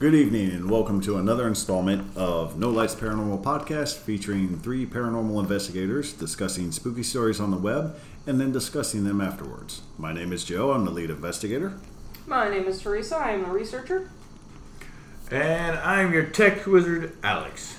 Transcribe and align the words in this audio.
Good 0.00 0.14
evening, 0.14 0.52
and 0.52 0.70
welcome 0.70 1.02
to 1.02 1.18
another 1.18 1.46
installment 1.46 2.16
of 2.16 2.58
No 2.58 2.70
Lights 2.70 2.94
Paranormal 2.94 3.42
Podcast 3.42 3.98
featuring 3.98 4.58
three 4.58 4.86
paranormal 4.86 5.38
investigators 5.40 6.14
discussing 6.14 6.72
spooky 6.72 7.02
stories 7.02 7.38
on 7.38 7.50
the 7.50 7.58
web 7.58 7.96
and 8.26 8.40
then 8.40 8.50
discussing 8.50 9.04
them 9.04 9.20
afterwards. 9.20 9.82
My 9.98 10.14
name 10.14 10.32
is 10.32 10.42
Joe, 10.42 10.72
I'm 10.72 10.86
the 10.86 10.90
lead 10.90 11.10
investigator. 11.10 11.74
My 12.26 12.48
name 12.48 12.64
is 12.64 12.80
Teresa. 12.80 13.18
I 13.18 13.32
am 13.32 13.44
a 13.44 13.52
researcher. 13.52 14.08
And 15.30 15.78
I'm 15.80 16.14
your 16.14 16.24
tech 16.24 16.66
wizard, 16.66 17.14
Alex. 17.22 17.76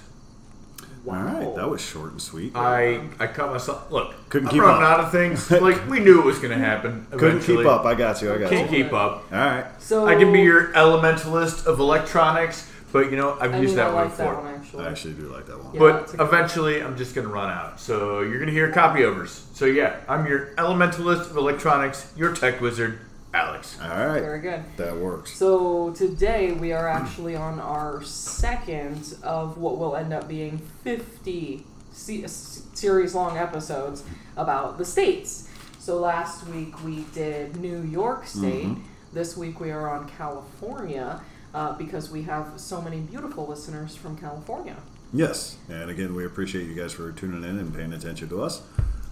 All 1.08 1.14
right, 1.14 1.56
that 1.56 1.68
was 1.70 1.82
short 1.82 2.12
and 2.12 2.22
sweet. 2.22 2.56
I 2.56 3.02
I 3.20 3.28
caught 3.28 3.52
myself. 3.52 3.92
Look, 3.92 4.14
Couldn't 4.30 4.50
I'm 4.50 4.54
keep 4.54 4.62
running 4.62 4.84
up. 4.84 4.90
out 4.92 5.00
of 5.02 5.12
things. 5.12 5.50
Like 5.50 5.90
we 5.90 6.00
knew 6.00 6.20
it 6.20 6.26
was 6.26 6.38
going 6.40 6.52
to 6.58 6.64
happen. 6.64 7.08
Couldn't 7.12 7.30
eventually. 7.38 7.58
keep 7.64 7.66
up. 7.68 7.86
I 7.86 7.96
got 7.96 8.22
you. 8.22 8.32
I 8.34 8.38
got 8.38 8.50
Can't 8.52 8.72
you. 8.72 8.84
keep 8.84 8.94
up. 8.94 9.26
All 9.32 9.38
right. 9.38 9.66
So 9.80 10.06
I 10.08 10.16
can 10.16 10.32
be 10.32 10.42
your 10.42 10.72
elementalist 10.74 11.66
of 11.66 11.80
electronics, 11.80 12.70
but 12.92 13.10
you 13.10 13.18
know 13.18 13.36
I've 13.42 13.54
I 13.54 13.60
used 13.60 13.70
mean, 13.72 13.78
that 13.78 13.88
I 13.88 13.94
one 13.94 14.08
like 14.10 14.18
that 14.18 14.28
before. 14.30 14.44
one 14.44 14.54
actually. 14.56 14.86
I 14.86 14.90
actually 14.92 15.14
do 15.16 15.24
like 15.24 15.46
that 15.48 15.64
one. 15.64 15.74
Yeah. 15.74 15.80
but 15.80 16.00
that's 16.02 16.14
a 16.14 16.18
good 16.18 16.28
eventually, 16.28 16.84
I'm 16.84 16.96
just 16.98 17.16
going 17.16 17.28
to 17.28 17.34
run 17.34 17.50
out. 17.50 17.80
So 17.80 18.22
you're 18.22 18.38
going 18.38 18.48
to 18.48 18.54
hear 18.54 18.72
copy 18.72 19.04
overs. 19.04 19.44
So 19.54 19.66
yeah, 19.66 19.98
I'm 20.08 20.28
your 20.28 20.54
elementalist 20.56 21.32
of 21.32 21.38
electronics, 21.38 22.12
your 22.16 22.34
tech 22.36 22.62
wizard, 22.62 23.00
Alex. 23.34 23.78
All 23.82 23.88
right. 23.90 24.20
Very 24.20 24.42
good. 24.42 24.64
That 24.78 24.98
works. 24.98 25.34
So 25.34 25.92
today 25.92 26.52
we 26.52 26.74
are 26.74 26.88
actually 26.88 27.36
on 27.36 27.60
our 27.60 28.04
second 28.04 29.16
of 29.24 29.58
what 29.58 29.78
will 29.78 29.96
end 29.96 30.12
up 30.14 30.28
being 30.28 30.58
50 30.84 31.64
se- 31.94 32.28
series 32.74 33.16
long 33.16 33.38
episodes 33.38 34.04
about 34.36 34.78
the 34.78 34.86
states. 34.86 35.48
So 35.80 35.98
last 36.00 36.46
week 36.48 36.84
we 36.84 37.06
did 37.14 37.56
New 37.56 37.82
York 37.84 38.28
State. 38.28 38.66
Mhm. 38.68 38.82
This 39.14 39.38
week 39.38 39.60
we 39.60 39.72
are 39.72 39.90
on 39.90 40.10
California 40.10 41.22
uh, 41.54 41.74
because 41.78 42.10
we 42.12 42.24
have 42.24 42.48
so 42.58 42.82
many 42.82 43.00
beautiful 43.00 43.48
listeners 43.48 43.96
from 43.96 44.18
California. 44.18 44.76
Yes. 45.14 45.58
And 45.70 45.90
again, 45.90 46.16
we 46.16 46.26
appreciate 46.26 46.68
you 46.68 46.74
guys 46.76 46.94
for 46.94 47.12
tuning 47.12 47.44
in 47.44 47.60
and 47.60 47.74
paying 47.74 47.92
attention 47.94 48.30
to 48.30 48.42
us. 48.44 48.62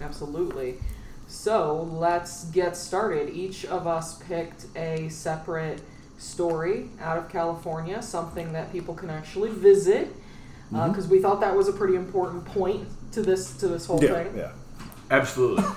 Absolutely. 0.00 0.78
So 1.30 1.88
let's 1.92 2.44
get 2.46 2.76
started. 2.76 3.30
Each 3.30 3.64
of 3.64 3.86
us 3.86 4.18
picked 4.24 4.66
a 4.76 5.08
separate 5.10 5.80
story 6.18 6.90
out 7.00 7.16
of 7.18 7.28
California, 7.30 8.02
something 8.02 8.52
that 8.52 8.72
people 8.72 8.94
can 8.94 9.10
actually 9.10 9.50
visit, 9.50 10.08
because 10.70 11.06
we 11.06 11.20
thought 11.22 11.40
that 11.40 11.56
was 11.56 11.68
a 11.68 11.72
pretty 11.72 11.94
important 11.94 12.44
point 12.44 12.88
to 13.12 13.22
this 13.22 13.56
to 13.58 13.68
this 13.68 13.86
whole 13.86 14.02
Yeah. 14.02 14.24
thing. 14.24 14.36
Yeah. 14.36 14.52
Absolutely. 15.10 15.64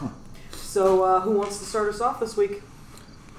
So 0.54 1.04
uh, 1.04 1.20
who 1.22 1.34
wants 1.38 1.60
to 1.60 1.66
start 1.66 1.88
us 1.94 2.02
off 2.02 2.20
this 2.20 2.36
week? 2.36 2.64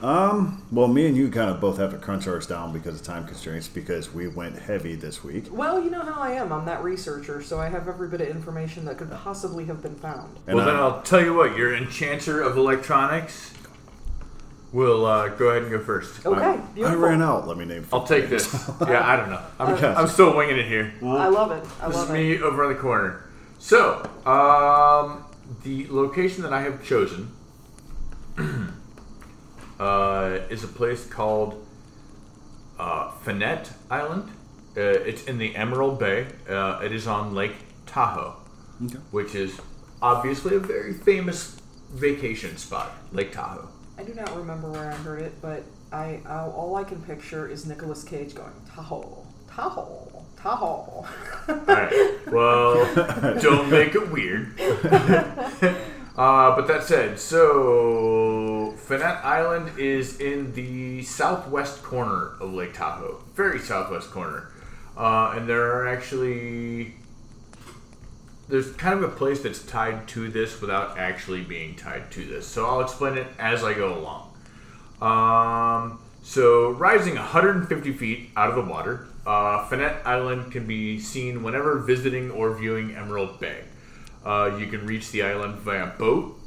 Um, 0.03 0.63
well, 0.71 0.89
me 0.89 1.07
and 1.07 1.17
you 1.17 1.31
kind 1.31 1.49
of 1.49 1.61
both 1.61 1.79
have 1.79 1.93
to 1.93 1.99
crunch 1.99 2.27
ours 2.27 2.47
down 2.47 2.73
because 2.73 2.97
of 3.01 3.07
time 3.07 3.27
constraints 3.27 3.69
because 3.69 4.13
we 4.13 4.29
went 4.29 4.59
heavy 4.59 4.97
this 4.97 5.25
week. 5.25 5.47
Well, 5.51 5.83
you 5.83 5.91
know 5.91 6.03
how 6.03 6.21
I 6.21 6.33
am. 6.33 6.53
I'm 6.53 6.67
that 6.67 6.83
researcher, 6.83 7.41
so 7.43 7.59
I 7.59 7.69
have 7.71 7.89
every 7.89 8.09
bit 8.09 8.21
of 8.21 8.29
information 8.29 8.85
that 8.85 8.99
could 8.99 9.11
possibly 9.11 9.65
have 9.67 9.81
been 9.83 9.95
found. 9.95 10.37
And 10.47 10.57
well, 10.57 10.67
then 10.67 10.77
I- 10.77 10.81
I'll 10.81 11.03
tell 11.03 11.23
you 11.23 11.33
what. 11.35 11.57
Your 11.57 11.75
enchanter 11.75 12.43
of 12.43 12.57
electronics 12.59 13.55
will 14.73 15.07
uh, 15.07 15.29
go 15.29 15.51
ahead 15.51 15.63
and 15.63 15.71
go 15.71 15.79
first. 15.81 16.27
Okay, 16.27 16.43
I, 16.83 16.83
I 16.83 16.95
ran 16.97 17.23
out. 17.23 17.47
Let 17.47 17.57
me 17.57 17.65
name. 17.65 17.87
I'll 17.93 18.05
take 18.07 18.29
this. 18.29 18.53
yeah, 18.83 19.09
I 19.09 19.17
don't 19.17 19.31
know. 19.31 19.41
I'm, 19.59 19.75
Okay. 19.75 19.87
I'm 19.87 20.09
still 20.09 20.37
winging 20.37 20.59
it 20.59 20.67
here. 20.67 20.93
I 21.03 21.29
love 21.29 21.53
it. 21.53 21.65
I 21.81 21.87
This 21.87 21.97
love 21.97 22.05
is 22.07 22.11
it. 22.11 22.13
me 22.13 22.43
over 22.43 22.65
in 22.69 22.75
the 22.77 22.81
corner. 22.83 23.25
So, 23.61 24.03
um, 24.27 25.25
the 25.63 25.87
location 25.89 26.43
that 26.43 26.53
I 26.53 26.61
have 26.63 26.85
chosen 26.85 27.31
uh, 29.81 30.39
is 30.51 30.65
a 30.65 30.69
place 30.69 31.07
called 31.07 31.65
uh, 32.79 33.11
Fannette 33.23 33.71
Island. 33.91 34.31
Uh, 34.77 34.81
it's 34.81 35.25
in 35.25 35.39
the 35.39 35.55
Emerald 35.55 35.99
Bay. 35.99 36.27
Uh, 36.49 36.81
it 36.83 36.93
is 36.93 37.07
on 37.07 37.35
Lake 37.35 37.55
Tahoe, 37.87 38.37
Okay. 38.85 38.99
which 39.13 39.35
is 39.35 39.61
obviously 40.03 40.57
a 40.57 40.59
very 40.61 40.93
famous 40.93 41.57
vacation 41.93 42.57
spot, 42.57 42.93
Lake 43.13 43.33
Tahoe. 43.33 43.69
I 43.97 44.03
do 44.03 44.13
not 44.15 44.35
remember 44.37 44.69
where 44.71 44.91
I 44.91 44.95
heard 44.97 45.23
it, 45.23 45.41
but 45.41 45.63
I, 45.93 46.21
I 46.27 46.41
all 46.41 46.75
I 46.75 46.83
can 46.83 47.01
picture 47.03 47.49
is 47.49 47.67
Nicolas 47.67 48.03
Cage 48.03 48.35
going 48.35 48.51
Tahoe, 48.69 49.25
Tahoe, 49.49 50.25
Tahoe. 50.37 51.07
All 51.49 51.55
right. 51.69 51.93
Well, 52.33 52.95
don't 53.41 53.71
make 53.71 53.95
it 53.95 54.11
weird. 54.11 54.59
uh, 54.61 56.57
but 56.57 56.67
that 56.67 56.83
said, 56.83 57.21
so 57.21 58.54
Fannette 58.87 59.25
Island 59.25 59.79
is 59.79 60.21
in 60.21 60.53
the 60.53 61.03
southwest 61.05 61.83
corner 61.83 62.33
of 62.39 62.53
Lake 62.53 62.75
Tahoe, 62.75 63.23
very 63.35 63.59
southwest 63.59 64.11
corner, 64.11 64.51
uh, 64.95 65.33
and 65.35 65.49
there 65.49 65.73
are 65.73 65.89
actually 65.89 66.95
there's 68.47 68.71
kind 68.73 68.93
of 68.93 69.03
a 69.03 69.17
place 69.17 69.41
that's 69.41 69.63
tied 69.63 70.07
to 70.09 70.29
this 70.29 70.61
without 70.61 70.99
actually 70.99 71.43
being 71.43 71.75
tied 71.77 72.11
to 72.11 72.27
this. 72.27 72.47
So 72.47 72.67
I'll 72.67 72.83
explain 72.83 73.17
it 73.17 73.27
as 73.39 73.65
I 73.65 73.73
go 73.73 73.99
along. 73.99 74.31
Um, 75.01 75.99
so, 76.23 76.71
rising 76.71 77.15
150 77.15 77.93
feet 77.95 78.31
out 78.37 78.51
of 78.51 78.55
the 78.55 78.71
water, 78.71 79.09
uh, 79.27 79.67
Fannette 79.67 80.03
Island 80.07 80.53
can 80.53 80.67
be 80.67 80.99
seen 81.01 81.43
whenever 81.43 81.79
visiting 81.79 82.31
or 82.31 82.55
viewing 82.55 82.95
Emerald 82.95 83.41
Bay. 83.41 83.63
Uh, 84.25 84.57
you 84.59 84.67
can 84.67 84.87
reach 84.87 85.11
the 85.11 85.23
island 85.23 85.57
via 85.57 85.87
boat 85.99 86.39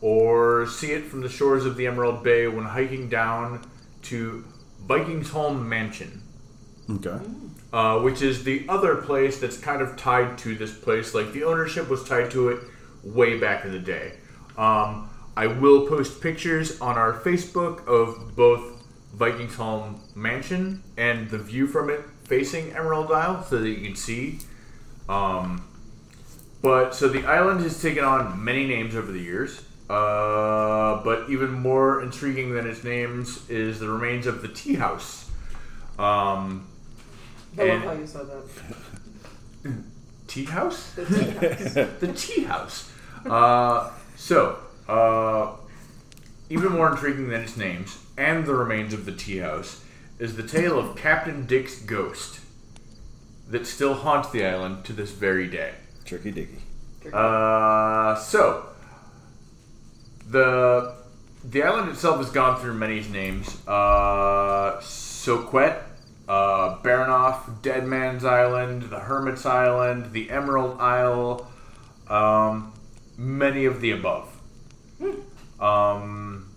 or 0.00 0.66
see 0.66 0.92
it 0.92 1.04
from 1.04 1.20
the 1.20 1.28
shores 1.28 1.64
of 1.64 1.76
the 1.76 1.86
Emerald 1.86 2.22
Bay 2.22 2.46
when 2.46 2.64
hiking 2.64 3.08
down 3.08 3.66
to 4.02 4.44
Vikingsholm 4.86 5.64
Mansion, 5.64 6.22
Okay. 6.90 7.18
uh, 7.72 7.98
which 8.00 8.22
is 8.22 8.44
the 8.44 8.64
other 8.68 8.96
place 8.96 9.38
that's 9.38 9.58
kind 9.58 9.82
of 9.82 9.96
tied 9.96 10.38
to 10.38 10.54
this 10.54 10.72
place. 10.76 11.14
Like 11.14 11.32
the 11.32 11.44
ownership 11.44 11.88
was 11.88 12.04
tied 12.04 12.30
to 12.32 12.50
it 12.50 12.60
way 13.02 13.38
back 13.38 13.64
in 13.64 13.72
the 13.72 13.78
day. 13.78 14.12
Um, 14.56 15.08
I 15.36 15.46
will 15.48 15.86
post 15.86 16.20
pictures 16.20 16.80
on 16.80 16.96
our 16.96 17.12
Facebook 17.12 17.86
of 17.86 18.34
both 18.36 18.84
Vikingsholm 19.16 19.98
Mansion 20.14 20.82
and 20.96 21.28
the 21.30 21.38
view 21.38 21.66
from 21.66 21.90
it 21.90 22.00
facing 22.24 22.72
Emerald 22.72 23.10
Isle 23.12 23.42
so 23.44 23.58
that 23.58 23.68
you 23.68 23.86
can 23.86 23.96
see. 23.96 24.38
Um, 25.08 25.66
but 26.62 26.94
so 26.94 27.08
the 27.08 27.24
island 27.24 27.60
has 27.60 27.80
taken 27.80 28.04
on 28.04 28.42
many 28.42 28.66
names 28.66 28.96
over 28.96 29.12
the 29.12 29.20
years. 29.20 29.62
Uh, 29.88 31.02
but 31.04 31.30
even 31.30 31.52
more 31.52 32.02
intriguing 32.02 32.54
than 32.54 32.66
its 32.66 32.82
names 32.82 33.48
is 33.48 33.78
the 33.78 33.88
remains 33.88 34.26
of 34.26 34.42
the 34.42 34.48
tea 34.48 34.74
house. 34.74 35.30
Um, 35.98 36.66
I 37.58 37.64
love 37.64 37.82
how 37.82 37.92
you 37.92 38.06
said 38.06 38.26
that. 38.26 39.72
tea 40.26 40.44
house? 40.44 40.92
The 40.94 41.04
tea 41.06 41.30
house. 41.30 41.74
the 42.00 42.12
tea 42.16 42.42
house. 42.44 42.92
Uh, 43.24 43.90
so, 44.16 44.58
uh, 44.88 45.52
even 46.50 46.72
more 46.72 46.90
intriguing 46.90 47.28
than 47.28 47.42
its 47.42 47.56
names 47.56 47.98
and 48.16 48.44
the 48.46 48.54
remains 48.54 48.92
of 48.92 49.04
the 49.04 49.12
tea 49.12 49.38
house 49.38 49.84
is 50.18 50.36
the 50.36 50.42
tale 50.42 50.78
of 50.78 50.96
Captain 50.96 51.46
Dick's 51.46 51.80
ghost 51.80 52.40
that 53.48 53.66
still 53.66 53.94
haunts 53.94 54.30
the 54.30 54.44
island 54.44 54.84
to 54.84 54.92
this 54.92 55.12
very 55.12 55.46
day. 55.46 55.74
Tricky 56.04 56.30
Dicky. 56.30 56.58
Uh, 57.12 58.16
so 58.16 58.66
the 60.28 60.94
the 61.44 61.62
island 61.62 61.90
itself 61.90 62.18
has 62.18 62.30
gone 62.30 62.60
through 62.60 62.74
many 62.74 63.00
names. 63.08 63.56
Uh, 63.66 64.80
Soquet, 64.80 65.80
uh, 66.28 66.78
Baranoff, 66.78 67.62
Dead 67.62 67.86
Man's 67.86 68.24
Island, 68.24 68.82
the 68.82 68.98
Hermit's 68.98 69.46
Island, 69.46 70.12
the 70.12 70.30
Emerald 70.30 70.80
Isle, 70.80 71.48
um, 72.08 72.72
many 73.16 73.64
of 73.64 73.80
the 73.80 73.92
above. 73.92 74.28
Um, 75.60 76.48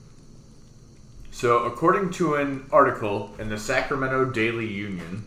so, 1.31 1.59
according 1.66 2.12
to 2.13 2.36
an 2.36 2.66
article 2.72 3.34
in 3.40 3.50
the 3.50 3.57
Sacramento 3.57 4.25
Daily 4.25 4.68
Union, 4.68 5.25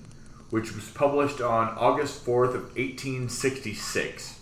which 0.50 0.74
was 0.74 0.88
published 0.90 1.40
on 1.40 1.68
August 1.78 2.26
4th 2.26 2.54
of 2.54 2.64
1866, 2.76 4.40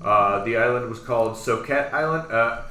uh, 0.00 0.42
the 0.44 0.56
island 0.56 0.88
was 0.88 0.98
called 1.00 1.36
Soquet 1.36 1.90
Island. 1.92 2.32
Uh, 2.32 2.62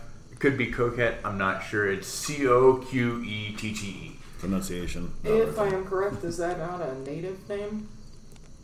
could 0.41 0.57
be 0.57 0.67
Coquette, 0.67 1.19
I'm 1.23 1.37
not 1.37 1.63
sure. 1.63 1.89
It's 1.89 2.07
C 2.07 2.47
O 2.47 2.77
Q 2.77 3.23
E 3.23 3.55
T 3.55 3.73
T 3.73 3.87
E. 3.87 4.17
Pronunciation. 4.39 5.13
If 5.23 5.59
I 5.59 5.67
am 5.67 5.85
correct, 5.85 6.23
is 6.23 6.37
that 6.37 6.57
not 6.57 6.81
a 6.81 6.97
native 7.01 7.47
name? 7.47 7.87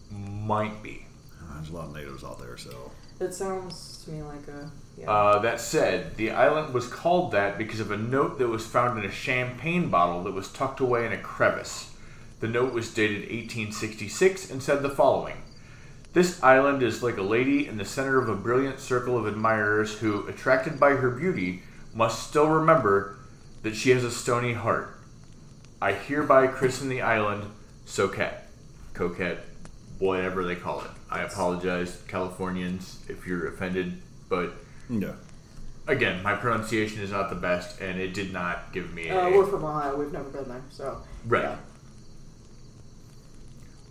Might 0.10 0.82
be. 0.82 1.06
There's 1.54 1.70
a 1.70 1.74
lot 1.74 1.86
of 1.86 1.96
natives 1.96 2.24
out 2.24 2.40
there, 2.40 2.58
so. 2.58 2.92
It 3.20 3.34
sounds 3.34 4.04
to 4.06 4.12
me 4.12 4.22
like 4.24 4.48
a 4.48 4.70
yeah. 4.98 5.12
Uh, 5.12 5.40
that 5.40 5.62
said, 5.62 6.18
the 6.18 6.32
island 6.32 6.74
was 6.74 6.88
called 6.88 7.32
that 7.32 7.58
because 7.60 7.80
of 7.80 7.92
a 7.92 7.98
note 7.98 8.40
that 8.40 8.48
was 8.48 8.66
found 8.66 8.98
in 8.98 9.06
a 9.06 9.12
champagne 9.12 9.90
bottle 9.90 10.24
that 10.24 10.34
was 10.34 10.52
tucked 10.52 10.80
away 10.80 11.06
in 11.06 11.12
a 11.12 11.18
crevice. 11.18 11.94
The 12.40 12.48
note 12.48 12.74
was 12.74 12.94
dated 12.94 13.22
1866 13.22 14.50
and 14.50 14.62
said 14.62 14.82
the 14.82 14.90
following 14.90 15.38
This 16.14 16.42
island 16.42 16.82
is 16.82 17.04
like 17.04 17.18
a 17.18 17.24
lady 17.24 17.68
in 17.68 17.78
the 17.78 17.86
center 17.86 18.20
of 18.20 18.30
a 18.30 18.36
brilliant 18.36 18.80
circle 18.80 19.18
of 19.18 19.28
admirers 19.28 20.00
who, 20.00 20.28
attracted 20.28 20.80
by 20.80 20.92
her 20.92 21.12
beauty, 21.12 21.62
must 21.98 22.28
still 22.30 22.48
remember 22.48 23.18
that 23.64 23.76
she 23.76 23.90
has 23.90 24.04
a 24.04 24.12
stony 24.12 24.54
heart. 24.54 24.96
I 25.82 25.94
hereby 25.94 26.46
christen 26.48 26.90
the 26.90 27.02
island 27.02 27.44
Soquet. 27.86 28.34
coquette, 28.94 29.40
whatever 30.00 30.44
they 30.46 30.56
call 30.56 30.82
it. 30.82 30.92
I 31.10 31.22
apologize, 31.24 32.02
Californians, 32.08 33.00
if 33.10 33.26
you're 33.26 33.48
offended, 33.48 34.00
but 34.30 34.54
Yeah. 34.90 35.14
again, 35.88 36.22
my 36.24 36.36
pronunciation 36.36 37.02
is 37.02 37.12
not 37.12 37.30
the 37.30 37.36
best, 37.36 37.80
and 37.82 38.00
it 38.00 38.14
did 38.14 38.32
not 38.34 38.72
give 38.74 38.94
me 38.94 39.10
a. 39.10 39.20
Uh, 39.28 39.30
we're 39.32 39.46
from 39.46 39.64
Ohio. 39.66 39.96
We've 39.98 40.12
never 40.12 40.30
been 40.30 40.48
there, 40.50 40.62
so 40.70 41.02
Right. 41.28 41.44
yeah. 41.44 41.56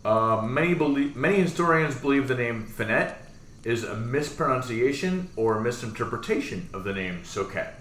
Uh, 0.04 0.42
many 0.42 0.74
believe, 0.74 1.16
many 1.16 1.40
historians 1.40 1.96
believe 1.96 2.28
the 2.28 2.34
name 2.36 2.66
Fannette 2.66 3.16
is 3.64 3.82
a 3.82 3.96
mispronunciation 3.96 5.28
or 5.34 5.60
misinterpretation 5.60 6.68
of 6.72 6.84
the 6.84 6.92
name 6.92 7.22
Soquette. 7.24 7.72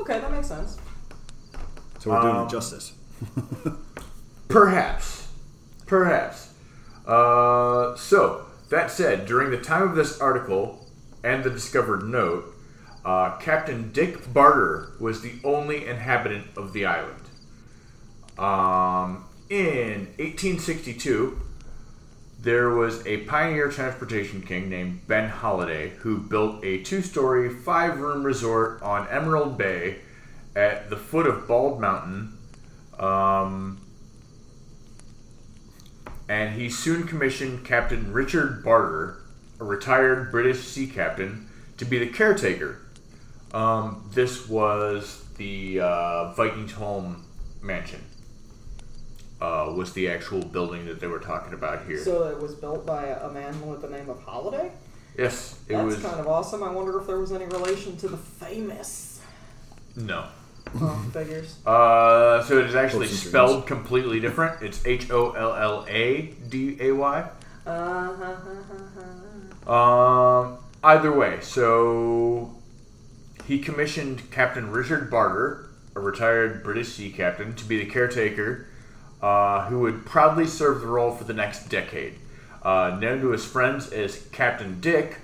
Okay, 0.00 0.18
that 0.18 0.30
makes 0.32 0.48
sense. 0.48 0.78
So 1.98 2.10
we're 2.10 2.20
doing 2.22 2.36
Um, 2.36 2.46
it 2.46 2.50
justice. 2.50 2.92
Perhaps. 4.48 5.28
Perhaps. 5.86 6.52
Uh, 7.06 7.94
so, 7.96 8.46
that 8.70 8.90
said, 8.90 9.26
during 9.26 9.50
the 9.50 9.58
time 9.58 9.82
of 9.82 9.94
this 9.94 10.20
article 10.20 10.86
and 11.22 11.44
the 11.44 11.50
discovered 11.50 12.02
note, 12.04 12.54
uh, 13.04 13.36
Captain 13.38 13.92
Dick 13.92 14.32
Barter 14.32 14.92
was 15.00 15.20
the 15.22 15.32
only 15.44 15.86
inhabitant 15.86 16.46
of 16.56 16.72
the 16.72 16.86
island. 16.86 17.16
Um, 18.38 19.24
in 19.50 20.06
1862, 20.18 21.40
there 22.42 22.70
was 22.70 23.06
a 23.06 23.18
pioneer 23.24 23.68
transportation 23.68 24.40
king 24.40 24.70
named 24.70 25.06
Ben 25.06 25.30
Holladay 25.30 25.90
who 25.96 26.18
built 26.18 26.64
a 26.64 26.82
two 26.82 27.02
story, 27.02 27.50
five 27.50 27.98
room 27.98 28.24
resort 28.24 28.80
on 28.82 29.06
Emerald 29.08 29.58
Bay 29.58 29.96
at 30.56 30.88
the 30.88 30.96
foot 30.96 31.26
of 31.26 31.46
Bald 31.46 31.80
Mountain. 31.80 32.38
Um, 32.98 33.80
and 36.28 36.54
he 36.58 36.70
soon 36.70 37.06
commissioned 37.06 37.64
Captain 37.64 38.12
Richard 38.12 38.64
Barter, 38.64 39.20
a 39.58 39.64
retired 39.64 40.30
British 40.30 40.66
sea 40.66 40.86
captain, 40.86 41.48
to 41.76 41.84
be 41.84 41.98
the 41.98 42.06
caretaker. 42.06 42.80
Um, 43.52 44.08
this 44.14 44.48
was 44.48 45.24
the 45.36 45.80
uh, 45.80 46.34
Vikingsholm 46.34 47.16
mansion. 47.60 48.00
Uh, 49.40 49.72
was 49.74 49.92
the 49.94 50.08
actual 50.08 50.44
building 50.44 50.84
that 50.86 51.00
they 51.00 51.06
were 51.06 51.18
talking 51.18 51.54
about 51.54 51.86
here? 51.86 52.02
So 52.02 52.24
it 52.28 52.40
was 52.40 52.54
built 52.54 52.84
by 52.84 53.06
a 53.06 53.30
man 53.30 53.66
with 53.66 53.80
the 53.80 53.88
name 53.88 54.10
of 54.10 54.18
Holladay. 54.26 54.70
yes, 55.16 55.58
it 55.68 55.72
That's 55.74 55.96
was. 55.96 56.02
kind 56.02 56.20
of 56.20 56.26
awesome. 56.26 56.62
I 56.62 56.70
wonder 56.70 57.00
if 57.00 57.06
there 57.06 57.18
was 57.18 57.32
any 57.32 57.46
relation 57.46 57.96
to 57.98 58.08
the 58.08 58.18
famous 58.18 59.20
no. 59.96 60.26
oh, 60.80 61.10
figures. 61.12 61.56
Uh, 61.66 62.42
so 62.42 62.58
it 62.58 62.66
is 62.66 62.74
actually 62.74 63.06
Hopes 63.06 63.22
and 63.22 63.28
spelled 63.30 63.66
completely 63.66 64.20
different. 64.20 64.62
It's 64.62 64.84
H 64.86 65.10
O 65.10 65.32
L 65.32 65.54
L 65.54 65.86
A 65.88 66.34
D 66.48 66.76
A 66.80 66.92
Y. 66.92 67.28
Uh, 67.66 68.12
Um, 69.66 70.58
either 70.82 71.12
way, 71.12 71.38
so 71.40 72.50
he 73.46 73.58
commissioned 73.58 74.30
Captain 74.30 74.70
Richard 74.70 75.10
Barter, 75.10 75.68
a 75.94 76.00
retired 76.00 76.62
British 76.62 76.88
sea 76.94 77.10
captain, 77.10 77.54
to 77.54 77.64
be 77.64 77.78
the 77.78 77.90
caretaker, 77.90 78.66
uh, 79.22 79.66
who 79.66 79.80
would 79.80 80.04
proudly 80.06 80.46
serve 80.46 80.80
the 80.80 80.86
role 80.86 81.12
for 81.12 81.24
the 81.24 81.34
next 81.34 81.68
decade. 81.68 82.14
Uh, 82.62 82.98
known 83.00 83.20
to 83.20 83.30
his 83.30 83.44
friends 83.44 83.90
as 83.90 84.26
Captain 84.32 84.80
Dick, 84.80 85.18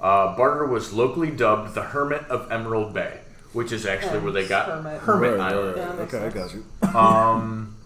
uh, 0.00 0.36
Barter 0.36 0.66
was 0.66 0.92
locally 0.92 1.30
dubbed 1.30 1.74
the 1.74 1.82
Hermit 1.82 2.22
of 2.28 2.50
Emerald 2.50 2.92
Bay, 2.92 3.20
which 3.52 3.70
is 3.70 3.86
actually 3.86 4.18
where 4.18 4.32
they 4.32 4.46
got 4.48 4.66
Hermit. 4.66 5.00
Hermit 5.00 5.30
Right, 5.32 5.38
right, 5.38 5.52
Island. 5.52 5.76
right. 5.76 5.86
Yeah, 5.86 5.92
makes 5.94 6.14
Okay, 6.14 6.26
I 6.26 6.30
got 6.30 6.54
you. 6.54 6.64
Um, 6.98 7.76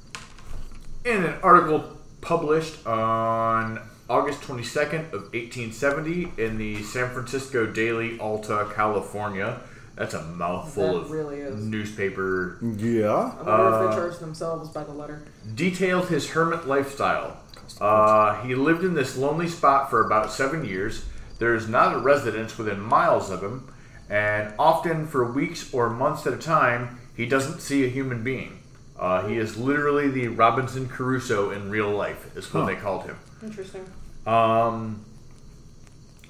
in 1.05 1.25
an 1.25 1.35
article 1.43 1.97
published 2.21 2.85
on 2.87 3.81
August 4.09 4.41
22nd 4.43 5.13
of 5.13 5.23
1870 5.35 6.33
in 6.39 6.59
the 6.59 6.83
San 6.83 7.11
Francisco 7.11 7.67
Daily 7.67 8.19
Alta, 8.19 8.71
California. 8.75 9.61
That's 9.97 10.13
a 10.15 10.23
mouthful 10.23 10.83
That 10.93 10.95
of 10.97 11.11
really 11.11 11.37
is. 11.41 11.65
newspaper. 11.65 12.59
Yeah. 12.63 13.09
I 13.09 13.37
wonder 13.37 13.51
Uh, 13.51 13.85
if 13.85 13.91
they 13.91 13.97
charge 13.97 14.19
themselves 14.19 14.69
by 14.69 14.85
the 14.85 14.93
letter. 14.93 15.23
Detailed 15.55 16.09
his 16.09 16.31
hermit 16.31 16.67
lifestyle. 16.69 17.39
Uh, 17.81 18.35
he 18.43 18.55
lived 18.55 18.85
in 18.85 18.95
this 18.95 19.17
lonely 19.17 19.49
spot 19.49 19.89
for 19.91 20.05
about 20.05 20.31
seven 20.33 20.65
years. 20.65 21.05
There 21.39 21.55
is 21.55 21.67
not 21.69 21.95
a 21.95 21.99
residence 21.99 22.57
within 22.59 22.81
miles 22.81 23.31
of 23.31 23.43
him, 23.43 23.69
and 24.09 24.53
often 24.59 25.07
for 25.07 25.31
weeks 25.31 25.73
or 25.73 25.89
months 25.91 26.27
at 26.27 26.33
a 26.33 26.39
time, 26.39 26.99
he 27.17 27.27
doesn't 27.27 27.61
see 27.61 27.85
a 27.85 27.89
human 27.89 28.23
being. 28.23 28.59
Uh, 28.99 29.27
he 29.27 29.37
is 29.37 29.57
literally 29.57 30.09
the 30.09 30.29
Robinson 30.29 30.89
Crusoe 30.89 31.51
in 31.51 31.71
real 31.71 31.91
life, 31.91 32.35
is 32.37 32.53
what 32.53 32.61
Huh. 32.61 32.67
they 32.67 32.77
called 32.77 33.03
him. 33.05 33.17
Interesting. 33.43 33.85
Um, 34.27 35.01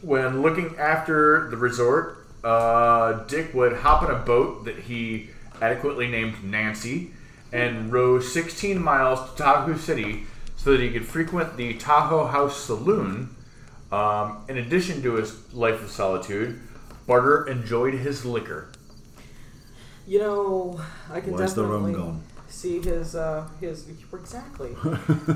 when 0.03 0.43
looking 0.43 0.77
after 0.79 1.49
the 1.51 1.57
resort, 1.57 2.26
uh, 2.47 3.25
Dick 3.25 3.53
would 3.55 3.73
hop 3.79 4.05
in 4.05 4.11
a 4.11 4.19
boat 4.19 4.65
that 4.67 4.79
he 4.79 5.31
adequately 5.61 6.07
named 6.07 6.45
Nancy 6.45 7.11
and 7.53 7.93
row 7.93 8.21
16 8.21 8.81
miles 8.81 9.31
to 9.31 9.37
Tahoe 9.37 9.77
City 9.77 10.27
so 10.57 10.73
that 10.73 10.81
he 10.81 10.91
could 10.91 11.05
frequent 11.05 11.57
the 11.57 11.75
Tahoe 11.75 12.27
House 12.27 12.57
Saloon. 12.57 13.35
Um, 13.91 14.45
in 14.49 14.59
addition 14.59 15.03
to 15.03 15.15
his 15.15 15.53
life 15.53 15.83
of 15.83 15.91
solitude, 15.91 16.61
Barter 17.07 17.49
enjoyed 17.49 17.95
his 17.95 18.25
liquor. 18.25 18.69
You 20.07 20.21
know, 20.21 20.81
I 21.11 21.21
can 21.21 21.33
Where's 21.33 21.55
the 21.55 21.65
rum 21.65 21.87
definitely 21.93 22.21
see 22.49 22.81
his 22.81 23.17
uh, 23.17 23.49
his 23.61 23.89
exactly. 24.13 24.77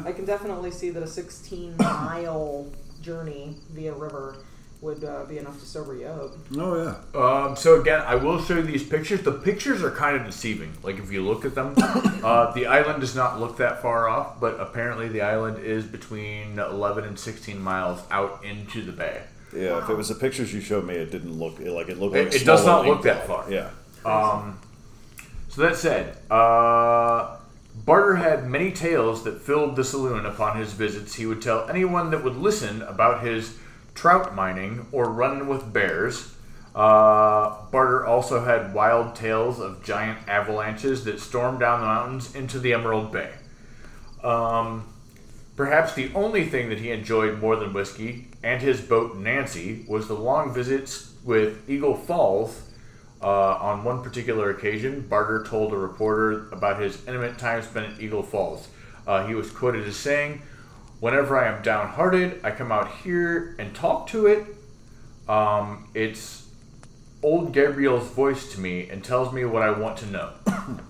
I 0.04 0.12
can 0.12 0.24
definitely 0.24 0.70
see 0.70 0.90
that 0.90 1.02
a 1.02 1.08
16 1.08 1.76
mile 1.78 2.68
journey 3.02 3.56
via 3.72 3.92
river 3.92 4.36
would 4.80 5.04
uh, 5.04 5.24
be 5.26 5.36
enough 5.38 5.58
to 5.60 5.66
sober 5.66 5.94
you 5.94 6.06
up. 6.06 6.32
Oh 6.56 6.76
yeah. 7.14 7.20
Um, 7.20 7.54
so 7.56 7.80
again, 7.80 8.00
I 8.06 8.14
will 8.14 8.42
show 8.42 8.56
you 8.56 8.62
these 8.62 8.82
pictures. 8.82 9.20
The 9.22 9.32
pictures 9.32 9.82
are 9.82 9.90
kind 9.90 10.16
of 10.16 10.24
deceiving. 10.24 10.72
Like 10.82 10.98
if 10.98 11.12
you 11.12 11.22
look 11.22 11.44
at 11.44 11.54
them, 11.54 11.74
uh, 11.78 12.52
the 12.52 12.66
island 12.66 13.00
does 13.00 13.14
not 13.14 13.38
look 13.40 13.58
that 13.58 13.82
far 13.82 14.08
off, 14.08 14.40
but 14.40 14.58
apparently 14.58 15.08
the 15.08 15.20
island 15.20 15.62
is 15.62 15.84
between 15.84 16.58
11 16.58 17.04
and 17.04 17.18
16 17.18 17.60
miles 17.60 18.00
out 18.10 18.42
into 18.42 18.82
the 18.82 18.92
bay. 18.92 19.22
Yeah. 19.54 19.82
If 19.82 19.90
it 19.90 19.94
was 19.94 20.08
the 20.08 20.14
pictures 20.14 20.54
you 20.54 20.60
showed 20.60 20.86
me, 20.86 20.94
it 20.94 21.10
didn't 21.10 21.38
look 21.38 21.58
like 21.60 21.88
it 21.88 21.98
looked 21.98 22.16
It- 22.16 22.24
like 22.26 22.34
it 22.34 22.42
it 22.42 22.44
does 22.46 22.64
not 22.64 22.86
look 22.86 23.02
that 23.02 23.26
far. 23.26 23.50
Yeah. 23.50 23.70
Um, 24.04 24.58
so 25.48 25.60
that 25.62 25.76
said, 25.76 26.16
uh, 26.30 27.36
Barter 27.84 28.16
had 28.16 28.48
many 28.48 28.70
tales 28.72 29.24
that 29.24 29.42
filled 29.42 29.76
the 29.76 29.84
saloon 29.84 30.24
upon 30.24 30.56
his 30.56 30.72
visits. 30.72 31.14
He 31.14 31.26
would 31.26 31.42
tell 31.42 31.68
anyone 31.68 32.10
that 32.12 32.22
would 32.24 32.36
listen 32.36 32.82
about 32.82 33.24
his 33.24 33.58
trout 34.00 34.34
mining 34.34 34.86
or 34.92 35.10
running 35.10 35.46
with 35.46 35.74
bears. 35.74 36.34
Uh, 36.74 37.54
Barter 37.70 38.06
also 38.06 38.42
had 38.42 38.72
wild 38.72 39.14
tales 39.14 39.60
of 39.60 39.84
giant 39.84 40.26
avalanches 40.26 41.04
that 41.04 41.20
stormed 41.20 41.60
down 41.60 41.80
the 41.80 41.86
mountains 41.86 42.34
into 42.34 42.58
the 42.58 42.72
Emerald 42.72 43.12
Bay. 43.12 43.30
Um, 44.24 44.88
perhaps 45.54 45.92
the 45.92 46.10
only 46.14 46.46
thing 46.46 46.70
that 46.70 46.78
he 46.78 46.90
enjoyed 46.90 47.40
more 47.40 47.56
than 47.56 47.74
whiskey 47.74 48.28
and 48.42 48.62
his 48.62 48.80
boat 48.80 49.16
Nancy 49.16 49.84
was 49.86 50.08
the 50.08 50.14
long 50.14 50.54
visits 50.54 51.12
with 51.22 51.68
Eagle 51.68 51.94
Falls. 51.94 52.62
Uh, 53.22 53.56
on 53.56 53.84
one 53.84 54.02
particular 54.02 54.48
occasion, 54.48 55.02
Barter 55.02 55.44
told 55.44 55.74
a 55.74 55.76
reporter 55.76 56.48
about 56.52 56.80
his 56.80 57.06
intimate 57.06 57.36
time 57.36 57.60
spent 57.60 57.92
at 57.92 58.00
Eagle 58.00 58.22
Falls. 58.22 58.66
Uh, 59.06 59.26
he 59.26 59.34
was 59.34 59.50
quoted 59.50 59.86
as 59.86 59.96
saying, 59.96 60.40
Whenever 61.00 61.38
I 61.38 61.48
am 61.48 61.62
downhearted, 61.62 62.40
I 62.44 62.50
come 62.50 62.70
out 62.70 62.90
here 63.02 63.56
and 63.58 63.74
talk 63.74 64.06
to 64.08 64.26
it. 64.26 64.46
Um, 65.28 65.88
it's 65.94 66.46
old 67.22 67.52
Gabriel's 67.54 68.08
voice 68.08 68.52
to 68.52 68.60
me 68.60 68.88
and 68.90 69.02
tells 69.02 69.32
me 69.32 69.44
what 69.46 69.62
I 69.62 69.70
want 69.70 69.98
to 69.98 70.06
know. 70.06 70.32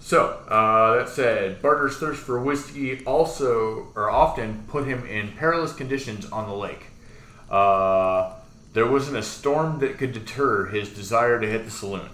So, 0.00 0.40
uh, 0.48 0.96
that 0.96 1.10
said, 1.10 1.60
Barter's 1.60 1.98
thirst 1.98 2.22
for 2.22 2.40
whiskey 2.40 3.04
also, 3.04 3.88
or 3.94 4.08
often, 4.08 4.64
put 4.66 4.86
him 4.86 5.04
in 5.04 5.32
perilous 5.32 5.74
conditions 5.74 6.24
on 6.32 6.48
the 6.48 6.54
lake. 6.54 6.86
Uh, 7.50 8.32
there 8.72 8.86
wasn't 8.86 9.18
a 9.18 9.22
storm 9.22 9.80
that 9.80 9.98
could 9.98 10.12
deter 10.12 10.64
his 10.68 10.88
desire 10.88 11.38
to 11.38 11.46
hit 11.46 11.66
the 11.66 11.70
saloon. 11.70 12.08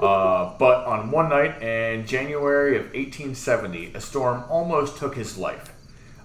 Uh, 0.00 0.56
but 0.58 0.84
on 0.84 1.10
one 1.10 1.28
night 1.28 1.62
in 1.62 2.06
January 2.06 2.76
of 2.76 2.84
1870, 2.86 3.92
a 3.94 4.00
storm 4.00 4.44
almost 4.48 4.96
took 4.96 5.14
his 5.14 5.38
life. 5.38 5.72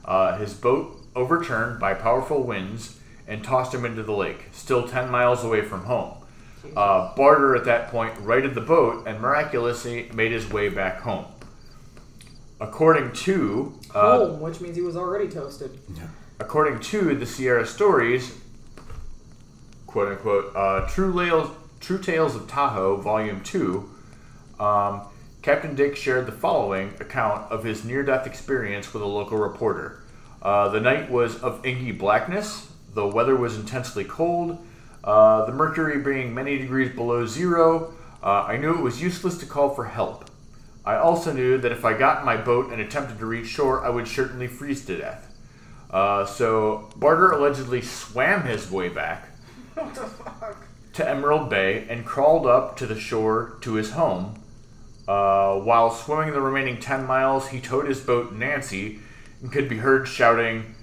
Uh, 0.06 0.38
his 0.38 0.54
boat 0.54 1.06
overturned 1.16 1.80
by 1.80 1.94
powerful 1.94 2.44
winds 2.44 3.00
and 3.28 3.44
tossed 3.44 3.74
him 3.74 3.86
into 3.86 4.04
the 4.04 4.14
lake, 4.14 4.46
still 4.52 4.88
10 4.88 5.10
miles 5.10 5.44
away 5.44 5.62
from 5.62 5.84
home. 5.84 6.14
Uh, 6.76 7.14
Barter 7.16 7.56
at 7.56 7.66
that 7.66 7.90
point 7.90 8.14
righted 8.20 8.56
the 8.56 8.62
boat 8.62 9.08
and 9.08 9.22
miraculously 9.22 10.10
made 10.14 10.32
his 10.32 10.50
way 10.50 10.70
back 10.70 11.02
home. 11.02 11.26
According 12.60 13.14
to 13.14 13.74
uh, 13.94 14.18
Home, 14.18 14.42
which 14.42 14.60
means 14.60 14.76
he 14.76 14.82
was 14.82 14.98
already 14.98 15.28
toasted. 15.30 15.80
according 16.40 16.80
to 16.80 17.16
the 17.16 17.26
Sierra 17.26 17.66
Stories, 17.66 18.36
quote 19.86 20.08
unquote, 20.10 20.56
uh, 20.56 20.88
True, 20.88 21.14
Tales, 21.14 21.52
True 21.80 22.00
Tales 22.00 22.36
of 22.36 22.48
Tahoe, 22.48 22.98
Volume 22.98 23.42
2, 23.42 23.90
um, 24.60 25.02
Captain 25.42 25.76
Dick 25.76 25.96
shared 25.96 26.26
the 26.26 26.32
following 26.32 26.94
account 27.00 27.52
of 27.52 27.64
his 27.64 27.86
near 27.86 28.04
death 28.04 28.28
experience 28.28 28.94
with 28.94 29.02
a 29.02 29.06
local 29.06 29.38
reporter. 29.38 30.04
Uh, 30.42 30.70
the 30.70 30.80
night 30.80 31.10
was 31.10 31.42
of 31.42 31.66
inky 31.66 31.92
blackness, 31.92 32.70
the 32.94 33.08
weather 33.08 33.36
was 33.36 33.56
intensely 33.56 34.04
cold, 34.04 34.58
uh, 35.04 35.46
the 35.46 35.52
mercury 35.52 36.00
being 36.00 36.34
many 36.34 36.58
degrees 36.58 36.94
below 36.94 37.26
zero. 37.26 37.94
Uh, 38.22 38.44
I 38.44 38.58
knew 38.58 38.74
it 38.74 38.82
was 38.82 39.02
useless 39.02 39.38
to 39.38 39.46
call 39.46 39.70
for 39.70 39.86
help. 39.86 40.30
I 40.84 40.96
also 40.96 41.32
knew 41.32 41.58
that 41.60 41.72
if 41.72 41.86
I 41.86 41.98
got 41.98 42.20
in 42.20 42.26
my 42.26 42.38
boat 42.38 42.72
and 42.72 42.82
attempted 42.82 43.20
to 43.20 43.26
reach 43.26 43.48
shore, 43.48 43.86
I 43.86 43.90
would 43.90 44.08
certainly 44.08 44.48
freeze 44.48 44.86
to 44.86 44.98
death. 44.98 45.34
Uh, 45.90 46.26
so 46.26 46.90
Barter 46.98 47.32
allegedly 47.32 47.82
swam 47.82 48.44
his 48.44 48.70
way 48.70 48.90
back 48.90 49.30
to 50.98 51.08
Emerald 51.08 51.50
Bay 51.50 51.86
and 51.90 52.06
crawled 52.06 52.48
up 52.48 52.76
to 52.78 52.88
the 52.88 53.00
shore 53.00 53.58
to 53.62 53.76
his 53.76 53.92
home. 53.92 54.42
Uh, 55.08 55.56
while 55.60 55.92
swimming 55.92 56.34
the 56.34 56.42
remaining 56.42 56.80
10 56.80 57.06
miles, 57.06 57.50
he 57.50 57.62
towed 57.62 57.88
his 57.88 58.02
boat 58.02 58.34
Nancy 58.34 59.00
and 59.42 59.52
could 59.52 59.70
be 59.70 59.78
heard 59.78 60.08
shouting, 60.08 60.76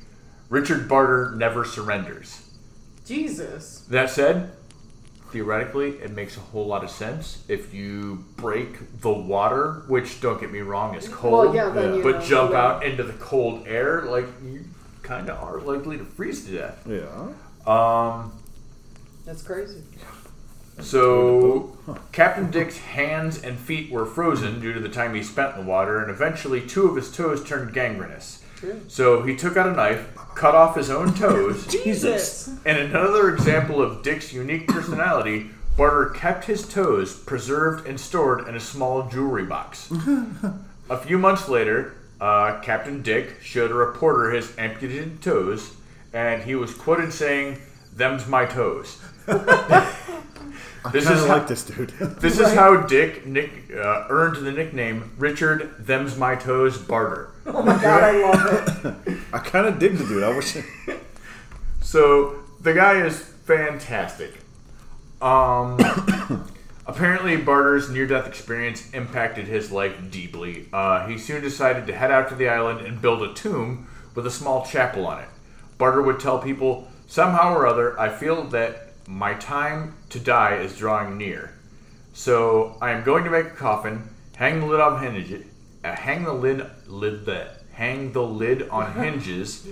Richard 0.49 0.89
Barter 0.89 1.35
never 1.37 1.65
surrenders. 1.65 2.49
Jesus. 3.05 3.81
That 3.91 4.09
said, 4.09 4.53
theoretically, 5.31 5.99
it 5.99 6.13
makes 6.13 6.37
a 6.37 6.41
whole 6.41 6.67
lot 6.67 6.85
of 6.85 6.91
sense 6.91 7.45
if 7.49 7.75
you 7.75 8.25
break 8.37 9.01
the 9.01 9.13
water, 9.13 9.83
which 9.89 10.21
don't 10.21 10.41
get 10.41 10.53
me 10.53 10.61
wrong 10.61 10.95
is 10.95 11.09
cold, 11.09 11.33
Well, 11.33 11.55
yeah, 11.57 11.71
then 11.71 11.97
you 11.97 12.03
but 12.05 12.21
know, 12.21 12.25
jump 12.25 12.53
yeah. 12.53 12.63
out 12.65 12.85
into 12.87 13.03
the 13.03 13.15
cold 13.15 13.67
air, 13.67 14.03
like 14.03 14.27
you 14.45 14.65
kind 15.03 15.29
of 15.29 15.43
are 15.43 15.61
likely 15.61 15.99
to 15.99 16.05
freeze 16.05 16.47
to 16.47 16.53
death. 16.53 16.87
Yeah. 16.87 17.33
Um, 17.67 18.33
That's 19.25 19.43
crazy. 19.43 19.83
so 20.81 21.77
Captain 22.13 22.51
Dick's 22.51 22.79
hands 22.79 23.43
and 23.43 23.59
feet 23.59 23.91
were 23.91 24.05
frozen 24.05 24.61
due 24.61 24.73
to 24.73 24.81
the 24.81 24.89
time 24.89 25.15
he 25.15 25.23
spent 25.23 25.57
in 25.57 25.65
the 25.65 25.71
water, 25.71 26.01
and 26.01 26.11
eventually 26.11 26.61
two 26.61 26.87
of 26.87 26.97
his 26.97 27.11
toes 27.11 27.45
turned 27.45 27.73
gangrenous. 27.73 28.43
True. 28.57 28.81
So 28.89 29.23
he 29.23 29.37
took 29.37 29.57
out 29.57 29.69
a 29.69 29.73
knife, 29.73 30.15
cut 30.35 30.55
off 30.55 30.77
his 30.77 30.91
own 30.91 31.15
toes. 31.15 31.67
Jesus. 31.85 32.49
And 32.65 32.79
another 32.79 33.33
example 33.35 33.81
of 33.83 34.03
Dick's 34.03 34.33
unique 34.33 34.69
personality, 34.69 35.51
Barter 35.77 36.11
kept 36.11 36.45
his 36.45 36.67
toes 36.67 37.17
preserved 37.17 37.87
and 37.87 37.99
stored 37.99 38.47
in 38.47 38.55
a 38.55 38.61
small 38.61 39.09
jewelry 39.09 39.45
box. 39.45 39.91
a 40.91 40.97
few 40.99 41.19
months 41.19 41.49
later, 41.49 41.95
uh, 42.21 42.61
Captain 42.61 43.03
Dick 43.03 43.41
showed 43.43 43.71
a 43.71 43.75
reporter 43.75 44.31
his 44.31 44.57
amputated 44.57 45.21
toes, 45.21 45.75
and 46.13 46.45
he 46.45 46.55
was 46.55 46.73
quoted 46.73 47.13
saying, 47.13 47.61
"Them's 47.93 48.27
my 48.27 48.45
toes." 48.47 48.99
This 50.93 51.07
Kind 51.07 51.19
is 51.19 51.27
how, 51.27 51.29
like 51.29 51.47
this 51.47 51.65
dude. 51.65 51.91
this 52.21 52.39
is 52.39 52.53
how 52.53 52.83
Dick 52.83 53.27
nick, 53.27 53.51
uh, 53.75 54.07
earned 54.09 54.45
the 54.45 54.53
nickname 54.53 55.13
Richard 55.19 55.75
"Them's 55.79 56.17
my 56.17 56.35
toes" 56.35 56.79
Barter. 56.79 57.31
Oh 57.47 57.63
my 57.63 57.81
god, 57.81 58.03
I 58.03 58.21
love 58.21 59.07
it. 59.07 59.19
I 59.33 59.39
kind 59.39 59.67
of 59.67 59.79
dig 59.79 59.97
the 59.97 60.05
dude. 60.05 60.23
I 60.23 60.35
wish. 60.35 60.57
So 61.81 62.41
the 62.61 62.73
guy 62.73 63.05
is 63.05 63.21
fantastic. 63.21 64.33
Um, 65.23 65.79
apparently, 66.87 67.37
Barter's 67.37 67.89
near-death 67.89 68.27
experience 68.27 68.91
impacted 68.93 69.47
his 69.47 69.71
life 69.71 69.95
deeply. 70.11 70.67
Uh, 70.73 71.07
he 71.07 71.19
soon 71.19 71.41
decided 71.41 71.87
to 71.87 71.95
head 71.95 72.11
out 72.11 72.31
to 72.31 72.35
the 72.35 72.49
island 72.49 72.81
and 72.85 73.01
build 73.01 73.23
a 73.23 73.33
tomb 73.35 73.87
with 74.15 74.27
a 74.27 74.31
small 74.31 74.67
chapel 74.67 75.07
on 75.07 75.21
it. 75.21 75.29
Barter 75.79 76.03
would 76.03 76.19
tell 76.19 76.39
people, 76.41 76.89
"Somehow 77.07 77.55
or 77.55 77.67
other, 77.67 78.01
I 78.01 78.09
feel 78.09 78.43
that 78.49 78.84
my 79.07 79.35
time 79.35 79.95
to 80.11 80.19
die 80.19 80.57
is 80.57 80.77
drawing 80.77 81.19
near. 81.19 81.53
So 82.13 82.77
I 82.81 82.93
am 82.93 83.05
going 83.05 83.25
to 83.25 83.31
make 83.31 83.47
a 83.47 83.51
coffin, 83.51 84.09
hang 84.37 84.61
the 84.61 84.67
lid 84.67 84.81
on 84.81 85.03
hinges, 85.03 85.47
uh, 85.83 85.95
hang 85.95 86.25
the 86.25 86.33
lid 86.33 86.65
lid 86.87 87.27
the 87.27 87.49
hang 87.73 88.13
the 88.13 88.23
lid 88.23 88.69
on 88.69 88.93
hinges, 89.03 89.67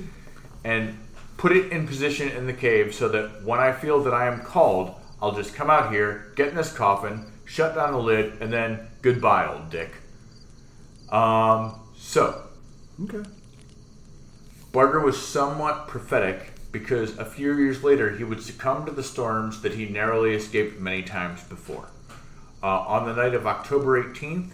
and 0.65 0.99
put 1.37 1.53
it 1.53 1.73
in 1.73 1.87
position 1.87 2.29
in 2.29 2.47
the 2.47 2.53
cave 2.53 2.95
so 2.95 3.09
that 3.09 3.45
when 3.45 3.61
I 3.61 3.73
feel 3.73 4.03
that 4.03 4.15
I 4.15 4.27
am 4.27 4.41
called, 4.41 4.95
I'll 5.21 5.35
just 5.35 5.55
come 5.55 5.71
out 5.71 5.93
here, 5.93 6.33
get 6.37 6.49
in 6.49 6.57
this 6.57 6.73
coffin, 6.73 7.33
shut 7.45 7.75
down 7.75 7.93
the 7.93 7.99
lid, 7.99 8.41
and 8.41 8.53
then 8.53 8.81
goodbye, 9.03 9.47
old 9.47 9.71
Dick. 9.71 9.93
Um, 11.11 11.81
so 11.97 12.43
Okay. 13.05 13.23
Barter 14.73 15.01
was 15.01 15.21
somewhat 15.21 15.89
prophetic 15.89 16.52
because 16.73 17.17
a 17.19 17.25
few 17.25 17.57
years 17.57 17.85
later 17.85 18.17
he 18.17 18.25
would 18.25 18.43
succumb 18.43 18.87
to 18.87 18.93
the 18.93 19.03
storms 19.03 19.63
that 19.63 19.75
he 19.75 19.87
narrowly 19.87 20.35
escaped 20.35 20.81
many 20.81 21.03
times 21.03 21.43
before. 21.45 21.89
Uh, 22.63 22.81
on 22.81 23.07
the 23.07 23.15
night 23.15 23.35
of 23.35 23.47
October 23.47 24.03
18th, 24.03 24.53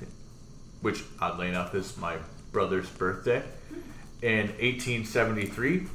which 0.82 1.04
oddly 1.20 1.48
enough 1.48 1.74
is 1.74 1.96
my 1.96 2.16
brother's 2.52 2.88
birthday, 2.90 3.42
in 4.20 4.48
1873, 4.48 5.86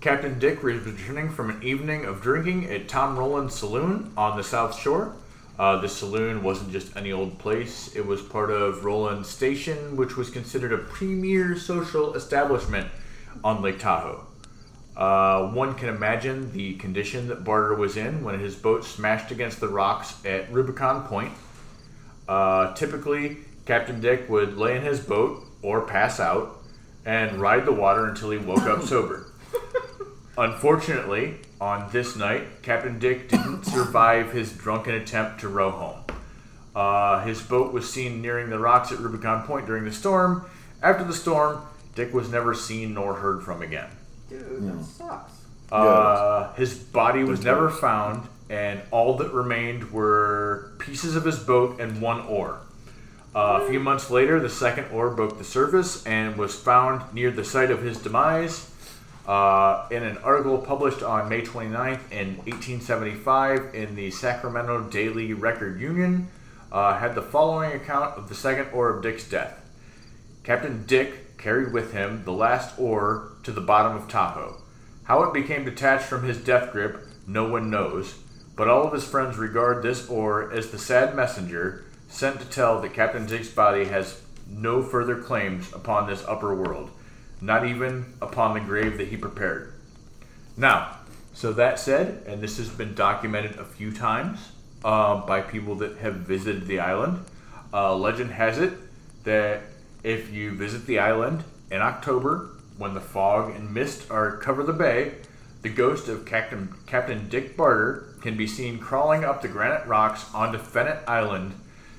Captain 0.00 0.38
Dick 0.38 0.62
was 0.62 0.80
returning 0.84 1.28
from 1.28 1.50
an 1.50 1.62
evening 1.62 2.04
of 2.04 2.20
drinking 2.20 2.70
at 2.70 2.88
Tom 2.88 3.18
Rowland's 3.18 3.54
Saloon 3.54 4.12
on 4.16 4.36
the 4.36 4.44
South 4.44 4.78
Shore. 4.78 5.14
Uh, 5.58 5.80
the 5.80 5.88
saloon 5.88 6.44
wasn't 6.44 6.70
just 6.70 6.96
any 6.96 7.10
old 7.10 7.36
place, 7.40 7.94
it 7.96 8.06
was 8.06 8.22
part 8.22 8.50
of 8.50 8.84
Rowland's 8.84 9.28
Station, 9.28 9.96
which 9.96 10.16
was 10.16 10.30
considered 10.30 10.72
a 10.72 10.78
premier 10.78 11.56
social 11.56 12.14
establishment 12.14 12.88
on 13.42 13.60
Lake 13.60 13.80
Tahoe. 13.80 14.27
Uh, 14.98 15.48
one 15.50 15.74
can 15.74 15.88
imagine 15.88 16.50
the 16.50 16.74
condition 16.74 17.28
that 17.28 17.44
Barter 17.44 17.76
was 17.76 17.96
in 17.96 18.24
when 18.24 18.40
his 18.40 18.56
boat 18.56 18.84
smashed 18.84 19.30
against 19.30 19.60
the 19.60 19.68
rocks 19.68 20.14
at 20.26 20.52
Rubicon 20.52 21.06
Point. 21.06 21.32
Uh, 22.28 22.74
typically, 22.74 23.36
Captain 23.64 24.00
Dick 24.00 24.28
would 24.28 24.58
lay 24.58 24.76
in 24.76 24.82
his 24.82 24.98
boat 24.98 25.44
or 25.62 25.82
pass 25.82 26.18
out 26.18 26.56
and 27.06 27.40
ride 27.40 27.64
the 27.64 27.72
water 27.72 28.06
until 28.06 28.30
he 28.30 28.38
woke 28.38 28.62
up 28.62 28.82
sober. 28.88 29.26
Unfortunately, 30.36 31.36
on 31.60 31.88
this 31.92 32.16
night, 32.16 32.62
Captain 32.62 32.98
Dick 32.98 33.28
didn't 33.28 33.64
survive 33.64 34.32
his 34.32 34.52
drunken 34.52 34.94
attempt 34.94 35.40
to 35.40 35.48
row 35.48 35.70
home. 35.70 36.04
Uh, 36.74 37.24
his 37.24 37.40
boat 37.40 37.72
was 37.72 37.92
seen 37.92 38.20
nearing 38.20 38.50
the 38.50 38.58
rocks 38.58 38.90
at 38.90 38.98
Rubicon 38.98 39.46
Point 39.46 39.66
during 39.66 39.84
the 39.84 39.92
storm. 39.92 40.44
After 40.82 41.04
the 41.04 41.14
storm, 41.14 41.62
Dick 41.94 42.12
was 42.12 42.28
never 42.28 42.52
seen 42.52 42.94
nor 42.94 43.14
heard 43.14 43.44
from 43.44 43.62
again. 43.62 43.90
Dude, 44.28 44.68
that 44.68 44.84
sucks. 44.84 45.32
Uh, 45.70 46.52
his 46.54 46.74
body 46.74 47.24
was 47.24 47.44
never 47.44 47.70
found, 47.70 48.28
and 48.48 48.80
all 48.90 49.16
that 49.18 49.32
remained 49.32 49.90
were 49.92 50.72
pieces 50.78 51.16
of 51.16 51.24
his 51.24 51.38
boat 51.38 51.80
and 51.80 52.00
one 52.00 52.20
oar. 52.22 52.60
Uh, 53.34 53.60
a 53.62 53.68
few 53.68 53.78
months 53.78 54.10
later, 54.10 54.40
the 54.40 54.48
second 54.48 54.86
oar 54.92 55.10
broke 55.10 55.38
the 55.38 55.44
surface 55.44 56.04
and 56.06 56.36
was 56.36 56.58
found 56.58 57.02
near 57.14 57.30
the 57.30 57.44
site 57.44 57.70
of 57.70 57.82
his 57.82 57.98
demise. 57.98 58.70
Uh, 59.26 59.86
in 59.90 60.02
an 60.02 60.16
article 60.18 60.56
published 60.56 61.02
on 61.02 61.28
May 61.28 61.42
29th 61.42 62.10
in 62.10 62.38
1875 62.38 63.74
in 63.74 63.94
the 63.94 64.10
Sacramento 64.10 64.84
Daily 64.84 65.34
Record 65.34 65.78
Union, 65.78 66.28
uh, 66.72 66.98
had 66.98 67.14
the 67.14 67.20
following 67.20 67.72
account 67.72 68.16
of 68.16 68.30
the 68.30 68.34
second 68.34 68.70
oar 68.72 68.88
of 68.88 69.02
Dick's 69.02 69.28
death. 69.28 69.60
Captain 70.44 70.84
Dick 70.86 71.36
carried 71.36 71.74
with 71.74 71.92
him 71.92 72.24
the 72.24 72.32
last 72.32 72.78
oar 72.78 73.32
to 73.48 73.54
the 73.54 73.60
bottom 73.62 73.96
of 73.96 74.06
Tahoe. 74.08 74.60
How 75.04 75.22
it 75.22 75.32
became 75.32 75.64
detached 75.64 76.04
from 76.04 76.22
his 76.22 76.36
death 76.36 76.70
grip, 76.70 77.08
no 77.26 77.48
one 77.48 77.70
knows, 77.70 78.16
but 78.54 78.68
all 78.68 78.86
of 78.86 78.92
his 78.92 79.06
friends 79.06 79.38
regard 79.38 79.82
this 79.82 80.06
oar 80.10 80.52
as 80.52 80.70
the 80.70 80.76
sad 80.78 81.16
messenger 81.16 81.86
sent 82.10 82.40
to 82.40 82.46
tell 82.46 82.78
that 82.82 82.92
Captain 82.92 83.24
Dick's 83.24 83.48
body 83.48 83.86
has 83.86 84.20
no 84.46 84.82
further 84.82 85.16
claims 85.16 85.72
upon 85.72 86.06
this 86.06 86.22
upper 86.28 86.54
world, 86.54 86.90
not 87.40 87.66
even 87.66 88.12
upon 88.20 88.52
the 88.52 88.60
grave 88.60 88.98
that 88.98 89.08
he 89.08 89.16
prepared. 89.16 89.72
Now, 90.54 90.98
so 91.32 91.54
that 91.54 91.78
said, 91.78 92.24
and 92.26 92.42
this 92.42 92.58
has 92.58 92.68
been 92.68 92.94
documented 92.94 93.56
a 93.56 93.64
few 93.64 93.92
times 93.92 94.52
uh, 94.84 95.24
by 95.24 95.40
people 95.40 95.74
that 95.76 95.96
have 95.98 96.16
visited 96.16 96.66
the 96.66 96.80
island, 96.80 97.24
uh, 97.72 97.96
legend 97.96 98.32
has 98.32 98.58
it 98.58 98.74
that 99.24 99.62
if 100.02 100.30
you 100.30 100.50
visit 100.50 100.84
the 100.84 100.98
island 100.98 101.44
in 101.70 101.80
October, 101.80 102.50
when 102.78 102.94
the 102.94 103.00
fog 103.00 103.54
and 103.54 103.74
mist 103.74 104.10
are 104.10 104.36
cover 104.38 104.62
the 104.62 104.72
bay, 104.72 105.16
the 105.62 105.68
ghost 105.68 106.08
of 106.08 106.24
Captain 106.24 106.74
Captain 106.86 107.28
Dick 107.28 107.56
Barter 107.56 108.14
can 108.22 108.36
be 108.36 108.46
seen 108.46 108.78
crawling 108.78 109.24
up 109.24 109.42
the 109.42 109.48
granite 109.48 109.86
rocks 109.86 110.24
onto 110.34 110.58
Fannette 110.58 111.04
Island, 111.08 111.54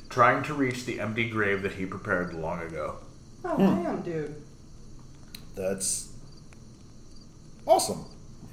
trying 0.09 0.43
to 0.43 0.53
reach 0.53 0.85
the 0.85 0.99
empty 0.99 1.29
grave 1.29 1.61
that 1.61 1.73
he 1.73 1.85
prepared 1.85 2.33
long 2.33 2.61
ago. 2.61 2.97
Oh 3.45 3.55
hmm. 3.55 3.83
damn, 3.83 4.01
dude. 4.01 4.35
That's 5.55 6.13
awesome. 7.65 8.05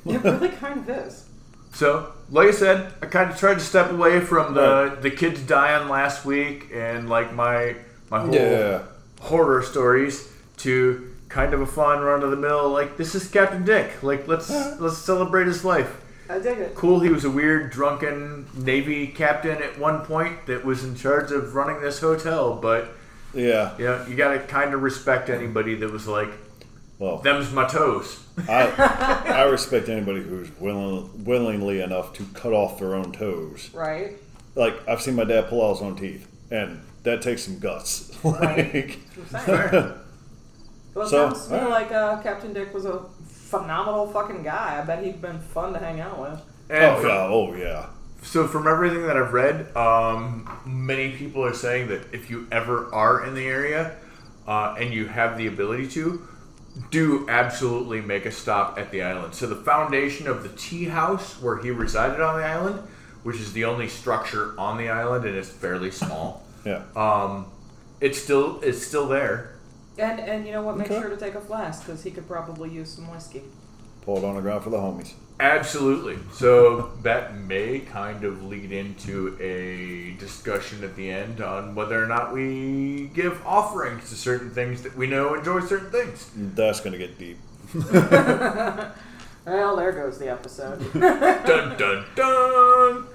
It 0.04 0.22
really 0.22 0.48
kind 0.60 0.80
of 0.80 0.88
is. 0.88 1.24
So, 1.72 2.12
like 2.30 2.48
I 2.48 2.52
said, 2.52 2.92
I 3.02 3.06
kind 3.06 3.30
of 3.30 3.36
tried 3.38 3.54
to 3.54 3.60
step 3.60 3.90
away 3.90 4.20
from 4.20 4.54
the 4.54 4.96
the 5.00 5.10
kids 5.10 5.40
dying 5.42 5.88
last 5.88 6.24
week 6.24 6.68
and 6.72 7.08
like 7.08 7.32
my 7.34 7.76
my 8.10 8.20
whole 8.20 8.34
Yeah. 8.34 8.82
horror 9.20 9.62
stories 9.62 10.28
to 10.58 11.05
kind 11.28 11.52
of 11.52 11.60
a 11.60 11.66
fun 11.66 12.00
run 12.00 12.22
of 12.22 12.30
the 12.30 12.36
mill. 12.36 12.68
Like 12.68 12.96
this 12.96 13.14
is 13.14 13.28
Captain 13.28 13.64
Dick. 13.64 14.02
Like 14.02 14.26
let's 14.28 14.50
uh-huh. 14.50 14.76
let's 14.80 14.98
celebrate 14.98 15.46
his 15.46 15.64
life. 15.64 16.02
I 16.28 16.38
dig 16.38 16.58
it. 16.58 16.74
Cool. 16.74 17.00
He 17.00 17.08
was 17.08 17.24
a 17.24 17.30
weird 17.30 17.70
drunken 17.70 18.46
Navy 18.54 19.06
captain 19.08 19.62
at 19.62 19.78
one 19.78 20.04
point 20.04 20.46
that 20.46 20.64
was 20.64 20.82
in 20.82 20.96
charge 20.96 21.30
of 21.30 21.54
running 21.54 21.80
this 21.80 22.00
hotel, 22.00 22.56
but 22.56 22.94
Yeah. 23.32 23.76
You 23.78 23.84
know, 23.84 24.06
you 24.08 24.16
gotta 24.16 24.40
kind 24.40 24.74
of 24.74 24.82
respect 24.82 25.30
anybody 25.30 25.76
that 25.76 25.90
was 25.90 26.06
like, 26.08 26.30
Well, 26.98 27.18
"Them's 27.18 27.52
my 27.52 27.66
toes." 27.66 28.24
I 28.48 29.22
I 29.26 29.42
respect 29.42 29.88
anybody 29.88 30.22
who's 30.22 30.50
willing, 30.58 31.24
willingly 31.24 31.80
enough 31.80 32.12
to 32.14 32.24
cut 32.34 32.52
off 32.52 32.78
their 32.78 32.94
own 32.94 33.12
toes. 33.12 33.70
Right? 33.72 34.14
Like 34.54 34.88
I've 34.88 35.02
seen 35.02 35.14
my 35.14 35.24
dad 35.24 35.48
pull 35.48 35.64
out 35.64 35.74
his 35.74 35.82
own 35.82 35.96
teeth, 35.96 36.26
and 36.50 36.80
that 37.04 37.22
takes 37.22 37.44
some 37.44 37.58
guts. 37.58 38.12
like, 38.24 38.98
I'm. 40.96 40.98
Well, 40.98 41.06
it 41.06 41.10
So, 41.10 41.28
sounds 41.30 41.46
to 41.46 41.52
me 41.52 41.58
alright. 41.60 41.82
like 41.90 41.92
uh, 41.92 42.22
Captain 42.22 42.52
Dick 42.52 42.72
was 42.74 42.84
a 42.84 43.00
phenomenal 43.28 44.06
fucking 44.08 44.42
guy. 44.42 44.80
I 44.80 44.84
bet 44.84 45.04
he'd 45.04 45.20
been 45.22 45.38
fun 45.40 45.72
to 45.72 45.78
hang 45.78 46.00
out 46.00 46.18
with. 46.18 46.40
And 46.68 46.84
oh 46.84 47.00
from- 47.00 47.08
yeah, 47.10 47.26
oh 47.28 47.54
yeah. 47.54 47.86
So 48.22 48.48
from 48.48 48.66
everything 48.66 49.06
that 49.06 49.16
I've 49.16 49.32
read, 49.32 49.76
um, 49.76 50.50
many 50.66 51.12
people 51.12 51.44
are 51.44 51.54
saying 51.54 51.88
that 51.88 52.12
if 52.12 52.28
you 52.28 52.48
ever 52.50 52.92
are 52.92 53.24
in 53.24 53.34
the 53.34 53.46
area 53.46 53.94
uh, 54.48 54.74
and 54.80 54.92
you 54.92 55.06
have 55.06 55.38
the 55.38 55.46
ability 55.46 55.86
to, 55.90 56.26
do 56.90 57.24
absolutely 57.28 58.00
make 58.00 58.26
a 58.26 58.32
stop 58.32 58.78
at 58.78 58.90
the 58.90 59.02
island. 59.02 59.34
So 59.34 59.46
the 59.46 59.54
foundation 59.56 60.26
of 60.26 60.42
the 60.42 60.48
tea 60.50 60.86
house 60.86 61.40
where 61.40 61.58
he 61.58 61.70
resided 61.70 62.20
on 62.20 62.40
the 62.40 62.44
island, 62.44 62.80
which 63.22 63.36
is 63.36 63.52
the 63.52 63.64
only 63.64 63.86
structure 63.88 64.54
on 64.58 64.76
the 64.76 64.88
island 64.88 65.24
and 65.24 65.36
it's 65.36 65.48
fairly 65.48 65.90
small, 65.92 66.42
Yeah. 66.64 66.82
um, 66.96 67.46
it's 68.00 68.20
still 68.20 68.60
it's 68.62 68.84
still 68.84 69.06
there. 69.06 69.55
And 69.98 70.20
and 70.20 70.46
you 70.46 70.52
know 70.52 70.62
what? 70.62 70.76
Make 70.76 70.90
Okay. 70.90 71.00
sure 71.00 71.10
to 71.10 71.16
take 71.16 71.34
a 71.34 71.40
flask 71.40 71.84
because 71.86 72.02
he 72.02 72.10
could 72.10 72.28
probably 72.28 72.70
use 72.70 72.90
some 72.90 73.10
whiskey. 73.10 73.42
Pull 74.02 74.18
it 74.18 74.24
on 74.24 74.36
the 74.36 74.40
ground 74.42 74.62
for 74.62 74.70
the 74.70 74.76
homies. 74.76 75.12
Absolutely. 75.40 76.16
So 76.32 76.92
that 77.02 77.36
may 77.36 77.80
kind 77.80 78.24
of 78.24 78.42
lead 78.44 78.72
into 78.72 79.36
a 79.40 80.18
discussion 80.18 80.82
at 80.84 80.96
the 80.96 81.10
end 81.10 81.40
on 81.40 81.74
whether 81.74 82.02
or 82.02 82.06
not 82.06 82.32
we 82.32 83.10
give 83.14 83.44
offerings 83.46 84.08
to 84.10 84.14
certain 84.14 84.50
things 84.50 84.82
that 84.82 84.96
we 84.96 85.06
know 85.06 85.34
enjoy 85.34 85.60
certain 85.60 85.90
things. 85.90 86.30
That's 86.36 86.80
gonna 86.80 86.98
get 86.98 87.18
deep. 87.18 87.38
Well, 89.46 89.76
there 89.76 89.92
goes 89.92 90.18
the 90.18 90.28
episode. 90.28 90.80
dun 91.46 91.76
dun 91.78 92.04
dun. 92.16 93.06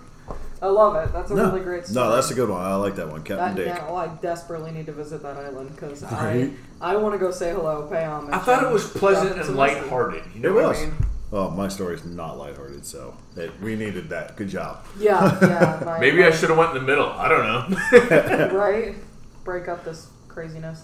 I 0.61 0.67
love 0.67 0.95
it. 0.95 1.11
That's 1.11 1.31
a 1.31 1.35
really 1.35 1.61
great 1.61 1.87
story. 1.87 2.05
No, 2.07 2.13
that's 2.15 2.29
a 2.29 2.35
good 2.35 2.47
one. 2.49 2.61
I 2.61 2.75
like 2.75 2.95
that 2.97 3.09
one, 3.09 3.23
Captain 3.23 3.37
That, 3.37 3.55
Dick. 3.55 3.65
yeah, 3.65 3.85
well, 3.85 3.97
I 3.97 4.07
desperately 4.21 4.71
need 4.71 4.85
to 4.85 4.91
visit 4.91 5.23
that 5.23 5.35
island 5.37 5.71
because 5.71 6.03
Right. 6.03 6.51
I 6.79 6.93
I 6.93 6.95
want 6.97 7.13
to 7.15 7.19
go 7.19 7.31
say 7.31 7.51
hello, 7.51 7.87
pay 7.91 8.05
homage. 8.05 8.33
I 8.33 8.37
thought 8.39 8.63
it 8.63 8.71
was 8.71 8.85
pleasant 8.87 9.39
and 9.41 9.55
lighthearted. 9.55 10.23
You 10.35 10.41
know 10.41 10.49
It 10.49 10.53
what 10.53 10.65
was. 10.69 10.77
I 10.77 10.85
mean? 10.85 10.95
Oh, 11.33 11.49
my 11.49 11.67
story's 11.69 12.03
not 12.05 12.37
lighthearted, 12.37 12.85
so 12.85 13.15
it, 13.37 13.51
we 13.61 13.75
needed 13.75 14.09
that. 14.09 14.35
Good 14.35 14.49
job. 14.49 14.85
Yeah, 14.99 15.37
yeah. 15.41 15.81
my- 15.85 15.99
Maybe 15.99 16.23
I 16.23 16.29
my- 16.29 16.35
should 16.35 16.49
have 16.49 16.57
went 16.57 16.75
in 16.75 16.81
the 16.83 16.87
middle. 16.87 17.07
I 17.09 17.27
don't 17.29 17.43
know. 17.47 18.47
right? 18.59 18.95
Break 19.43 19.67
up 19.67 19.83
this 19.85 20.09
craziness. 20.27 20.83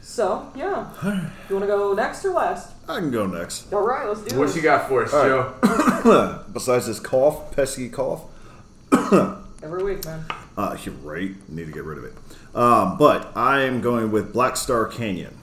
So, 0.00 0.50
yeah. 0.56 0.88
You 1.50 1.56
want 1.56 1.64
to 1.64 1.66
go 1.66 1.92
next 1.92 2.24
or 2.24 2.30
last? 2.30 2.72
I 2.88 3.00
can 3.00 3.10
go 3.10 3.26
next. 3.26 3.70
All 3.72 3.82
right, 3.86 4.08
let's 4.08 4.22
do 4.22 4.34
it. 4.34 4.38
what 4.38 4.48
it. 4.50 4.56
you 4.56 4.62
got 4.62 4.88
for 4.88 5.04
us, 5.04 5.12
All 5.12 5.24
Joe? 5.24 6.44
Besides 6.52 6.86
this 6.86 7.00
cough, 7.00 7.54
pesky 7.54 7.88
cough, 7.88 8.22
Every 9.62 9.82
week, 9.82 10.04
man. 10.04 10.24
uh, 10.56 10.76
you're 10.84 10.94
right. 10.96 11.32
Need 11.48 11.66
to 11.66 11.72
get 11.72 11.84
rid 11.84 11.98
of 11.98 12.04
it. 12.04 12.14
Um, 12.54 12.96
but 12.96 13.36
I 13.36 13.62
am 13.62 13.80
going 13.80 14.10
with 14.10 14.32
Black 14.32 14.56
Star 14.56 14.86
Canyon. 14.86 15.36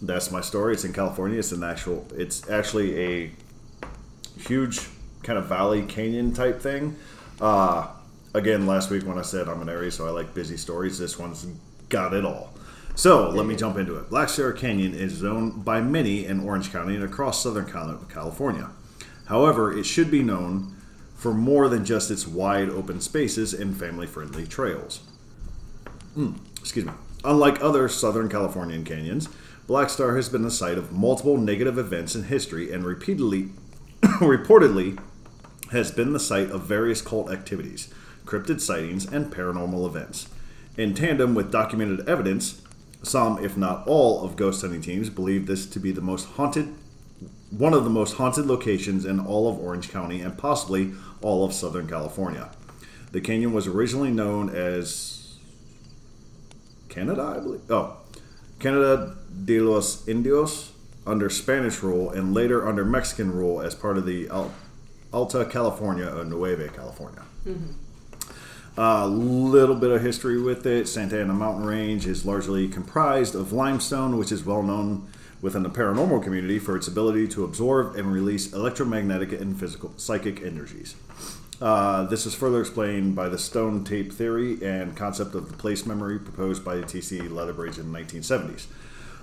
That's 0.00 0.30
my 0.30 0.40
story. 0.40 0.74
It's 0.74 0.84
in 0.84 0.92
California. 0.92 1.38
It's 1.38 1.52
an 1.52 1.64
actual. 1.64 2.06
It's 2.14 2.48
actually 2.48 2.98
a 2.98 3.30
huge 4.38 4.80
kind 5.22 5.38
of 5.38 5.46
valley 5.46 5.82
canyon 5.82 6.32
type 6.32 6.60
thing. 6.60 6.96
Uh, 7.40 7.88
again, 8.32 8.66
last 8.66 8.90
week 8.90 9.04
when 9.04 9.18
I 9.18 9.22
said 9.22 9.48
I'm 9.48 9.60
an 9.60 9.68
Aries, 9.68 9.94
so 9.94 10.06
I 10.06 10.10
like 10.10 10.32
busy 10.32 10.56
stories. 10.56 10.98
This 10.98 11.18
one's 11.18 11.46
got 11.88 12.14
it 12.14 12.24
all. 12.24 12.52
So 12.94 13.30
let 13.30 13.46
me 13.46 13.56
jump 13.56 13.76
into 13.76 13.96
it. 13.96 14.08
Black 14.08 14.28
Star 14.28 14.52
Canyon 14.52 14.94
is 14.94 15.22
known 15.22 15.62
by 15.62 15.80
many 15.80 16.26
in 16.26 16.40
Orange 16.40 16.70
County 16.70 16.94
and 16.94 17.04
across 17.04 17.42
Southern 17.42 17.66
California. 17.66 18.70
However, 19.26 19.76
it 19.76 19.84
should 19.84 20.10
be 20.10 20.22
known 20.22 20.76
for 21.20 21.34
more 21.34 21.68
than 21.68 21.84
just 21.84 22.10
its 22.10 22.26
wide 22.26 22.70
open 22.70 22.98
spaces 22.98 23.52
and 23.52 23.78
family 23.78 24.06
friendly 24.06 24.46
trails. 24.46 25.00
Mm, 26.16 26.38
excuse 26.58 26.86
me. 26.86 26.92
Unlike 27.22 27.62
other 27.62 27.90
Southern 27.90 28.30
Californian 28.30 28.84
canyons, 28.84 29.28
Black 29.66 29.90
Star 29.90 30.16
has 30.16 30.30
been 30.30 30.40
the 30.40 30.50
site 30.50 30.78
of 30.78 30.92
multiple 30.92 31.36
negative 31.36 31.76
events 31.76 32.14
in 32.14 32.24
history 32.24 32.72
and 32.72 32.84
repeatedly, 32.84 33.50
reportedly, 34.02 34.98
has 35.72 35.90
been 35.90 36.14
the 36.14 36.18
site 36.18 36.50
of 36.50 36.62
various 36.62 37.02
cult 37.02 37.30
activities, 37.30 37.92
cryptid 38.24 38.58
sightings, 38.58 39.04
and 39.04 39.30
paranormal 39.30 39.86
events. 39.86 40.26
In 40.78 40.94
tandem 40.94 41.34
with 41.34 41.52
documented 41.52 42.08
evidence, 42.08 42.62
some, 43.02 43.44
if 43.44 43.58
not 43.58 43.86
all, 43.86 44.24
of 44.24 44.36
ghost 44.36 44.62
hunting 44.62 44.80
teams 44.80 45.10
believe 45.10 45.46
this 45.46 45.66
to 45.66 45.78
be 45.78 45.92
the 45.92 46.00
most 46.00 46.28
haunted, 46.30 46.74
one 47.50 47.74
of 47.74 47.84
the 47.84 47.90
most 47.90 48.14
haunted 48.14 48.46
locations 48.46 49.04
in 49.04 49.18
all 49.18 49.48
of 49.48 49.58
Orange 49.58 49.90
County 49.90 50.20
and 50.20 50.38
possibly 50.38 50.92
all 51.22 51.44
of 51.44 51.52
Southern 51.52 51.86
California. 51.86 52.50
The 53.12 53.20
canyon 53.20 53.52
was 53.52 53.66
originally 53.66 54.10
known 54.10 54.48
as 54.50 55.36
Canada, 56.88 57.22
I 57.22 57.40
believe. 57.40 57.60
Oh, 57.70 57.96
Canada 58.58 59.16
de 59.44 59.60
los 59.60 60.06
Indios 60.06 60.72
under 61.06 61.30
Spanish 61.30 61.82
rule 61.82 62.10
and 62.10 62.34
later 62.34 62.66
under 62.68 62.84
Mexican 62.84 63.32
rule 63.32 63.60
as 63.60 63.74
part 63.74 63.96
of 63.98 64.06
the 64.06 64.28
Al- 64.28 64.52
Alta 65.12 65.44
California 65.44 66.06
or 66.06 66.24
Nueva 66.24 66.68
California. 66.68 67.22
A 68.76 69.06
little 69.08 69.74
bit 69.74 69.90
of 69.90 70.02
history 70.02 70.40
with 70.40 70.64
it. 70.66 70.86
Santa 70.88 71.20
Ana 71.20 71.32
Mountain 71.32 71.64
Range 71.66 72.06
is 72.06 72.24
largely 72.24 72.68
comprised 72.68 73.34
of 73.34 73.52
limestone, 73.52 74.16
which 74.16 74.30
is 74.30 74.44
well 74.44 74.62
known 74.62 75.08
within 75.42 75.62
the 75.62 75.70
paranormal 75.70 76.22
community 76.22 76.58
for 76.58 76.76
its 76.76 76.86
ability 76.86 77.26
to 77.28 77.44
absorb 77.44 77.96
and 77.96 78.12
release 78.12 78.52
electromagnetic 78.52 79.32
and 79.32 79.58
physical 79.58 79.92
psychic 79.96 80.42
energies. 80.42 80.94
Uh, 81.60 82.04
this 82.04 82.24
is 82.24 82.34
further 82.34 82.60
explained 82.60 83.14
by 83.14 83.28
the 83.28 83.38
stone 83.38 83.84
tape 83.84 84.12
theory 84.12 84.62
and 84.62 84.96
concept 84.96 85.34
of 85.34 85.50
the 85.50 85.56
place 85.56 85.84
memory 85.84 86.18
proposed 86.18 86.64
by 86.64 86.80
T.C. 86.80 87.20
Lethbridge 87.20 87.78
in 87.78 87.92
the 87.92 87.98
1970s. 87.98 88.66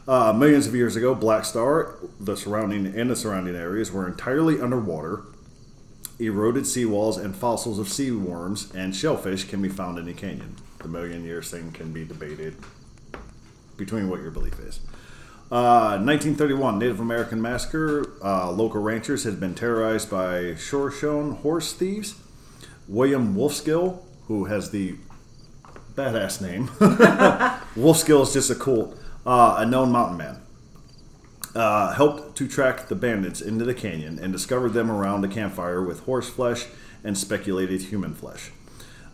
Uh, 0.07 0.31
millions 0.31 0.67
of 0.67 0.75
years 0.75 0.95
ago, 0.95 1.13
Black 1.13 1.43
Star, 1.43 1.95
the 2.19 2.37
surrounding 2.37 2.85
and 2.85 3.09
the 3.09 3.15
surrounding 3.15 3.55
areas 3.55 3.91
were 3.91 4.07
entirely 4.07 4.61
underwater. 4.61 5.23
Eroded 6.19 6.63
seawalls 6.63 7.23
and 7.23 7.35
fossils 7.35 7.77
of 7.77 7.89
sea 7.89 8.11
worms 8.11 8.73
and 8.73 8.95
shellfish 8.95 9.43
can 9.43 9.61
be 9.61 9.69
found 9.69 9.99
in 9.99 10.05
the 10.05 10.13
canyon. 10.13 10.55
The 10.79 10.87
million 10.87 11.25
years 11.25 11.51
thing 11.51 11.71
can 11.71 11.91
be 11.91 12.05
debated 12.05 12.55
between 13.75 14.09
what 14.09 14.21
your 14.21 14.31
belief 14.31 14.59
is. 14.59 14.79
Uh, 15.49 15.95
1931 16.03 16.77
Native 16.77 16.99
American 16.99 17.41
massacre. 17.41 18.05
Uh, 18.21 18.51
local 18.51 18.81
ranchers 18.81 19.23
had 19.23 19.39
been 19.39 19.55
terrorized 19.55 20.11
by 20.11 20.55
Shoshone 20.55 21.35
horse 21.35 21.71
thieves. 21.71 22.15
William 22.87 23.33
Wolfskill, 23.33 23.99
who 24.27 24.45
has 24.45 24.71
the 24.71 24.95
badass 25.95 26.41
name. 26.41 26.67
Wolfskill 27.77 28.23
is 28.23 28.33
just 28.33 28.49
a 28.49 28.55
cool, 28.55 28.93
uh, 29.25 29.55
a 29.59 29.65
known 29.65 29.91
mountain 29.91 30.17
man. 30.17 30.41
Uh, 31.55 31.93
helped 31.93 32.37
to 32.37 32.47
track 32.47 32.87
the 32.87 32.95
bandits 32.95 33.41
into 33.41 33.63
the 33.63 33.73
canyon 33.73 34.19
and 34.19 34.33
discovered 34.33 34.73
them 34.73 34.91
around 34.91 35.23
a 35.23 35.27
campfire 35.29 35.81
with 35.81 36.01
horse 36.01 36.29
flesh 36.29 36.65
and 37.05 37.17
speculated 37.17 37.83
human 37.83 38.13
flesh. 38.13 38.51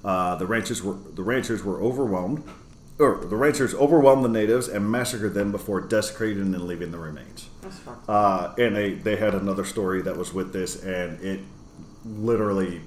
Uh, 0.03 0.35
the 0.35 0.45
ranchers 0.45 0.83
were 0.83 0.97
the 1.13 1.23
ranchers 1.23 1.63
were 1.63 1.81
overwhelmed, 1.81 2.43
or 2.99 3.25
the 3.25 3.35
ranchers 3.35 3.73
overwhelmed 3.73 4.23
the 4.23 4.29
natives 4.29 4.67
and 4.67 4.89
massacred 4.89 5.33
them 5.33 5.51
before 5.51 5.81
desecrating 5.81 6.53
and 6.53 6.67
leaving 6.67 6.91
the 6.91 6.97
remains. 6.99 7.49
That's 7.61 7.79
fucked. 7.79 8.07
Uh, 8.09 8.53
and 8.57 8.75
they, 8.75 8.93
they 8.93 9.15
had 9.15 9.33
another 9.33 9.65
story 9.65 10.01
that 10.03 10.15
was 10.17 10.33
with 10.33 10.53
this, 10.53 10.83
and 10.83 11.19
it 11.21 11.39
literally 12.05 12.81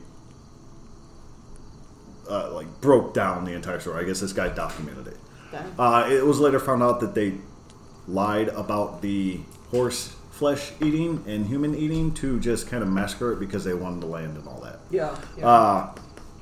uh, 2.31 2.53
like 2.53 2.81
broke 2.81 3.15
down 3.15 3.45
the 3.45 3.53
entire 3.53 3.81
story. 3.81 4.03
I 4.03 4.07
guess 4.07 4.21
this 4.21 4.33
guy 4.33 4.49
documented 4.49 5.09
it. 5.09 5.17
Dang. 5.53 5.75
Uh, 5.79 6.09
it 6.11 6.25
was 6.25 6.41
later 6.41 6.59
found 6.59 6.83
out 6.83 7.01
that 7.01 7.15
they 7.15 7.35
lied 8.07 8.49
about 8.49 9.03
the 9.03 9.41
horse 9.71 10.15
flesh 10.31 10.73
eating 10.83 11.25
and 11.27 11.47
human 11.47 11.75
eating 11.75 12.13
to 12.13 12.39
just 12.39 12.69
kind 12.69 12.83
of 12.83 12.89
massacre 12.89 13.33
it 13.33 13.41
because 13.41 13.65
they 13.65 13.73
wanted 13.75 14.03
the 14.03 14.07
land 14.07 14.37
and 14.37 14.47
all 14.47 14.61
that. 14.61 14.79
yeah, 14.91 15.17
yeah. 15.39 15.49
Uh, 15.49 15.95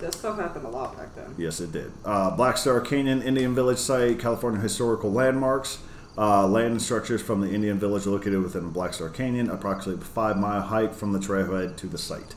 that 0.05 0.15
stuff 0.15 0.39
happened 0.39 0.67
a 0.67 0.69
lot 0.69 0.97
back 0.97 1.15
then. 1.15 1.35
Yes, 1.39 1.61
it 1.61 1.73
did. 1.73 1.91
Uh, 2.05 2.31
Black 2.37 2.59
Star 2.59 2.81
Canyon 2.81 3.23
Indian 3.23 3.55
Village 3.55 3.79
Site, 3.79 4.19
California 4.19 4.61
Historical 4.61 5.11
Landmarks. 5.11 5.79
Uh, 6.17 6.47
land 6.47 6.71
and 6.71 6.81
structures 6.81 7.21
from 7.21 7.41
the 7.41 7.51
Indian 7.53 7.77
Village 7.77 8.07
located 8.07 8.41
within 8.41 8.71
Black 8.71 8.95
Star 8.95 9.09
Canyon, 9.09 9.51
approximately 9.51 10.05
five 10.05 10.37
mile 10.37 10.61
hike 10.61 10.95
from 10.95 11.13
the 11.13 11.19
trailhead 11.19 11.77
to 11.77 11.89
the 11.89 11.99
site. 11.99 12.37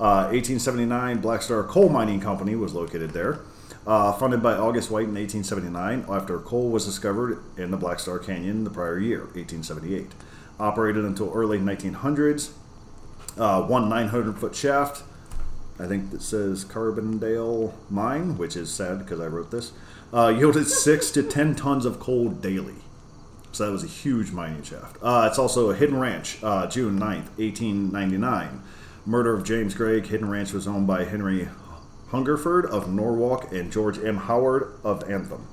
Uh, 0.00 0.30
1879, 0.30 1.20
Black 1.20 1.42
Star 1.42 1.62
Coal 1.64 1.90
Mining 1.90 2.20
Company 2.20 2.54
was 2.54 2.72
located 2.72 3.10
there. 3.10 3.40
Uh, 3.86 4.12
funded 4.12 4.42
by 4.42 4.52
August 4.54 4.90
White 4.90 5.08
in 5.08 5.14
1879 5.14 6.06
after 6.08 6.38
coal 6.38 6.70
was 6.70 6.86
discovered 6.86 7.42
in 7.56 7.70
the 7.70 7.76
Black 7.76 7.98
Star 8.00 8.18
Canyon 8.18 8.64
the 8.64 8.70
prior 8.70 8.98
year, 8.98 9.20
1878. 9.34 10.12
Operated 10.60 11.04
until 11.04 11.32
early 11.34 11.58
1900s. 11.58 12.50
Uh, 13.36 13.62
one 13.62 13.88
900 13.88 14.38
foot 14.38 14.54
shaft, 14.54 15.04
I 15.78 15.86
think 15.86 16.10
that 16.10 16.22
says 16.22 16.64
Carbondale 16.64 17.72
Mine, 17.88 18.36
which 18.36 18.56
is 18.56 18.70
sad 18.70 18.98
because 18.98 19.20
I 19.20 19.26
wrote 19.26 19.50
this. 19.50 19.72
uh, 20.12 20.28
yielded 20.36 20.66
six 20.86 21.10
to 21.12 21.22
ten 21.22 21.54
tons 21.54 21.84
of 21.84 22.00
coal 22.00 22.28
daily. 22.30 22.74
So 23.52 23.66
that 23.66 23.72
was 23.72 23.84
a 23.84 23.88
huge 23.88 24.30
mining 24.30 24.62
shaft. 24.62 24.98
Uh, 25.02 25.26
it's 25.28 25.38
also 25.38 25.70
a 25.70 25.74
hidden 25.74 25.98
ranch, 25.98 26.38
uh, 26.42 26.66
June 26.66 26.98
9th, 26.98 27.28
1899. 27.38 28.62
Murder 29.06 29.34
of 29.34 29.42
James 29.44 29.74
Gregg. 29.74 30.06
Hidden 30.06 30.28
ranch 30.28 30.52
was 30.52 30.66
owned 30.68 30.86
by 30.86 31.04
Henry 31.04 31.48
Hungerford 32.10 32.66
of 32.66 32.92
Norwalk 32.92 33.50
and 33.52 33.72
George 33.72 33.98
M. 33.98 34.16
Howard 34.16 34.74
of 34.84 35.08
Anthem. 35.10 35.46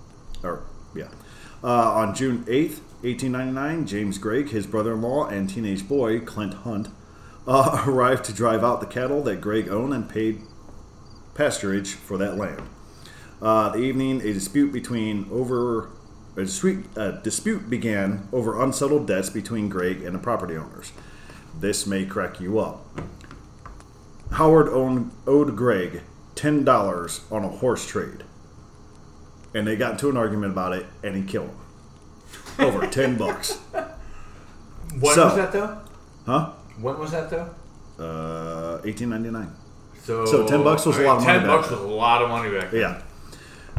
Or, 0.44 0.64
yeah. 0.94 1.08
Uh, 1.64 1.94
on 1.94 2.14
June 2.14 2.44
8th, 2.46 2.80
1899, 3.02 3.88
James 3.88 4.18
Gregg, 4.18 4.50
his 4.50 4.68
brother 4.68 4.94
in 4.94 5.02
law, 5.02 5.28
and 5.28 5.50
teenage 5.50 5.88
boy, 5.88 6.20
Clint 6.20 6.54
Hunt, 6.54 6.90
uh, 7.48 7.84
arrived 7.88 8.26
to 8.26 8.34
drive 8.34 8.64
out 8.64 8.80
the 8.82 8.88
cattle 8.88 9.22
that 9.24 9.42
Gregg 9.42 9.70
owned 9.70 9.94
and 9.94 10.10
paid 10.10 10.42
pasturage 11.34 11.94
for 11.94 12.18
that 12.18 12.38
land. 12.38 12.62
Uh, 13.42 13.70
the 13.70 13.80
evening, 13.80 14.22
a 14.22 14.34
dispute 14.34 14.72
between 14.72 15.28
over 15.32 15.90
a 16.38 16.42
dispute, 16.46 16.86
a 16.96 17.14
dispute 17.24 17.70
began 17.70 18.28
over 18.32 18.62
unsettled 18.62 19.08
debts 19.08 19.30
between 19.30 19.70
Gregg 19.70 20.02
and 20.02 20.16
the 20.16 20.20
property 20.20 20.56
owners. 20.56 20.92
This 21.60 21.86
may 21.86 22.06
crack 22.06 22.40
you 22.40 22.60
up. 22.60 22.86
Howard 24.32 24.68
owned, 24.70 25.12
owed 25.28 25.56
Gregg 25.56 26.02
ten 26.34 26.64
dollars 26.66 27.22
on 27.32 27.44
a 27.46 27.50
horse 27.50 27.86
trade, 27.88 28.24
and 29.54 29.66
they 29.68 29.76
got 29.76 29.94
into 29.94 30.10
an 30.10 30.18
argument 30.18 30.52
about 30.52 30.74
it, 30.74 30.86
and 31.04 31.16
he 31.16 31.24
killed 31.24 31.50
him 32.58 32.66
over 32.66 32.88
ten 32.92 33.18
bucks. 33.18 33.58
When 35.00 35.14
So- 35.16 35.26
was 35.26 35.36
that 35.36 35.52
though? 35.52 35.80
Huh? 36.26 36.52
When 36.80 36.98
was 37.00 37.12
that 37.12 37.30
though? 37.30 37.50
Uh, 38.04 38.82
eighteen 38.84 39.10
ninety 39.10 39.30
nine. 39.32 39.52
So, 40.04 40.26
So 40.26 40.48
10 40.48 40.64
bucks 40.64 40.86
was 40.86 40.98
a 40.98 41.02
lot 41.02 41.18
of 41.18 41.24
money 41.24 41.40
Ten 41.40 41.48
back 41.48 41.58
bucks 41.58 41.70
then. 41.70 41.80
was 41.80 41.88
a 41.88 41.94
lot 41.94 42.22
of 42.22 42.30
money 42.30 42.56
back 42.56 42.70
then. 42.70 42.80
Yeah. 42.82 43.02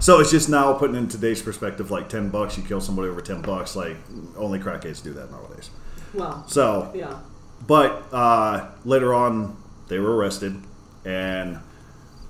So 0.01 0.19
it's 0.21 0.31
just 0.33 0.49
now 0.49 0.73
putting 0.73 0.97
in 0.97 1.07
today's 1.09 1.41
perspective, 1.41 1.91
like 1.91 2.09
ten 2.09 2.31
bucks, 2.31 2.57
you 2.59 2.65
kill 2.65 2.81
somebody 2.81 3.09
over 3.09 3.21
ten 3.21 3.43
bucks. 3.43 3.77
Like 3.77 3.97
only 4.37 4.59
crackheads 4.59 5.03
do 5.03 5.13
that 5.15 5.31
nowadays. 5.31 5.71
Well, 6.15 6.45
So 6.49 6.91
yeah. 6.95 7.19
But 7.67 8.05
uh, 8.13 8.69
later 8.85 9.15
on, 9.15 9.57
they 9.89 9.99
were 9.99 10.15
arrested, 10.17 10.61
and 11.05 11.59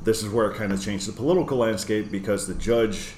this 0.02 0.22
is 0.22 0.29
where 0.29 0.50
it 0.50 0.57
kind 0.57 0.72
of 0.72 0.81
changed 0.83 1.09
the 1.09 1.12
political 1.12 1.59
landscape 1.59 2.11
because 2.12 2.46
the 2.46 2.55
judge 2.55 3.14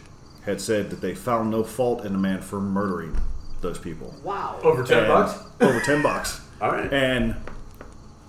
had 0.46 0.60
said 0.60 0.88
that 0.90 1.00
they 1.02 1.14
found 1.14 1.50
no 1.50 1.62
fault 1.64 2.04
in 2.06 2.12
the 2.12 2.18
man 2.18 2.40
for 2.40 2.60
murdering 2.60 3.18
those 3.60 3.78
people. 3.78 4.14
Wow. 4.24 4.58
Over 4.62 4.84
ten 4.84 4.98
And- 5.00 5.08
bucks. 5.08 5.38
Over 5.60 5.80
ten 5.80 6.02
bucks. 6.02 6.40
All 6.60 6.70
right. 6.70 6.92
And 6.92 7.36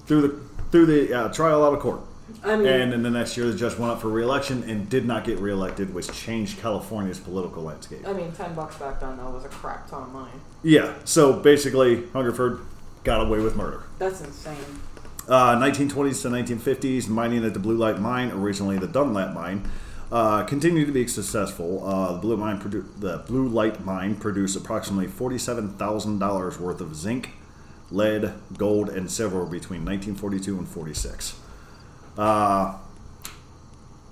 through 0.06 0.22
the 0.22 0.40
through 0.72 0.86
the 0.86 1.14
uh, 1.14 1.30
trial 1.34 1.64
out 1.64 1.74
of 1.74 1.80
court, 1.80 2.02
I 2.44 2.56
mean, 2.56 2.68
and 2.68 2.94
in 2.94 3.02
the 3.04 3.10
next 3.10 3.36
year, 3.38 3.48
the 3.48 3.58
judge 3.58 3.78
went 3.78 3.92
up 3.92 4.02
for 4.02 4.10
re-election 4.10 4.64
and 4.70 4.88
did 4.88 5.06
not 5.06 5.24
get 5.24 5.40
re-elected, 5.40 5.94
which 5.94 6.12
changed 6.12 6.60
California's 6.60 7.20
political 7.20 7.64
landscape. 7.64 8.08
I 8.08 8.14
mean, 8.14 8.32
ten 8.32 8.54
bucks 8.54 8.76
back 8.78 9.00
then 9.00 9.18
though 9.18 9.32
was 9.32 9.46
a 9.46 9.50
crap 9.50 9.90
ton 9.90 10.04
of 10.04 10.10
money. 10.14 10.32
Yeah. 10.64 10.94
So 11.06 11.34
basically, 11.34 12.08
Hungerford 12.14 12.60
got 13.04 13.26
away 13.26 13.40
with 13.40 13.56
murder. 13.56 13.84
That's 13.98 14.22
insane. 14.22 14.56
Uh, 15.28 15.56
1920s 15.58 16.22
to 16.24 16.30
1950s, 16.30 17.08
mining 17.08 17.46
at 17.46 17.54
the 17.54 17.60
Blue 17.60 17.78
Light 17.78 18.00
Mine, 18.00 18.32
originally 18.32 18.80
the 18.80 18.88
Dunlap 18.88 19.34
Mine, 19.36 19.70
uh, 20.12 20.44
continued 20.46 20.88
to 20.88 20.92
be 20.92 21.06
successful. 21.08 21.86
Uh, 21.88 22.14
the 22.14 22.20
Blue 22.20 22.36
Mine, 22.36 22.60
produ- 22.60 22.88
the 23.00 23.20
Blue 23.28 23.48
Light 23.48 23.86
Mine, 23.86 24.16
produced 24.16 24.56
approximately 24.56 25.08
forty-seven 25.08 25.74
thousand 25.78 26.18
dollars 26.20 26.60
worth 26.60 26.82
of 26.82 26.96
zinc, 26.96 27.30
lead, 27.92 28.34
gold, 28.58 28.90
and 28.90 29.10
silver 29.10 29.46
between 29.46 29.86
1942 29.86 30.58
and 30.58 30.68
46. 30.68 31.40
Uh, 32.18 32.78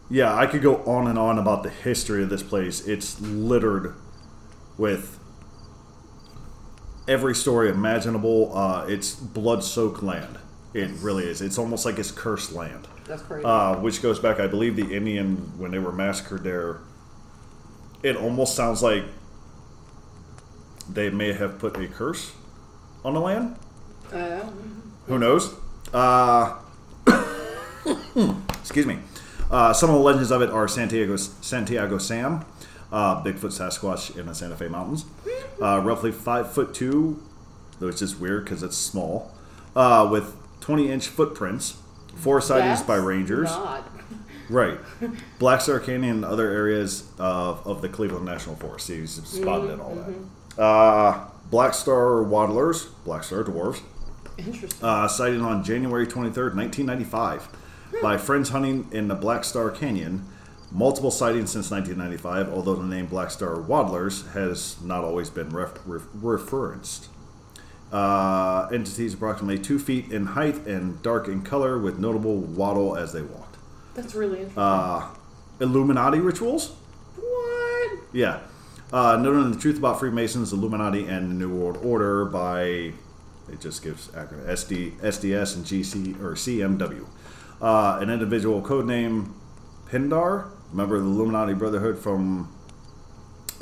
yeah, 0.10 0.34
I 0.34 0.46
could 0.46 0.62
go 0.62 0.78
on 0.86 1.08
and 1.08 1.20
on 1.20 1.38
about 1.38 1.64
the 1.64 1.70
history 1.70 2.24
of 2.24 2.30
this 2.30 2.44
place. 2.44 2.88
It's 2.88 3.20
littered 3.20 3.94
with 4.78 5.20
every 7.08 7.36
story 7.36 7.70
imaginable. 7.70 8.56
Uh, 8.58 8.86
it's 8.88 9.16
blood-soaked 9.16 10.02
land. 10.02 10.38
It 10.74 10.90
really 11.02 11.26
is. 11.26 11.42
It's 11.42 11.58
almost 11.58 11.86
like 11.86 11.98
it's 11.98 12.12
cursed 12.12 12.52
land. 12.54 12.88
That's 13.06 13.22
crazy. 13.22 13.46
Uh, 13.46 13.78
which 13.78 14.02
goes 14.02 14.20
back, 14.20 14.40
I 14.40 14.48
believe, 14.48 14.76
the 14.76 14.96
Indian 14.96 15.38
when 15.58 15.72
they 15.72 15.80
were 15.80 15.92
massacred 15.92 16.44
there. 16.44 16.80
It 18.04 18.16
almost 18.16 18.56
sounds 18.56 18.84
like 18.84 19.04
they 20.90 21.10
may 21.10 21.34
have 21.34 21.60
put 21.60 21.78
a 21.78 21.88
curse 21.88 22.32
on 23.04 23.14
the 23.14 23.20
land. 23.20 23.58
Who 25.08 25.20
knows? 25.20 25.54
Uh, 25.94 26.58
excuse 28.60 28.86
me. 28.86 29.00
Uh, 29.50 29.72
some 29.74 29.90
of 29.90 29.96
the 29.96 30.02
legends 30.02 30.32
of 30.32 30.42
it 30.42 30.50
are 30.50 30.68
Santiago 30.68 31.16
Santiago 31.16 31.98
Sam, 31.98 32.46
uh, 32.92 33.24
Bigfoot 33.24 33.52
Sasquatch 33.52 34.18
in 34.18 34.26
the 34.26 34.36
Santa 34.36 34.58
Fe 34.58 34.68
Mountains, 34.68 35.06
uh, 35.62 35.80
roughly 35.80 36.12
five 36.12 36.52
foot 36.52 36.74
two, 36.74 37.24
which 37.80 38.02
is 38.02 38.16
weird 38.18 38.44
because 38.44 38.64
it's 38.64 38.76
small, 38.76 39.32
uh, 39.76 40.08
with 40.12 40.36
twenty 40.60 40.92
inch 40.92 41.08
footprints. 41.08 41.78
Four 42.16 42.42
sightings 42.42 42.82
by 42.82 42.96
rangers. 42.96 43.46
Not. 43.50 43.88
Right. 44.50 44.80
Black 45.40 45.62
Star 45.62 45.80
Canyon 45.80 46.16
and 46.16 46.26
other 46.26 46.50
areas 46.50 47.10
of, 47.20 47.66
of 47.68 47.82
the 47.84 47.90
Cleveland 47.90 48.26
National 48.26 48.56
Forest. 48.56 48.88
He's 48.88 49.22
spotted 49.24 49.70
and 49.70 49.82
all 49.82 49.96
that. 49.96 50.62
Uh, 50.62 51.28
Black 51.52 51.74
Star 51.76 52.24
Waddlers, 52.24 52.86
Black 53.06 53.24
Star 53.24 53.44
Dwarves, 53.44 53.82
Interesting. 54.38 54.84
uh, 54.84 55.08
sighted 55.08 55.42
on 55.42 55.64
January 55.64 56.06
23rd, 56.06 56.56
1995, 56.56 57.48
by 58.02 58.18
friends 58.18 58.50
hunting 58.50 58.88
in 58.92 59.08
the 59.08 59.16
Black 59.16 59.44
Star 59.44 59.70
Canyon. 59.72 60.26
Multiple 60.72 61.12
sightings 61.12 61.52
since 61.52 61.72
1995, 61.72 62.54
although 62.54 62.76
the 62.76 62.84
name 62.86 63.06
Black 63.06 63.32
Star 63.32 63.60
Waddlers 63.60 64.28
has 64.34 64.76
not 64.82 65.04
always 65.04 65.30
been 65.30 65.50
ref- 65.50 65.80
ref- 65.86 66.08
referenced. 66.14 67.08
Uh, 67.92 68.68
entities 68.74 69.14
approximately 69.14 69.58
two 69.58 69.80
feet 69.80 70.12
in 70.12 70.26
height 70.26 70.56
and 70.68 71.02
dark 71.02 71.30
in 71.30 71.42
color, 71.42 71.80
with 71.80 71.98
notable 72.00 72.36
waddle 72.36 72.98
as 72.98 73.14
they 73.14 73.22
walked. 73.22 73.56
That's 73.96 74.14
really 74.14 74.40
interesting. 74.40 74.62
Uh, 74.62 75.08
Illuminati 75.62 76.20
rituals? 76.20 76.74
what? 77.16 78.00
Yeah. 78.12 78.42
Uh, 78.92 79.18
noting 79.18 79.52
the 79.52 79.58
truth 79.58 79.78
about 79.78 80.00
Freemasons, 80.00 80.52
Illuminati, 80.52 81.06
and 81.08 81.30
the 81.32 81.36
New 81.36 81.50
World 81.50 81.78
Order 81.82 82.26
by 82.26 82.92
it 83.52 83.62
just 83.62 83.84
gives 83.84 84.08
acronym 84.10 84.46
SD, 84.48 84.98
SDS 85.00 85.56
and 85.56 85.66
GC 85.66 86.22
or 86.22 86.34
CMW. 86.34 87.06
Uh, 87.62 88.00
an 88.02 88.10
individual 88.10 88.62
codename 88.62 89.32
Pindar, 89.90 90.50
member 90.74 90.96
of 90.96 91.04
the 91.04 91.10
Illuminati 91.10 91.54
Brotherhood 91.54 91.98
from. 91.98 92.54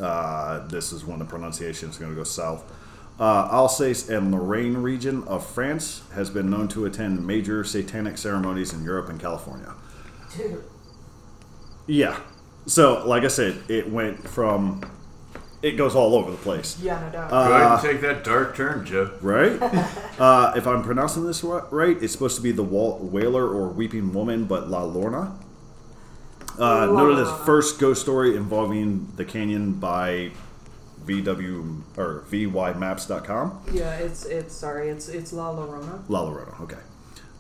Uh, 0.02 0.68
this 0.68 0.92
is 0.92 1.06
when 1.06 1.20
the 1.20 1.26
pronunciation 1.26 1.90
is 1.90 1.98
going 1.98 2.12
to 2.12 2.18
go 2.18 2.24
south. 2.24 2.70
Uh, 3.18 3.48
Alsace 3.50 4.10
and 4.10 4.32
Lorraine 4.34 4.76
region 4.76 5.24
of 5.24 5.46
France 5.46 6.02
has 6.14 6.30
been 6.30 6.50
known 6.50 6.68
to 6.68 6.86
attend 6.86 7.26
major 7.26 7.64
satanic 7.64 8.18
ceremonies 8.18 8.74
in 8.74 8.84
Europe 8.84 9.08
and 9.08 9.22
California. 9.22 9.74
Dude. 10.36 10.62
Yeah. 11.88 12.20
So, 12.66 13.08
like 13.08 13.24
I 13.24 13.30
said, 13.30 13.64
it 13.70 13.90
went 13.90 14.28
from. 14.28 14.82
It 15.66 15.78
goes 15.78 15.96
all 15.96 16.14
over 16.14 16.30
the 16.30 16.38
place. 16.38 16.80
Yeah, 16.80 17.00
no 17.00 17.10
doubt. 17.10 17.32
Go 17.32 17.38
ahead 17.38 17.72
and 17.72 17.82
take 17.82 18.02
that 18.02 18.24
dark 18.24 18.56
turn, 18.56 18.86
Joe. 18.86 19.10
Right? 19.20 19.60
uh, 20.20 20.54
if 20.56 20.68
I'm 20.68 20.84
pronouncing 20.84 21.26
this 21.26 21.44
right, 21.44 21.98
it's 22.04 22.14
supposed 22.14 22.36
to 22.36 22.44
be 22.44 22.52
the 22.52 22.62
Wal- 22.62 23.00
Wailer 23.00 23.50
or 23.50 23.70
Weeping 23.70 24.14
Woman, 24.14 24.46
but 24.46 24.70
La 24.70 24.84
Lorna. 24.84 25.36
Uh, 26.60 26.86
noted 26.86 27.18
as 27.18 27.46
first 27.48 27.80
ghost 27.80 28.00
story 28.04 28.36
involving 28.36 29.12
the 29.16 29.26
canyon 29.26 29.74
by 29.74 30.30
VW 31.04 31.82
or 31.98 32.24
VYMaps.com. 32.30 33.66
yeah, 33.74 33.96
it's 33.96 34.24
it's 34.26 34.54
sorry, 34.54 34.90
it's 34.90 35.10
it's 35.10 35.34
La 35.34 35.52
Llorona. 35.52 36.08
La 36.10 36.22
Lorna, 36.22 36.54
okay. 36.62 36.78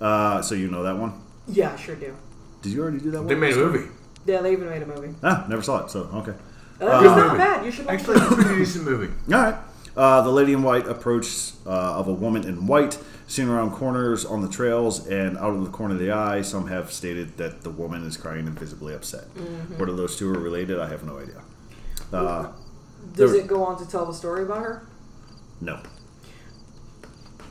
Uh, 0.02 0.42
so 0.42 0.56
you 0.56 0.68
know 0.68 0.82
that 0.82 0.98
one? 0.98 1.14
Yeah, 1.48 1.74
I 1.74 1.76
sure 1.76 1.96
do. 1.96 2.16
Did 2.64 2.74
you 2.74 2.82
already 2.82 2.98
do 2.98 3.12
that 3.12 3.20
one? 3.20 3.28
They 3.28 3.36
made 3.36 3.54
a 3.54 3.58
movie. 3.58 3.88
Yeah, 4.26 4.42
they 4.42 4.54
even 4.54 4.68
made 4.68 4.82
a 4.82 4.88
movie. 4.88 5.14
Ah, 5.22 5.46
never 5.48 5.62
saw 5.62 5.86
it, 5.86 5.92
so 5.92 6.10
okay. 6.12 6.34
Uh, 6.82 6.86
it's 6.86 7.04
not 7.06 7.28
movie. 7.28 7.38
bad. 7.38 7.66
You 7.66 7.72
should 7.72 7.86
watch 7.86 7.96
Actually, 7.96 8.18
it. 8.18 8.24
it's 8.24 8.32
a 8.32 8.36
pretty 8.36 8.56
decent 8.58 8.86
movie. 8.86 9.14
All 9.34 9.42
right. 9.42 9.56
Uh, 9.96 10.22
the 10.24 10.30
lady 10.30 10.52
in 10.54 10.62
white 10.62 10.86
approach 10.88 11.52
uh, 11.66 11.70
of 12.00 12.08
a 12.10 12.14
woman 12.14 12.44
in 12.44 12.68
white, 12.68 13.00
seen 13.28 13.48
around 13.48 13.72
corners 13.72 14.26
on 14.26 14.42
the 14.42 14.50
trails 14.50 15.08
and 15.08 15.38
out 15.38 15.56
of 15.56 15.64
the 15.64 15.70
corner 15.72 15.94
of 15.94 16.00
the 16.02 16.12
eye. 16.12 16.42
Some 16.42 16.68
have 16.68 16.92
stated 16.92 17.38
that 17.38 17.62
the 17.62 17.70
woman 17.70 18.04
is 18.06 18.18
crying 18.18 18.46
and 18.46 18.60
visibly 18.60 18.94
upset. 18.94 19.24
Whether 19.78 19.96
those 19.96 20.18
two 20.18 20.30
are 20.34 20.38
related, 20.40 20.80
I 20.80 20.90
have 20.90 21.04
no 21.06 21.18
idea. 21.20 21.42
Uh, 22.12 22.52
Does 23.14 23.32
there- 23.32 23.42
it 23.42 23.48
go 23.48 23.64
on 23.64 23.78
to 23.78 23.90
tell 23.90 24.06
the 24.06 24.14
story 24.14 24.44
about 24.44 24.60
her? 24.64 24.86
no. 25.62 25.80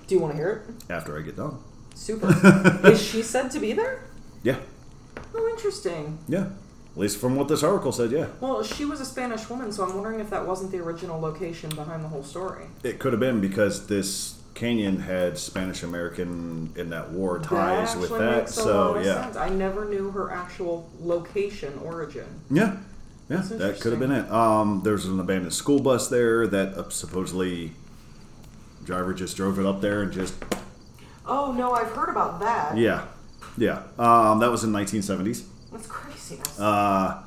Do 0.06 0.14
you 0.14 0.20
want 0.20 0.32
to 0.34 0.36
hear 0.36 0.66
it? 0.68 0.92
After 0.92 1.18
I 1.18 1.22
get 1.22 1.36
done. 1.36 1.56
Super. 1.94 2.28
Is 2.86 3.00
she 3.02 3.22
said 3.22 3.50
to 3.52 3.58
be 3.58 3.72
there? 3.72 4.00
Yeah. 4.42 4.58
Oh, 5.34 5.48
interesting. 5.48 6.18
Yeah. 6.28 6.50
At 6.94 6.98
least 7.00 7.18
from 7.20 7.34
what 7.34 7.48
this 7.48 7.62
article 7.64 7.90
said, 7.90 8.12
yeah. 8.12 8.26
Well, 8.40 8.62
she 8.62 8.84
was 8.84 9.00
a 9.00 9.04
Spanish 9.04 9.48
woman, 9.50 9.72
so 9.72 9.84
I'm 9.84 9.94
wondering 9.94 10.20
if 10.20 10.30
that 10.30 10.46
wasn't 10.46 10.70
the 10.70 10.78
original 10.78 11.20
location 11.20 11.70
behind 11.70 12.04
the 12.04 12.08
whole 12.08 12.22
story. 12.22 12.66
It 12.84 13.00
could 13.00 13.12
have 13.12 13.18
been 13.20 13.40
because 13.40 13.88
this 13.88 14.40
canyon 14.54 15.00
had 15.00 15.36
Spanish 15.36 15.82
American 15.82 16.72
in 16.76 16.90
that 16.90 17.10
war 17.10 17.40
that 17.40 17.48
ties 17.48 17.88
actually 17.88 18.00
with 18.02 18.20
that. 18.20 18.36
makes 18.42 18.50
a 18.56 18.62
So 18.62 18.76
lot 18.92 18.96
of 18.98 19.04
yeah. 19.04 19.24
sense. 19.24 19.36
I 19.36 19.48
never 19.48 19.86
knew 19.86 20.10
her 20.12 20.30
actual 20.30 20.88
location 21.00 21.76
origin. 21.84 22.26
Yeah. 22.50 22.76
Yeah, 23.28 23.40
that 23.42 23.80
could 23.80 23.90
have 23.92 23.98
been 23.98 24.12
it. 24.12 24.30
Um, 24.30 24.82
there's 24.84 25.06
an 25.06 25.18
abandoned 25.18 25.54
school 25.54 25.80
bus 25.80 26.08
there 26.08 26.46
that 26.46 26.74
uh, 26.74 26.90
supposedly 26.90 27.72
driver 28.84 29.14
just 29.14 29.36
drove 29.36 29.58
it 29.58 29.64
up 29.66 29.80
there 29.80 30.02
and 30.02 30.12
just 30.12 30.34
Oh 31.26 31.50
no, 31.52 31.72
I've 31.72 31.90
heard 31.92 32.10
about 32.10 32.38
that. 32.40 32.76
yeah, 32.76 33.06
yeah. 33.56 33.82
Um, 33.98 34.40
that 34.40 34.50
was 34.50 34.62
in 34.62 34.70
1970s. 34.72 35.44
That's 35.72 35.86
craziness. 35.86 36.13
Uh, 36.58 37.22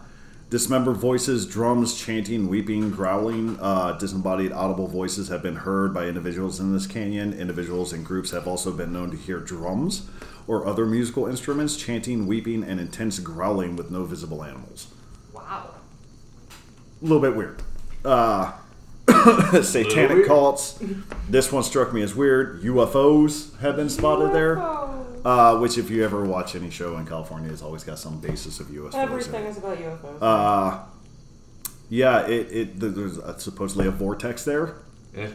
dismembered 0.49 0.97
voices, 0.97 1.45
drums, 1.45 1.99
chanting, 1.99 2.47
weeping, 2.47 2.91
growling, 2.91 3.57
uh, 3.59 3.93
disembodied 3.93 4.51
audible 4.51 4.87
voices 4.87 5.27
have 5.27 5.43
been 5.43 5.57
heard 5.57 5.93
by 5.93 6.05
individuals 6.05 6.59
in 6.59 6.73
this 6.73 6.87
canyon. 6.87 7.33
Individuals 7.33 7.93
and 7.93 8.05
groups 8.05 8.31
have 8.31 8.47
also 8.47 8.71
been 8.71 8.93
known 8.93 9.11
to 9.11 9.17
hear 9.17 9.39
drums 9.39 10.09
or 10.47 10.65
other 10.65 10.85
musical 10.85 11.27
instruments, 11.27 11.75
chanting, 11.75 12.25
weeping, 12.25 12.63
and 12.63 12.79
intense 12.79 13.19
growling 13.19 13.75
with 13.75 13.91
no 13.91 14.05
visible 14.05 14.43
animals. 14.43 14.87
wow. 15.33 15.73
A 17.01 17.05
little 17.05 17.19
bit 17.21 17.35
weird. 17.35 17.61
Uh, 18.03 18.53
satanic 19.61 20.09
weird. 20.09 20.27
cults. 20.27 20.79
This 21.29 21.51
one 21.51 21.63
struck 21.63 21.93
me 21.93 22.01
as 22.01 22.15
weird. 22.15 22.63
UFOs 22.63 23.57
have 23.59 23.75
been 23.75 23.89
spotted 23.89 24.33
there. 24.33 24.55
UFO. 25.27 25.57
Uh, 25.57 25.59
which, 25.59 25.77
if 25.77 25.89
you 25.89 26.03
ever 26.03 26.23
watch 26.23 26.55
any 26.55 26.69
show 26.69 26.97
in 26.97 27.05
California, 27.05 27.49
has 27.49 27.61
always 27.61 27.83
got 27.83 27.99
some 27.99 28.19
basis 28.19 28.59
of 28.59 28.67
UFOs. 28.67 28.93
in 28.93 28.99
Everything 28.99 29.45
it. 29.45 29.49
is 29.49 29.57
about 29.57 29.77
UFOs. 29.77 30.17
Uh, 30.21 30.79
yeah, 31.89 32.25
it, 32.27 32.47
it 32.51 32.79
there's 32.79 33.17
a, 33.17 33.39
supposedly 33.39 33.87
a 33.87 33.91
vortex 33.91 34.43
there. 34.43 34.75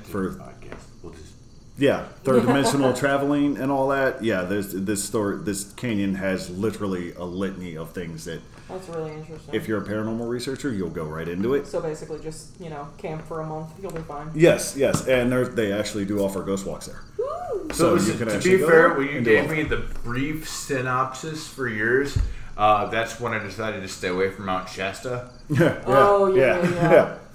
For- 0.05 0.31
podcast, 0.35 0.85
we'll 1.03 1.13
just 1.13 1.33
Yeah, 1.79 2.05
third 2.25 2.43
dimensional 2.47 2.93
traveling 3.05 3.57
and 3.57 3.73
all 3.73 3.89
that. 3.89 4.23
Yeah, 4.23 4.43
there's 4.43 4.73
this 4.73 5.03
story. 5.03 5.39
This 5.43 5.73
canyon 5.73 6.15
has 6.17 6.51
literally 6.51 7.13
a 7.15 7.25
litany 7.25 7.77
of 7.77 7.93
things 7.93 8.25
that, 8.27 8.41
That's 8.69 8.89
really 8.91 9.13
interesting. 9.13 9.55
if 9.55 9.67
you're 9.67 9.83
a 9.83 9.85
paranormal 9.87 10.29
researcher, 10.29 10.71
you'll 10.73 10.91
go 10.91 11.05
right 11.05 11.27
into 11.27 11.55
it. 11.55 11.67
so 11.67 11.81
basically, 11.81 12.21
just 12.21 12.61
you 12.61 12.71
know, 12.71 12.87
camp 12.99 13.27
for 13.27 13.41
a 13.41 13.47
month, 13.47 13.71
you'll 13.83 13.91
be 13.93 14.03
fine. 14.03 14.31
Yes, 14.35 14.77
yes, 14.77 15.09
and 15.09 15.33
they 15.57 15.73
actually 15.73 16.05
do 16.05 16.21
offer 16.23 16.43
ghost 16.43 16.67
walks 16.67 16.87
there. 16.87 17.01
Woo! 17.23 17.69
So, 17.73 17.97
So 17.99 18.11
you 18.13 18.19
can 18.19 18.29
to 18.29 18.35
actually 18.37 18.51
be 18.53 18.59
go 18.59 18.69
fair, 18.69 18.95
when 18.95 19.09
you 19.09 19.21
gave 19.23 19.51
me 19.51 19.63
the 19.63 19.79
brief 20.05 20.49
synopsis 20.49 21.47
for 21.49 21.69
yours, 21.69 22.19
uh, 22.57 22.87
that's 22.87 23.19
when 23.21 23.33
I 23.33 23.39
decided 23.39 23.81
to 23.83 23.89
stay 23.89 24.09
away 24.09 24.31
from 24.31 24.47
Mount 24.47 24.69
Shasta. 24.69 25.31
Yeah, 25.49 25.83
Oh, 25.87 26.35
yeah, 26.35 26.63
yeah, 26.63 26.93
yeah. 26.93 27.19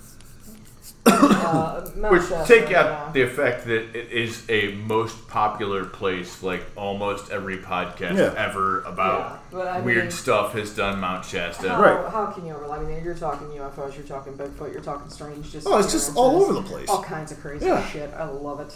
Uh, 1.08 1.82
Which 2.10 2.23
Shasta, 2.23 2.54
take 2.54 2.65
out 2.73 2.86
yeah. 2.86 3.12
the 3.13 3.21
effect 3.21 3.65
that 3.67 3.95
it 3.95 4.12
is 4.12 4.43
a 4.50 4.73
most 4.73 5.28
popular 5.30 5.86
place, 5.86 6.43
like 6.43 6.63
almost 6.76 7.32
every 7.32 7.58
podcast 7.60 8.17
Yeah. 8.17 8.34
ever 8.38 8.82
about 8.82 9.39
Yeah, 9.54 9.58
but 9.60 9.84
weird 9.84 10.04
mean- 10.06 10.12
stuff 10.12 10.52
has 10.54 10.76
done 10.76 11.00
Mount 11.00 11.23
Shasta. 11.23 11.69
How, 11.69 11.82
Right. 11.82 12.12
how 12.12 12.26
can 12.28 12.45
you 12.45 12.54
overlap? 12.54 12.82
I 12.82 12.84
mean, 12.84 13.02
you're 13.06 13.13
talking 13.15 13.47
UFOs, 13.52 13.95
you're 13.95 14.06
talking 14.06 14.34
Bigfoot, 14.34 14.73
you're 14.73 14.82
talking 14.84 15.10
strange. 15.10 15.50
Just 15.52 15.65
Oh, 15.65 15.78
it's 15.78 15.91
just 15.93 16.13
all 16.17 16.41
over 16.43 16.52
the 16.54 16.62
place. 16.63 16.89
All 16.89 17.02
kinds 17.02 17.32
of 17.32 17.39
crazy 17.39 17.65
Yeah. 17.65 17.86
shit. 17.88 18.13
I 18.17 18.26
love 18.26 18.60
it. 18.60 18.76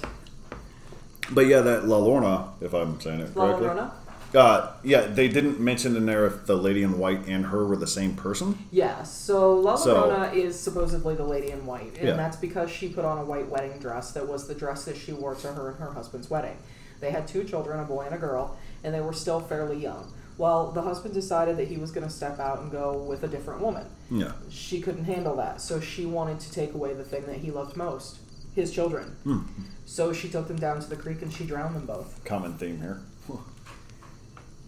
But 1.30 1.48
yeah, 1.48 1.62
that 1.62 1.88
La 1.88 1.98
Lorna, 1.98 2.50
if 2.62 2.74
I'm 2.74 3.00
saying 3.00 3.20
it 3.22 3.36
La 3.36 3.46
correctly. 3.58 3.68
Llorona? 3.68 3.92
Uh, 4.34 4.72
yeah, 4.84 5.02
they 5.02 5.28
didn't 5.28 5.60
mention 5.60 5.96
in 5.98 6.06
there 6.06 6.26
if 6.26 6.46
the 6.46 6.56
lady 6.56 6.84
in 6.84 6.98
white 6.98 7.28
and 7.28 7.48
her 7.48 7.66
were 7.66 7.76
the 7.76 7.86
same 7.88 8.16
person. 8.16 8.58
Yeah, 8.72 9.04
so 9.04 9.54
La 9.60 9.76
So- 9.76 9.94
Llorona 10.10 10.34
is 10.34 10.58
supposedly 10.58 11.16
the 11.16 11.26
lady 11.26 11.52
in 11.52 11.66
white, 11.66 11.98
and 11.98 12.08
Yeah. 12.08 12.16
that's 12.16 12.38
because 12.38 12.70
she 12.72 12.88
put 12.90 13.04
on 13.04 13.18
a 13.18 13.26
white 13.26 13.50
wedding 13.50 13.78
dress 13.80 14.12
that 14.14 14.28
was 14.28 14.48
the 14.48 14.56
dress 14.56 14.86
that 14.86 14.96
she 14.96 15.12
wore 15.12 15.36
to 15.36 15.48
her 15.54 15.70
and 15.70 15.80
her 15.80 15.92
husband's 15.92 16.30
wedding. 16.30 16.58
They 17.02 17.12
had 17.12 17.28
two 17.28 17.44
children, 17.44 17.80
a 17.80 17.84
boy 17.84 18.04
and 18.06 18.16
a 18.16 18.18
girl, 18.18 18.56
and 18.84 18.94
they 18.94 19.02
were 19.02 19.12
still 19.14 19.42
fairly 19.42 19.78
young. 19.78 20.14
Well, 20.38 20.72
the 20.72 20.82
husband 20.84 21.14
decided 21.14 21.58
that 21.58 21.68
he 21.68 21.76
was 21.78 21.92
going 21.92 22.08
to 22.08 22.14
step 22.14 22.40
out 22.40 22.62
and 22.62 22.72
go 22.72 22.94
with 22.94 23.24
a 23.24 23.28
different 23.28 23.60
woman. 23.62 23.86
Yeah. 24.10 24.32
She 24.50 24.80
couldn't 24.82 25.04
handle 25.04 25.36
that, 25.36 25.60
so 25.62 25.80
she 25.82 26.06
wanted 26.06 26.40
to 26.40 26.52
take 26.52 26.74
away 26.74 26.94
the 26.94 27.04
thing 27.04 27.26
that 27.26 27.38
he 27.38 27.52
loved 27.52 27.76
most 27.76 28.18
his 28.56 28.72
children. 28.72 29.16
Hmm. 29.24 29.40
So 29.86 30.14
she 30.14 30.30
took 30.30 30.48
them 30.48 30.58
down 30.58 30.80
to 30.82 30.90
the 30.90 30.96
creek 30.96 31.22
and 31.22 31.32
she 31.32 31.46
drowned 31.46 31.76
them 31.76 31.86
both. 31.86 32.24
Common 32.26 32.54
theme 32.58 32.80
here. 32.80 33.00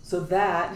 So 0.04 0.19
that 0.22 0.76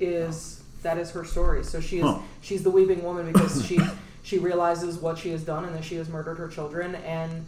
is 0.00 0.62
that 0.82 0.98
is 0.98 1.10
her 1.12 1.24
story. 1.24 1.64
So 1.64 1.80
she 1.80 1.98
is 1.98 2.04
Huh. 2.04 2.18
she's 2.40 2.62
the 2.62 2.70
weeping 2.70 3.02
woman 3.02 3.30
because 3.32 3.64
she 3.66 3.78
she 4.22 4.38
realizes 4.38 4.98
what 4.98 5.18
she 5.18 5.30
has 5.30 5.42
done 5.44 5.64
and 5.64 5.74
that 5.74 5.84
she 5.84 5.96
has 5.96 6.08
murdered 6.08 6.38
her 6.38 6.48
children 6.48 6.94
and 6.96 7.46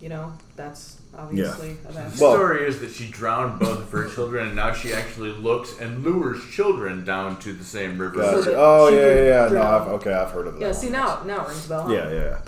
you 0.00 0.08
know 0.08 0.32
that's 0.56 1.00
obviously 1.16 1.72
a 1.88 1.92
bad 1.92 2.12
The 2.12 2.22
Well- 2.22 2.34
story 2.34 2.66
is 2.66 2.78
that 2.80 2.90
she 2.92 3.08
drowned 3.10 3.58
both 3.58 3.78
of 3.80 3.90
her 3.90 4.08
children, 4.08 4.46
and 4.48 4.56
now 4.56 4.72
she 4.72 4.92
actually 4.92 5.32
looks 5.32 5.78
and 5.80 6.04
lures 6.04 6.40
children 6.52 7.04
down 7.04 7.38
to 7.40 7.52
the 7.52 7.64
same 7.64 7.98
river. 7.98 8.16
Gotcha. 8.20 8.50
that 8.50 8.54
oh 8.56 8.88
yeah, 8.88 9.06
yeah, 9.06 9.48
yeah. 9.48 9.52
No. 9.52 9.62
I've, 9.62 9.88
okay, 9.88 10.12
I've 10.12 10.30
heard 10.30 10.46
of 10.46 10.54
that. 10.54 10.60
Yeah, 10.60 10.66
one. 10.68 10.74
see 10.76 10.90
now 10.90 11.22
now 11.24 11.44
it 11.44 11.48
rings 11.48 11.66
a 11.66 11.68
bell. 11.70 11.82
huh? 11.82 11.92
Yeah, 11.92 12.10
yeah. 12.12 12.38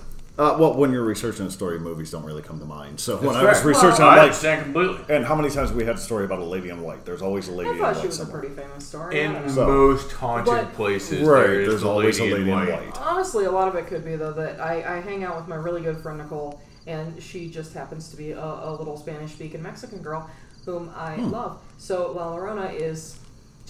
Yeah. 0.40 0.46
Uh, 0.46 0.58
well, 0.58 0.74
when 0.74 0.92
you're 0.92 1.04
researching 1.04 1.46
a 1.46 1.50
story, 1.50 1.78
movies 1.78 2.10
don't 2.10 2.24
really 2.24 2.42
come 2.42 2.58
to 2.58 2.64
mind. 2.64 2.98
So 2.98 3.16
when 3.18 3.36
I 3.36 3.44
was 3.44 3.62
researching, 3.64 4.02
I 4.02 4.08
I'm 4.08 4.16
like, 4.16 4.20
understand 4.22 4.62
completely. 4.64 5.14
and 5.14 5.24
how 5.24 5.34
many 5.34 5.50
times 5.50 5.68
have 5.68 5.76
we 5.76 5.84
had 5.84 5.96
a 5.96 5.98
story 5.98 6.24
about 6.24 6.38
a 6.38 6.44
lady 6.44 6.70
in 6.70 6.82
white? 6.82 7.04
There's 7.04 7.22
always 7.22 7.48
a 7.48 7.52
lady 7.52 7.70
I 7.70 7.72
in 7.74 7.78
thought 7.78 7.94
white 7.94 8.00
she 8.00 8.06
was 8.06 8.16
a 8.20 8.22
somewhere. 8.24 8.40
pretty 8.40 8.54
famous 8.56 8.86
story. 8.86 9.20
I 9.20 9.24
In 9.24 9.32
don't 9.32 9.46
know. 9.46 9.52
So- 9.52 9.66
most 9.66 10.12
haunted 10.12 10.46
But- 10.54 10.72
places, 10.74 11.20
Right, 11.26 11.42
there 11.46 11.60
is 11.60 11.68
there's 11.68 11.82
a 11.82 11.88
always 11.88 12.18
a 12.18 12.22
lady 12.22 12.34
lady 12.34 12.50
in 12.50 12.58
in 12.58 12.66
white. 12.68 12.86
white. 12.86 13.00
Honestly, 13.00 13.44
a 13.44 13.50
lot 13.50 13.68
of 13.68 13.74
it 13.76 13.86
could 13.86 14.04
be 14.04 14.16
though 14.16 14.32
that 14.32 14.60
I, 14.60 14.96
I 14.96 15.00
hang 15.00 15.22
out 15.24 15.36
with 15.36 15.46
my 15.48 15.56
really 15.56 15.82
good 15.82 15.98
friend 15.98 16.18
Nicole, 16.18 16.60
and 16.86 17.22
she 17.22 17.48
just 17.50 17.74
happens 17.74 18.08
to 18.08 18.16
be 18.16 18.32
a, 18.32 18.42
a 18.42 18.72
little 18.76 18.96
Spanish-speaking 18.96 19.62
Mexican 19.62 20.00
girl 20.02 20.28
whom 20.64 20.90
I 20.96 21.14
Hmm. 21.16 21.30
love. 21.30 21.58
So 21.78 22.12
La 22.12 22.34
Llorona 22.36 22.72
is 22.74 23.18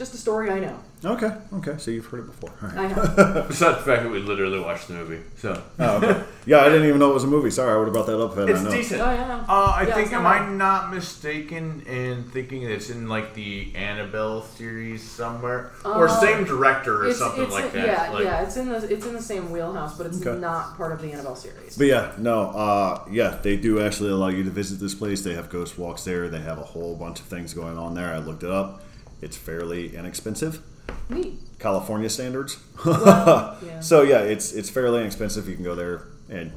just 0.00 0.14
a 0.14 0.16
story 0.16 0.48
I 0.50 0.60
know. 0.60 0.78
Okay, 1.04 1.30
okay. 1.54 1.74
So 1.76 1.90
you've 1.90 2.06
heard 2.06 2.20
it 2.20 2.26
before. 2.26 2.52
All 2.62 2.68
right. 2.68 2.78
I 2.78 2.88
have. 2.88 3.48
Besides 3.48 3.78
the 3.78 3.84
fact 3.84 4.02
that 4.02 4.10
we 4.10 4.18
literally 4.18 4.58
watched 4.58 4.88
the 4.88 4.94
movie, 4.94 5.20
so 5.36 5.62
Oh, 5.78 5.96
okay. 5.98 6.24
yeah, 6.46 6.60
I 6.60 6.70
didn't 6.70 6.86
even 6.88 6.98
know 6.98 7.10
it 7.10 7.14
was 7.14 7.24
a 7.24 7.26
movie. 7.26 7.50
Sorry, 7.50 7.70
I 7.72 7.76
would 7.76 7.84
have 7.84 7.92
brought 7.92 8.06
that 8.06 8.18
up 8.18 8.32
if 8.32 8.38
I 8.38 8.42
it's 8.42 8.48
didn't 8.52 8.64
know. 8.64 8.70
decent. 8.70 9.00
Oh, 9.02 9.12
yeah. 9.12 9.44
Uh, 9.46 9.72
I 9.76 9.86
Yeah, 9.86 9.94
think 9.94 10.06
it's 10.06 10.14
am 10.14 10.22
not 10.22 10.40
I 10.40 10.48
not 10.48 10.94
mistaken 10.94 11.82
in 11.86 12.24
thinking 12.30 12.62
it's 12.62 12.88
in 12.88 13.08
like 13.08 13.34
the 13.34 13.70
Annabelle 13.74 14.40
series 14.42 15.02
somewhere, 15.02 15.70
or 15.84 16.08
Uh, 16.08 16.20
same 16.20 16.44
director 16.44 17.02
or 17.02 17.08
It's, 17.08 17.18
something 17.18 17.42
it's 17.44 17.52
like 17.52 17.72
that? 17.72 17.86
yeah, 17.86 18.10
like, 18.10 18.24
yeah. 18.24 18.40
It's 18.42 18.56
in 18.56 18.70
the 18.70 18.76
it's 18.90 19.04
in 19.04 19.12
the 19.12 19.22
same 19.22 19.50
wheelhouse, 19.50 19.98
but 19.98 20.06
it's 20.06 20.24
Okay. 20.24 20.38
not 20.40 20.78
part 20.78 20.92
of 20.92 21.02
the 21.02 21.12
Annabelle 21.12 21.36
series. 21.36 21.76
But 21.76 21.88
yeah, 21.88 22.12
no, 22.16 22.48
uh, 22.50 23.04
yeah, 23.10 23.38
they 23.42 23.56
do 23.58 23.80
actually 23.82 24.10
allow 24.12 24.28
you 24.28 24.44
to 24.44 24.50
visit 24.50 24.80
this 24.80 24.94
place. 24.94 25.20
They 25.22 25.34
have 25.34 25.50
ghost 25.50 25.76
walks 25.78 26.04
there. 26.04 26.28
They 26.28 26.40
have 26.40 26.58
a 26.58 26.64
whole 26.74 26.96
bunch 26.96 27.20
of 27.20 27.26
things 27.26 27.52
going 27.52 27.76
on 27.76 27.94
there. 27.94 28.12
I 28.14 28.18
looked 28.18 28.42
it 28.42 28.50
up. 28.50 28.82
It's 29.22 29.36
fairly 29.36 29.94
inexpensive, 29.96 30.60
Neat. 31.08 31.38
California 31.58 32.08
standards. 32.08 32.58
Well, 32.84 33.58
yeah. 33.64 33.80
So 33.80 34.02
yeah, 34.02 34.20
it's 34.20 34.52
it's 34.52 34.70
fairly 34.70 35.00
inexpensive. 35.00 35.48
You 35.48 35.54
can 35.54 35.64
go 35.64 35.74
there 35.74 36.08
and 36.30 36.52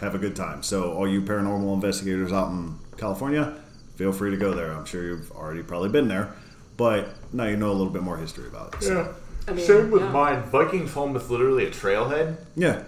have 0.00 0.14
a 0.14 0.18
good 0.18 0.34
time. 0.36 0.62
So 0.62 0.92
all 0.92 1.06
you 1.08 1.22
paranormal 1.22 1.72
investigators 1.74 2.32
out 2.32 2.50
in 2.50 2.78
California, 2.96 3.54
feel 3.96 4.12
free 4.12 4.30
to 4.30 4.36
go 4.36 4.52
there. 4.54 4.72
I'm 4.72 4.84
sure 4.84 5.02
you've 5.04 5.30
already 5.32 5.62
probably 5.62 5.88
been 5.90 6.08
there, 6.08 6.32
but 6.76 7.08
now 7.32 7.44
you 7.44 7.56
know 7.56 7.70
a 7.70 7.76
little 7.78 7.92
bit 7.92 8.02
more 8.02 8.16
history 8.16 8.46
about 8.48 8.74
it. 8.74 8.82
So, 8.82 8.92
Yeah. 8.94 9.08
I 9.48 9.52
mean, 9.54 9.64
Same 9.66 9.90
with 9.90 10.02
yeah. 10.02 10.10
mine. 10.10 10.42
Vikingsholm 10.50 11.16
is 11.16 11.30
literally 11.30 11.66
a 11.66 11.70
trailhead. 11.70 12.36
yeah. 12.56 12.82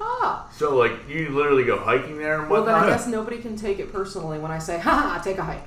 Ah. 0.00 0.48
So 0.56 0.76
like 0.76 0.92
you 1.08 1.30
literally 1.30 1.64
go 1.64 1.78
hiking 1.78 2.18
there 2.18 2.40
and 2.40 2.50
Well, 2.50 2.64
then 2.64 2.74
I 2.74 2.80
whatnot. 2.82 2.98
guess 2.98 3.06
nobody 3.08 3.38
can 3.38 3.56
take 3.56 3.78
it 3.78 3.90
personally 3.92 4.38
when 4.38 4.50
I 4.50 4.58
say, 4.58 4.78
"Ha 4.78 4.90
ha, 4.90 5.20
take 5.24 5.38
a 5.38 5.42
hike." 5.44 5.66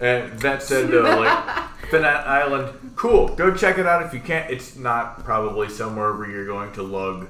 and 0.00 0.38
that 0.40 0.62
said, 0.62 0.88
though, 0.90 1.02
like 1.02 1.28
Fannette 1.92 2.26
Island, 2.26 2.92
cool. 2.96 3.28
Go 3.36 3.54
check 3.54 3.76
it 3.76 3.84
out 3.86 4.02
if 4.06 4.14
you 4.14 4.20
can't. 4.20 4.50
It's 4.50 4.76
not 4.76 5.24
probably 5.24 5.68
somewhere 5.68 6.14
where 6.14 6.26
you're 6.30 6.46
going 6.46 6.72
to 6.72 6.82
lug 6.82 7.28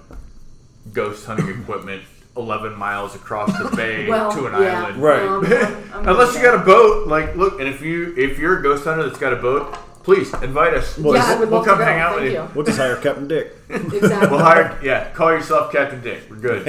ghost 0.92 1.26
hunting 1.26 1.48
equipment 1.62 2.04
11 2.36 2.72
miles 2.74 3.16
across 3.16 3.50
the 3.58 3.74
bay 3.76 4.08
Well, 4.08 4.30
to 4.30 4.46
an 4.46 4.52
yeah. 4.62 4.82
island. 4.84 5.02
Right. 5.02 5.22
Um, 5.22 5.44
I'm- 5.44 5.90
I'm 5.94 6.08
Unless 6.10 6.36
you 6.36 6.42
got 6.42 6.54
a 6.54 6.64
boat, 6.64 7.08
like 7.08 7.34
look, 7.34 7.58
and 7.58 7.68
if 7.68 7.82
you 7.82 8.14
if 8.16 8.38
you're 8.38 8.60
a 8.60 8.62
ghost 8.62 8.84
hunter 8.84 9.02
that's 9.02 9.18
got 9.18 9.32
a 9.32 9.36
boat, 9.36 9.72
please 10.04 10.32
invite 10.34 10.74
us. 10.74 10.96
Well, 10.96 11.14
yeah, 11.16 11.40
we'll- 11.40 11.50
we'll 11.50 11.64
come 11.64 11.80
hang 11.80 11.98
out 12.00 12.10
Thank 12.12 12.22
with 12.22 12.32
you. 12.32 12.38
you. 12.42 12.48
We'll 12.54 12.64
just 12.64 12.78
hire 12.78 12.94
Captain 12.96 13.26
Dick. 13.26 13.52
Exactly. 13.68 14.28
We'll 14.30 14.38
hire, 14.38 14.78
yeah, 14.80 15.10
call 15.10 15.32
yourself 15.32 15.72
Captain 15.72 16.00
Dick. 16.00 16.22
We're 16.30 16.36
good. 16.36 16.68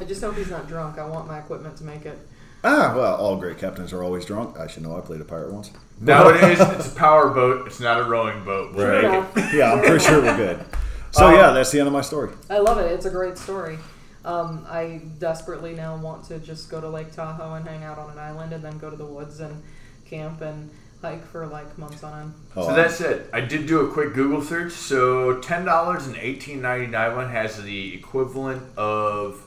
I 0.00 0.04
just 0.06 0.22
hope 0.22 0.36
he's 0.36 0.50
not 0.50 0.68
drunk. 0.68 0.98
I 0.98 1.04
want 1.06 1.26
my 1.26 1.40
equipment 1.40 1.76
to 1.78 1.84
make 1.84 2.06
it. 2.06 2.16
Ah, 2.62 2.94
well, 2.96 3.16
all 3.16 3.36
great 3.38 3.58
captains 3.58 3.92
are 3.92 4.04
always 4.04 4.24
drunk. 4.24 4.56
I 4.58 4.68
should 4.68 4.84
know. 4.84 4.96
I 4.96 5.00
played 5.00 5.20
a 5.20 5.24
pirate 5.24 5.52
once. 5.52 5.70
Nowadays, 6.00 6.58
it's 6.60 6.88
a 6.92 6.94
power 6.96 7.30
boat. 7.30 7.66
It's 7.66 7.80
not 7.80 8.00
a 8.00 8.04
rowing 8.04 8.44
boat. 8.44 8.74
We'll 8.74 8.86
Right. 8.88 9.34
make 9.36 9.44
it. 9.46 9.54
Yeah, 9.54 9.72
I'm 9.72 9.80
pretty 9.80 10.04
sure 10.04 10.20
we're 10.20 10.36
good. 10.36 10.64
So 11.12 11.26
Um, 11.28 11.34
yeah, 11.34 11.50
that's 11.50 11.70
the 11.70 11.78
end 11.78 11.86
of 11.86 11.92
my 11.92 12.00
story. 12.00 12.30
I 12.50 12.58
love 12.58 12.78
it. 12.78 12.90
It's 12.90 13.06
a 13.06 13.10
great 13.10 13.38
story. 13.38 13.78
Um, 14.24 14.66
I 14.68 15.02
desperately 15.18 15.74
now 15.74 15.96
want 15.96 16.24
to 16.28 16.38
just 16.38 16.70
go 16.70 16.80
to 16.80 16.88
Lake 16.88 17.12
Tahoe 17.14 17.54
and 17.54 17.66
hang 17.68 17.84
out 17.84 17.98
on 17.98 18.10
an 18.10 18.18
island, 18.18 18.52
and 18.52 18.64
then 18.64 18.78
go 18.78 18.90
to 18.90 18.96
the 18.96 19.04
woods 19.04 19.38
and 19.40 19.62
camp 20.08 20.40
and 20.40 20.70
hike 21.02 21.24
for 21.30 21.46
like 21.46 21.76
months 21.78 22.02
on 22.02 22.20
end. 22.20 22.34
Oh, 22.56 22.68
So 22.68 22.74
that 22.74 22.90
said, 22.90 23.26
I 23.32 23.40
did 23.42 23.66
do 23.66 23.80
a 23.80 23.92
quick 23.92 24.14
Google 24.14 24.42
search. 24.42 24.72
So 24.72 25.34
ten 25.40 25.64
dollars 25.64 26.06
and 26.06 26.16
eighteen 26.16 26.60
ninety 26.62 26.86
nine 26.86 27.14
one 27.14 27.28
has 27.30 27.62
the 27.62 27.94
equivalent 27.94 28.62
of 28.78 29.42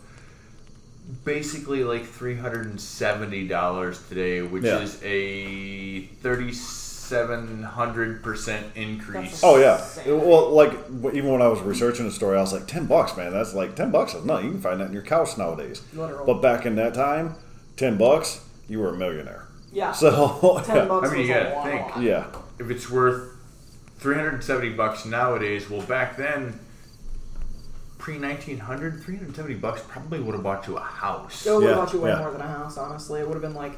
basically 1.24 1.84
like 1.84 2.06
three 2.06 2.36
hundred 2.36 2.66
and 2.68 2.80
seventy 2.80 3.48
dollars 3.48 4.02
today, 4.08 4.42
which 4.42 4.64
Yeah. 4.64 4.80
is 4.80 5.00
a 5.04 6.02
thirty 6.22 6.52
seven 6.54 7.64
hundred 7.64 8.22
percent 8.24 8.66
increase. 8.76 9.42
Oh 9.44 9.58
yeah. 9.58 9.78
Insane. 9.80 10.20
Well, 10.28 10.50
like 10.52 10.72
even 11.14 11.30
when 11.32 11.42
I 11.42 11.48
was 11.48 11.62
researching 11.62 12.06
the 12.06 12.12
story, 12.12 12.38
I 12.38 12.42
was 12.42 12.54
like, 12.54 12.68
ten 12.68 12.86
bucks, 12.86 13.16
man. 13.16 13.32
That's 13.32 13.54
like 13.54 13.76
ten 13.76 13.92
bucks 13.92 14.14
is 14.14 14.26
nothing. 14.26 14.46
You 14.48 14.52
can 14.54 14.62
find 14.62 14.80
that 14.82 14.88
in 14.88 14.94
your 14.94 15.04
couch 15.04 15.38
nowadays. 15.38 15.82
Literal. 15.94 16.26
But 16.26 16.42
back 16.42 16.66
in 16.66 16.76
that 16.76 16.94
time, 16.94 17.36
ten 17.78 17.98
bucks, 17.98 18.44
you 18.68 18.80
were 18.80 18.90
a 18.90 18.98
millionaire. 18.98 19.48
Yeah. 19.72 19.92
So 19.94 20.62
Ten 20.66 20.76
yeah. 20.78 20.86
bucks 20.86 21.10
I 21.10 21.12
mean, 21.12 21.20
was 21.22 21.28
you 21.30 21.34
gotta 21.34 21.62
think. 21.70 22.06
yeah. 22.06 22.26
If 22.60 22.70
it's 22.72 22.90
worth 22.90 23.30
three 24.00 24.16
hundred 24.16 24.34
and 24.36 24.44
seventy 24.44 24.72
bucks 24.72 25.06
nowadays, 25.06 25.70
well, 25.70 25.82
back 25.84 26.18
then, 26.18 26.60
pre 28.08 28.18
1900, 28.18 29.04
370 29.04 29.56
bucks 29.56 29.82
probably 29.86 30.22
would 30.22 30.34
have 30.34 30.42
bought 30.42 30.66
you 30.66 30.78
a 30.78 30.80
house. 30.80 31.46
It 31.46 31.52
would 31.52 31.64
have 31.64 31.72
Yeah, 31.72 31.76
bought 31.76 31.92
you 31.94 32.00
way 32.00 32.12
yeah. 32.12 32.20
more 32.20 32.32
than 32.32 32.40
a 32.40 32.48
house, 32.48 32.78
honestly. 32.78 33.20
It 33.20 33.28
would 33.28 33.34
have 33.34 33.42
been 33.42 33.54
like 33.54 33.74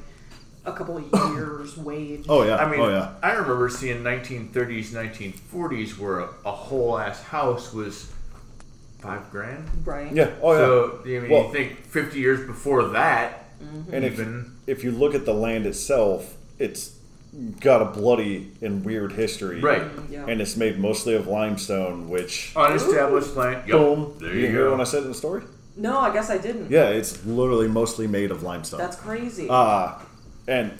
a 0.65 0.71
couple 0.71 0.97
of 0.97 1.35
years' 1.35 1.75
wage. 1.89 2.25
Oh 2.29 2.43
yeah. 2.43 2.57
I 2.57 2.69
mean, 2.69 2.79
oh 2.79 2.89
yeah. 2.89 3.13
I 3.23 3.31
remember 3.31 3.69
seeing 3.69 4.03
1930s, 4.03 4.89
1940s 4.91 5.97
where 5.97 6.19
a, 6.19 6.29
a 6.45 6.51
whole 6.51 6.99
ass 6.99 7.23
house 7.23 7.73
was 7.73 8.11
five 8.99 9.31
grand. 9.31 9.67
Right? 9.83 10.13
Yeah. 10.13 10.29
Oh 10.43 10.51
yeah. 10.51 10.57
So 10.59 10.99
I 11.03 11.07
mean, 11.07 11.29
Well- 11.31 11.47
you 11.47 11.51
think 11.51 11.79
50 11.87 12.19
years 12.19 12.45
before 12.45 12.89
that, 12.89 13.45
mm-hmm. 13.59 13.91
and 13.91 14.05
if 14.05 14.13
even 14.13 14.57
if 14.67 14.83
you 14.83 14.91
look 14.91 15.15
at 15.15 15.25
the 15.25 15.33
land 15.33 15.65
itself, 15.65 16.37
it's 16.59 16.98
got 17.59 17.81
a 17.81 17.85
bloody 17.85 18.51
and 18.61 18.83
weird 18.83 19.11
history. 19.13 19.61
right, 19.61 19.83
Yeah. 20.09 20.25
And 20.27 20.41
it's 20.41 20.55
made 20.57 20.79
mostly 20.79 21.15
of 21.15 21.27
limestone, 21.27 22.09
which 22.09 22.53
unestablished 22.55 23.33
plant. 23.33 23.67
Yep, 23.67 23.77
boom. 23.77 24.15
there 24.19 24.33
you 24.33 24.41
you 24.41 24.47
hear 24.47 24.65
go. 24.65 24.71
when 24.71 24.81
I 24.81 24.85
said 24.85 25.01
it 25.01 25.05
in 25.05 25.09
the 25.09 25.17
story? 25.17 25.43
no, 25.75 25.99
I 25.99 26.11
guess 26.11 26.29
I 26.29 26.37
didn't. 26.37 26.69
Yeah, 26.69 26.89
it's 26.89 27.25
literally 27.25 27.67
mostly 27.67 28.07
made 28.07 28.31
of 28.31 28.43
limestone. 28.43 28.79
That's 28.79 28.97
crazy. 28.97 29.47
Ah, 29.49 30.01
and 30.47 30.71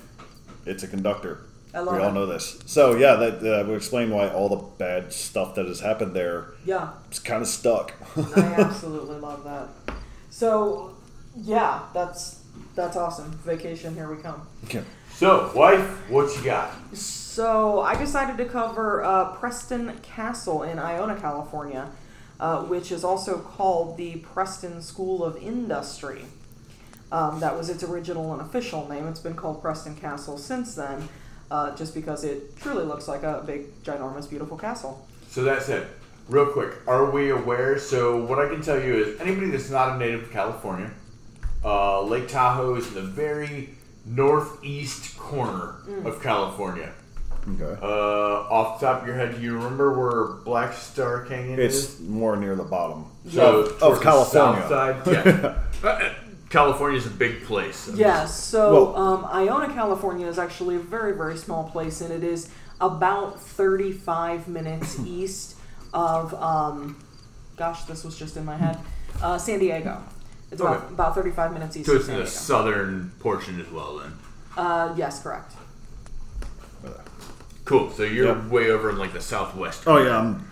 it's 0.65 0.83
a 0.83 0.87
conductor. 0.87 1.45
I 1.73 1.79
love 1.79 1.95
we 1.95 2.01
all 2.01 2.09
it. 2.09 2.13
know 2.13 2.25
this. 2.25 2.59
So 2.65 2.95
yeah, 2.95 3.15
that 3.15 3.35
uh, 3.43 3.67
would 3.67 3.77
explain 3.77 4.09
why 4.09 4.27
all 4.29 4.49
the 4.49 4.63
bad 4.79 5.13
stuff 5.13 5.53
that 5.55 5.67
has 5.67 5.79
happened 5.79 6.13
there 6.13 6.53
yeah. 6.65 6.89
It's 7.07 7.19
kind 7.19 7.41
of 7.41 7.47
stuck. 7.47 7.93
I 8.35 8.41
absolutely 8.57 9.17
love 9.17 9.43
that. 9.43 9.95
So, 10.29 10.95
yeah, 11.35 11.81
that's 11.93 12.43
that's 12.75 12.95
awesome. 12.95 13.31
Vacation, 13.43 13.95
here 13.95 14.13
we 14.13 14.21
come. 14.21 14.47
Okay. 14.65 14.83
So, 15.19 15.51
wife, 15.53 16.09
what 16.09 16.33
you 16.37 16.41
got? 16.45 16.71
So 16.95 17.81
I 17.81 17.93
decided 17.97 18.37
to 18.37 18.45
cover 18.45 19.03
uh, 19.03 19.33
Preston 19.33 19.99
Castle 20.01 20.63
in 20.63 20.79
Ione, 20.79 21.19
California, 21.19 21.89
uh, 22.39 22.61
which 22.61 22.89
is 22.89 23.03
also 23.03 23.37
called 23.37 23.97
the 23.97 24.15
Preston 24.15 24.81
School 24.81 25.25
of 25.25 25.35
Industry. 25.35 26.21
Um, 27.11 27.41
that 27.41 27.53
was 27.57 27.69
its 27.69 27.83
original 27.83 28.31
and 28.31 28.41
official 28.41 28.87
name. 28.87 29.07
It's 29.07 29.19
been 29.19 29.33
called 29.33 29.61
Preston 29.61 29.97
Castle 29.97 30.37
since 30.37 30.75
then, 30.75 31.09
uh, 31.51 31.75
just 31.75 31.93
because 31.93 32.23
it 32.23 32.55
truly 32.55 32.85
looks 32.85 33.09
like 33.09 33.23
a 33.23 33.43
big, 33.45 33.83
ginormous, 33.83 34.29
beautiful 34.29 34.57
castle. 34.57 35.05
So 35.27 35.43
that 35.43 35.63
said, 35.63 35.87
real 36.29 36.45
quick, 36.45 36.75
are 36.87 37.11
we 37.11 37.31
aware? 37.31 37.77
So 37.77 38.23
what 38.23 38.39
I 38.39 38.47
can 38.47 38.61
tell 38.61 38.81
you 38.81 38.95
is 38.95 39.19
anybody 39.19 39.51
that's 39.51 39.69
not 39.69 39.97
a 39.97 39.99
native 39.99 40.27
to 40.27 40.29
California, 40.29 40.91
uh, 41.65 42.03
Lake 42.03 42.29
Tahoe 42.29 42.75
is 42.75 42.87
in 42.87 42.93
the 42.93 43.01
very 43.01 43.71
northeast 44.09 45.17
corner 45.17 45.75
of 46.05 46.21
California. 46.21 46.91
Okay. 47.55 47.79
Uh, 47.81 47.85
off 47.85 48.79
the 48.79 48.85
top 48.87 49.01
of 49.01 49.07
your 49.07 49.15
head, 49.15 49.35
do 49.35 49.41
you 49.41 49.53
remember 49.55 49.97
where 49.97 50.35
Black 50.43 50.73
Star 50.73 51.25
Canyon 51.25 51.59
It's 51.59 51.75
is? 51.75 51.83
It's 51.91 51.99
more 52.01 52.35
near 52.35 52.55
the 52.55 52.63
bottom. 52.63 53.05
So 53.29 53.61
Of- 53.61 53.81
of 53.83 54.01
California. 54.01 54.67
south 54.69 55.05
side, 55.05 55.25
yeah. 55.83 55.89
Uh, 55.89 56.09
California's 56.49 57.05
a 57.05 57.11
big 57.11 57.43
place. 57.45 57.89
Yes. 57.95 58.37
So 58.43 58.93
Well- 58.93 58.95
um, 58.95 59.25
Ione, 59.25 59.73
California 59.73 60.27
is 60.27 60.37
actually 60.37 60.75
a 60.75 60.79
very, 60.79 61.13
very 61.13 61.37
small 61.37 61.69
place, 61.69 62.01
and 62.01 62.11
it 62.11 62.23
is 62.23 62.49
about 62.81 63.39
35 63.39 64.47
minutes 64.47 64.99
east 65.05 65.55
of, 65.93 66.33
um, 66.35 66.97
gosh, 67.57 67.83
this 67.83 68.03
was 68.03 68.17
just 68.17 68.35
in 68.37 68.45
my 68.45 68.57
head, 68.57 68.77
uh, 69.21 69.37
San 69.37 69.59
Diego. 69.59 70.01
It's 70.51 70.61
about, 70.61 70.77
Okay. 70.77 70.93
about 70.93 71.15
35 71.15 71.53
minutes 71.53 71.77
east 71.77 71.85
So 71.85 71.93
of 71.93 71.97
it's 71.97 72.05
San 72.07 72.15
in 72.15 72.19
the 72.21 72.25
Diego. 72.25 72.39
southern 72.39 73.11
portion 73.19 73.61
as 73.61 73.69
well, 73.71 73.97
then. 73.97 74.13
Uh, 74.57 74.93
yes, 74.97 75.21
correct. 75.21 75.53
Cool. 77.65 77.91
So 77.91 78.01
you're 78.03 78.27
Yeah. 78.35 78.47
way 78.47 78.71
over 78.71 78.89
in 78.89 78.97
like 78.97 79.13
the 79.13 79.21
southwest. 79.21 79.83
Oh 79.85 79.97
yeah, 79.97 80.17
I'm 80.17 80.43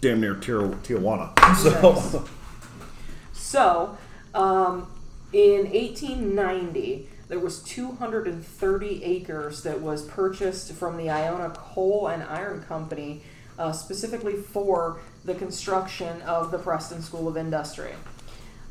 damn 0.00 0.20
near 0.20 0.34
Tir- 0.34 0.68
Tijuana. 0.82 1.30
So 1.56 1.92
Nice. 1.92 2.16
So, 3.34 3.98
um, 4.34 4.86
in 5.32 5.66
1890, 5.72 7.08
there 7.28 7.38
was 7.38 7.60
230 7.62 9.04
acres 9.04 9.62
that 9.62 9.80
was 9.82 10.02
purchased 10.02 10.72
from 10.72 10.96
the 10.96 11.10
Ione 11.10 11.50
Coal 11.54 12.06
and 12.08 12.22
Iron 12.22 12.62
Company, 12.62 13.22
uh, 13.58 13.72
specifically 13.72 14.34
for 14.36 14.98
the 15.24 15.34
construction 15.34 16.22
of 16.22 16.50
the 16.50 16.58
Preston 16.58 17.02
School 17.02 17.28
of 17.28 17.36
Industry. 17.36 17.92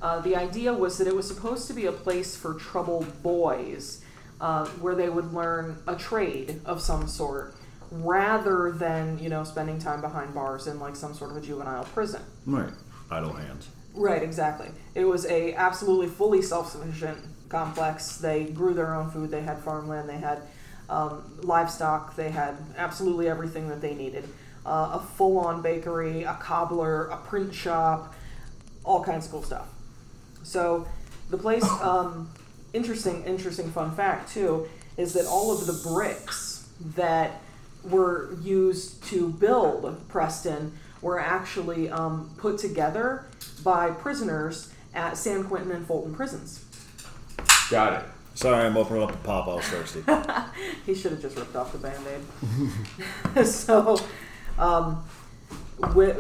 Uh, 0.03 0.19
the 0.19 0.35
idea 0.35 0.73
was 0.73 0.97
that 0.97 1.07
it 1.07 1.15
was 1.15 1.25
supposed 1.25 1.65
to 1.65 1.73
be 1.73 1.85
a 1.85 1.91
place 1.91 2.35
for 2.35 2.53
troubled 2.55 3.23
boys, 3.23 4.03
uh, 4.41 4.67
where 4.81 4.95
they 4.95 5.07
would 5.07 5.33
learn 5.33 5.77
a 5.87 5.95
trade 5.95 6.59
of 6.65 6.81
some 6.81 7.07
sort, 7.07 7.55
rather 7.89 8.73
than 8.73 9.17
you 9.17 9.29
know 9.29 9.45
spending 9.45 9.79
time 9.79 10.01
behind 10.01 10.33
bars 10.33 10.67
in 10.67 10.77
like 10.77 10.97
some 10.97 11.13
sort 11.13 11.31
of 11.31 11.37
a 11.37 11.41
juvenile 11.41 11.85
prison. 11.85 12.21
right, 12.45 12.73
idle 13.09 13.31
hands. 13.31 13.69
Right, 13.93 14.21
exactly. 14.21 14.67
It 14.93 15.05
was 15.05 15.25
a 15.27 15.53
absolutely 15.53 16.07
fully 16.07 16.41
self-sufficient 16.41 17.19
complex. 17.47 18.17
They 18.17 18.45
grew 18.45 18.73
their 18.73 18.95
own 18.95 19.09
food. 19.09 19.31
They 19.31 19.43
had 19.43 19.59
farmland. 19.59 20.09
They 20.09 20.17
had 20.17 20.41
um, 20.89 21.39
livestock. 21.43 22.15
They 22.15 22.31
had 22.31 22.57
absolutely 22.75 23.29
everything 23.29 23.69
that 23.69 23.79
they 23.81 23.93
needed. 23.93 24.27
Uh, 24.65 24.99
a 24.99 24.99
full-on 24.99 25.61
bakery, 25.61 26.23
a 26.23 26.33
cobbler, 26.33 27.05
a 27.07 27.17
print 27.17 27.53
shop, 27.53 28.15
all 28.83 29.03
kinds 29.03 29.27
of 29.27 29.31
cool 29.31 29.43
stuff. 29.43 29.72
So 30.43 30.87
the 31.29 31.37
place, 31.37 31.63
um, 31.81 32.29
interesting, 32.73 33.23
interesting 33.25 33.71
fun 33.71 33.95
fact 33.95 34.33
too, 34.33 34.67
is 34.97 35.13
that 35.13 35.25
all 35.25 35.51
of 35.51 35.65
the 35.65 35.89
bricks 35.89 36.69
that 36.95 37.41
were 37.83 38.33
used 38.41 39.03
to 39.05 39.29
build 39.29 40.07
Preston 40.07 40.73
were 41.01 41.19
actually 41.19 41.89
um, 41.89 42.33
put 42.37 42.57
together 42.57 43.25
by 43.63 43.91
prisoners 43.91 44.73
at 44.93 45.17
San 45.17 45.43
Quentin 45.43 45.71
and 45.71 45.85
Folsom 45.85 46.13
prisons. 46.13 46.63
Got 47.69 48.01
it. 48.01 48.09
Sorry, 48.35 48.65
I'm 48.65 48.77
opening 48.77 49.03
up 49.03 49.11
the 49.11 49.17
pop. 49.17 49.47
I 49.47 49.55
was 49.55 49.65
thirsty. 49.65 50.03
He 50.85 50.93
should 50.95 51.11
have 51.11 51.21
just 51.21 51.37
ripped 51.37 51.55
off 51.55 51.71
the 51.71 51.77
band-aid. 51.77 53.45
so, 53.45 53.97
um, 54.57 55.03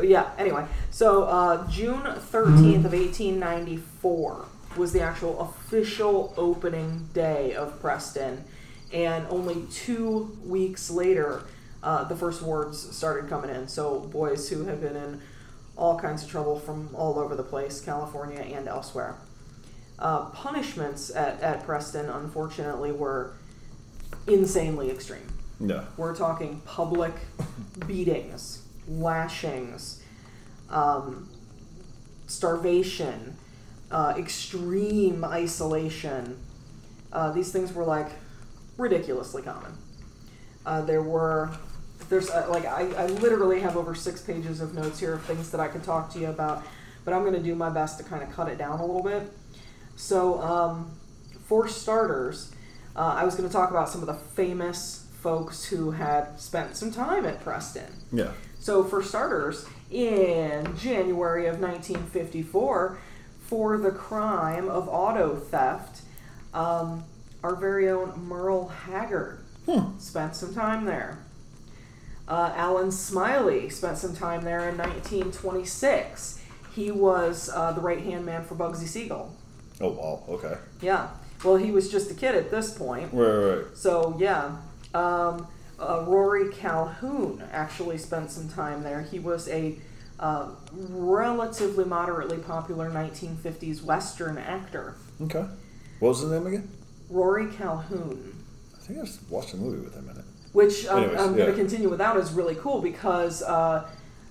yeah. 0.03 0.31
Anyway, 0.37 0.65
so 0.91 1.23
uh, 1.23 1.67
June 1.69 2.03
thirteenth 2.03 2.85
of 2.85 2.93
eighteen 2.93 3.39
ninety-four 3.39 4.45
was 4.77 4.91
the 4.93 5.01
actual 5.01 5.39
official 5.41 6.33
opening 6.37 7.09
day 7.13 7.53
of 7.53 7.79
Preston, 7.79 8.43
and 8.91 9.25
only 9.29 9.65
two 9.71 10.37
weeks 10.45 10.89
later, 10.89 11.43
uh, 11.83 12.03
the 12.05 12.15
first 12.15 12.41
wards 12.41 12.95
started 12.95 13.29
coming 13.29 13.49
in. 13.49 13.67
So 13.67 13.99
boys 13.99 14.49
who 14.49 14.65
had 14.65 14.81
been 14.81 14.95
in 14.95 15.21
all 15.75 15.99
kinds 15.99 16.23
of 16.23 16.29
trouble 16.29 16.59
from 16.59 16.89
all 16.93 17.19
over 17.19 17.35
the 17.35 17.43
place, 17.43 17.81
California 17.81 18.39
and 18.39 18.67
elsewhere. 18.67 19.15
Uh, 19.99 20.25
punishments 20.25 21.09
at, 21.15 21.39
at 21.41 21.63
Preston, 21.63 22.09
unfortunately, 22.09 22.91
were 22.91 23.33
insanely 24.27 24.89
extreme. 24.89 25.27
Yeah. 25.59 25.85
We're 25.97 26.15
talking 26.15 26.61
public 26.65 27.13
beatings, 27.87 28.62
lashings, 28.87 30.01
um, 30.69 31.29
starvation, 32.27 33.35
uh, 33.91 34.13
extreme 34.17 35.23
isolation. 35.23 36.37
Uh, 37.11 37.31
these 37.31 37.51
things 37.51 37.73
were 37.73 37.83
like 37.83 38.09
ridiculously 38.77 39.41
common. 39.41 39.77
Uh, 40.65 40.81
there 40.81 41.01
were, 41.01 41.51
there's 42.09 42.29
uh, 42.29 42.47
like 42.49 42.65
I, 42.65 42.89
I 42.93 43.05
literally 43.07 43.59
have 43.59 43.77
over 43.77 43.93
six 43.93 44.21
pages 44.21 44.61
of 44.61 44.73
notes 44.73 44.99
here 44.99 45.13
of 45.13 45.23
things 45.23 45.51
that 45.51 45.59
I 45.59 45.67
could 45.67 45.83
talk 45.83 46.11
to 46.13 46.19
you 46.19 46.27
about, 46.27 46.63
but 47.05 47.13
I'm 47.13 47.21
going 47.21 47.33
to 47.33 47.43
do 47.43 47.55
my 47.55 47.69
best 47.69 47.97
to 47.99 48.03
kind 48.03 48.23
of 48.23 48.31
cut 48.31 48.47
it 48.47 48.57
down 48.57 48.79
a 48.79 48.85
little 48.85 49.03
bit. 49.03 49.31
So, 49.95 50.41
um, 50.41 50.91
for 51.45 51.67
starters, 51.67 52.51
uh, 52.95 53.15
I 53.17 53.25
was 53.25 53.35
going 53.35 53.47
to 53.47 53.53
talk 53.53 53.69
about 53.69 53.89
some 53.89 54.01
of 54.01 54.07
the 54.07 54.13
famous 54.13 55.07
folks 55.21 55.65
who 55.65 55.91
had 55.91 56.39
spent 56.39 56.75
some 56.75 56.91
time 56.91 57.25
at 57.25 57.43
Preston. 57.43 57.91
Yeah. 58.11 58.31
So, 58.63 58.85
for 58.85 59.03
starters, 59.03 59.65
in 59.91 60.77
January 60.77 61.47
of 61.47 61.59
1954, 61.59 62.97
for 63.41 63.77
the 63.77 63.91
crime 63.91 64.69
of 64.69 64.87
auto 64.87 65.35
theft, 65.35 66.03
um, 66.53 67.03
our 67.43 67.57
very 67.57 67.89
own 67.89 68.17
Merle 68.25 68.69
Haggard 68.69 69.43
spent 69.99 70.37
some 70.37 70.55
time 70.55 70.85
there. 70.85 71.19
Uh, 72.25 72.53
Allen 72.55 72.93
Smiley 72.93 73.67
spent 73.67 73.97
some 73.97 74.15
time 74.15 74.45
there 74.45 74.69
in 74.69 74.77
1926. 74.77 76.39
He 76.73 76.89
was 76.89 77.49
uh, 77.53 77.73
the 77.73 77.81
right 77.81 77.99
hand 77.99 78.25
man 78.25 78.45
for 78.45 78.55
Bugsy 78.55 78.87
Siegel. 78.87 79.35
Oh 79.81 79.89
wow. 79.89 80.23
Okay. 80.35 80.57
Yeah. 80.79 81.09
Well, 81.43 81.57
he 81.57 81.71
was 81.71 81.91
just 81.91 82.09
a 82.09 82.13
kid 82.13 82.33
at 82.33 82.49
this 82.49 82.71
point. 82.71 83.09
Right. 83.11 83.27
Right. 83.27 83.55
right. 83.57 83.77
So 83.77 84.15
yeah. 84.17 84.55
Um, 84.93 85.47
uh, 85.89 86.05
Rory 86.07 86.51
Calhoun 86.51 87.43
actually 87.51 87.97
spent 87.97 88.31
some 88.31 88.49
time 88.49 88.83
there. 88.83 89.01
He 89.01 89.19
was 89.19 89.47
a 89.49 89.77
uh, 90.19 90.49
relatively 90.71 91.85
moderately 91.85 92.37
popular 92.37 92.89
1950s 92.89 93.83
Western 93.83 94.37
actor. 94.37 94.95
Okay. 95.21 95.45
What 95.99 96.09
was 96.09 96.19
his 96.19 96.31
name 96.31 96.47
again? 96.47 96.69
Rory 97.09 97.51
Calhoun. 97.51 98.43
I 98.75 98.79
think 98.85 98.99
I 98.99 99.09
watched 99.29 99.53
a 99.53 99.57
movie 99.57 99.81
with 99.81 99.95
him 99.95 100.09
in 100.09 100.17
it. 100.17 100.25
Which 100.51 100.87
um, 100.87 101.03
Anyways, 101.03 101.19
I'm 101.19 101.35
going 101.35 101.49
to 101.49 101.57
continue 101.57 101.89
without 101.89 102.17
is 102.17 102.31
really 102.31 102.55
cool 102.55 102.81
because, 102.81 103.41
uh, 103.41 103.89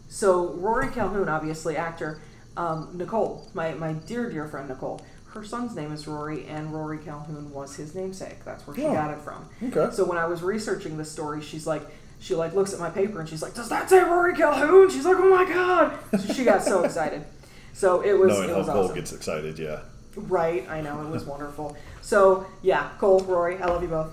so 0.08 0.50
Rory 0.54 0.88
Calhoun, 0.88 1.28
obviously 1.28 1.76
actor, 1.76 2.20
um, 2.56 2.90
Nicole, 2.94 3.48
my, 3.54 3.74
my 3.74 3.92
dear, 3.92 4.30
dear 4.30 4.46
friend 4.46 4.68
Nicole, 4.68 5.00
her 5.34 5.44
son's 5.44 5.74
name 5.74 5.92
is 5.92 6.06
Rory, 6.06 6.46
and 6.46 6.72
Rory 6.72 6.98
Calhoun 6.98 7.50
was 7.52 7.76
his 7.76 7.94
namesake. 7.94 8.44
That's 8.44 8.66
where 8.66 8.76
she 8.76 8.84
Oh. 8.84 8.92
got 8.92 9.10
it 9.10 9.20
from. 9.20 9.46
Okay. 9.62 9.94
So 9.94 10.04
when 10.04 10.18
I 10.18 10.26
was 10.26 10.42
researching 10.42 10.96
this 10.98 11.10
story, 11.10 11.40
she's 11.42 11.66
like, 11.66 11.82
she 12.20 12.34
like 12.34 12.54
looks 12.54 12.72
at 12.72 12.78
my 12.78 12.90
paper 12.90 13.18
and 13.18 13.28
she's 13.28 13.42
like, 13.42 13.54
"Does 13.54 13.68
that 13.70 13.88
say 13.90 14.00
Rory 14.02 14.34
Calhoun?" 14.34 14.88
She's 14.90 15.04
like, 15.04 15.16
"Oh 15.18 15.28
my 15.28 15.44
god!" 15.52 15.98
So 16.20 16.32
she 16.34 16.44
got 16.44 16.62
so 16.62 16.84
excited. 16.84 17.24
So 17.72 18.00
it 18.02 18.12
was 18.12 18.28
Knowing 18.32 18.50
it 18.50 18.52
how 18.52 18.58
was 18.58 18.66
Cole 18.68 18.84
awesome. 18.84 18.94
gets 18.94 19.12
excited, 19.12 19.58
yeah. 19.58 19.80
Right, 20.14 20.68
I 20.68 20.82
know 20.82 21.00
it 21.02 21.08
was 21.08 21.24
wonderful. 21.24 21.76
So 22.02 22.46
yeah, 22.62 22.90
Cole, 22.98 23.20
Rory, 23.20 23.56
I 23.58 23.66
love 23.66 23.82
you 23.82 23.88
both. 23.88 24.10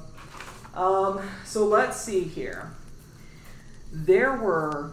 Um, 0.75 1.19
so 1.45 1.65
let's 1.65 1.97
see 1.99 2.23
here. 2.23 2.71
There 3.91 4.33
were, 4.37 4.91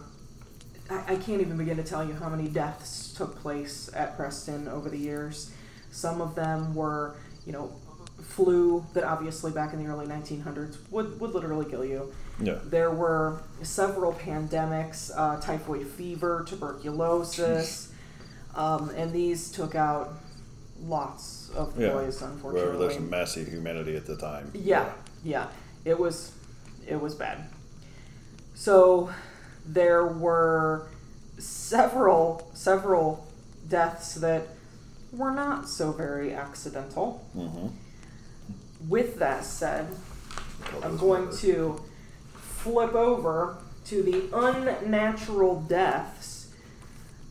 I, 0.89 1.13
I 1.13 1.15
can't 1.15 1.39
even 1.41 1.57
begin 1.57 1.77
to 1.77 1.83
tell 1.83 2.05
you 2.05 2.13
how 2.13 2.29
many 2.29 2.47
deaths 2.49 3.13
took 3.13 3.39
place 3.41 3.89
at 3.95 4.15
Preston 4.17 4.67
over 4.67 4.89
the 4.89 4.97
years. 4.97 5.51
Some 5.91 6.21
of 6.21 6.35
them 6.35 6.75
were, 6.75 7.15
you 7.45 7.53
know, 7.53 7.71
flu 8.21 8.85
that 8.93 9.03
obviously 9.03 9.51
back 9.51 9.73
in 9.73 9.83
the 9.83 9.89
early 9.89 10.05
1900s 10.05 10.77
would, 10.91 11.19
would 11.19 11.31
literally 11.31 11.65
kill 11.69 11.85
you. 11.85 12.13
Yeah. 12.41 12.59
There 12.63 12.91
were 12.91 13.41
several 13.63 14.13
pandemics, 14.13 15.11
uh, 15.15 15.39
typhoid 15.39 15.87
fever, 15.87 16.45
tuberculosis, 16.47 17.91
um, 18.55 18.89
and 18.95 19.11
these 19.13 19.51
took 19.51 19.75
out 19.75 20.13
lots 20.81 21.49
of 21.55 21.79
Yeah. 21.79 21.93
boys, 21.93 22.21
unfortunately. 22.21 22.87
there's 22.87 22.99
massive 22.99 23.47
humanity 23.47 23.95
at 23.95 24.05
the 24.05 24.15
time. 24.17 24.51
Yeah, 24.53 24.89
yeah. 25.23 25.47
It 25.85 25.97
was 25.99 26.31
it 26.85 27.01
was 27.01 27.15
bad. 27.15 27.45
So 28.55 29.09
there 29.65 30.05
were 30.05 30.87
several 31.37 32.49
several 32.53 33.25
deaths 33.67 34.15
that 34.15 34.47
were 35.11 35.31
not 35.31 35.67
so 35.69 35.91
very 35.91 36.33
accidental. 36.33 37.25
Mm-hmm. 37.35 37.67
With 38.89 39.19
that 39.19 39.43
said, 39.43 39.87
I'm 40.83 40.97
going 40.97 41.35
to 41.37 41.81
flip 42.33 42.93
over 42.93 43.57
to 43.85 44.03
the 44.03 44.29
unnatural 44.33 45.61
deaths. 45.61 46.51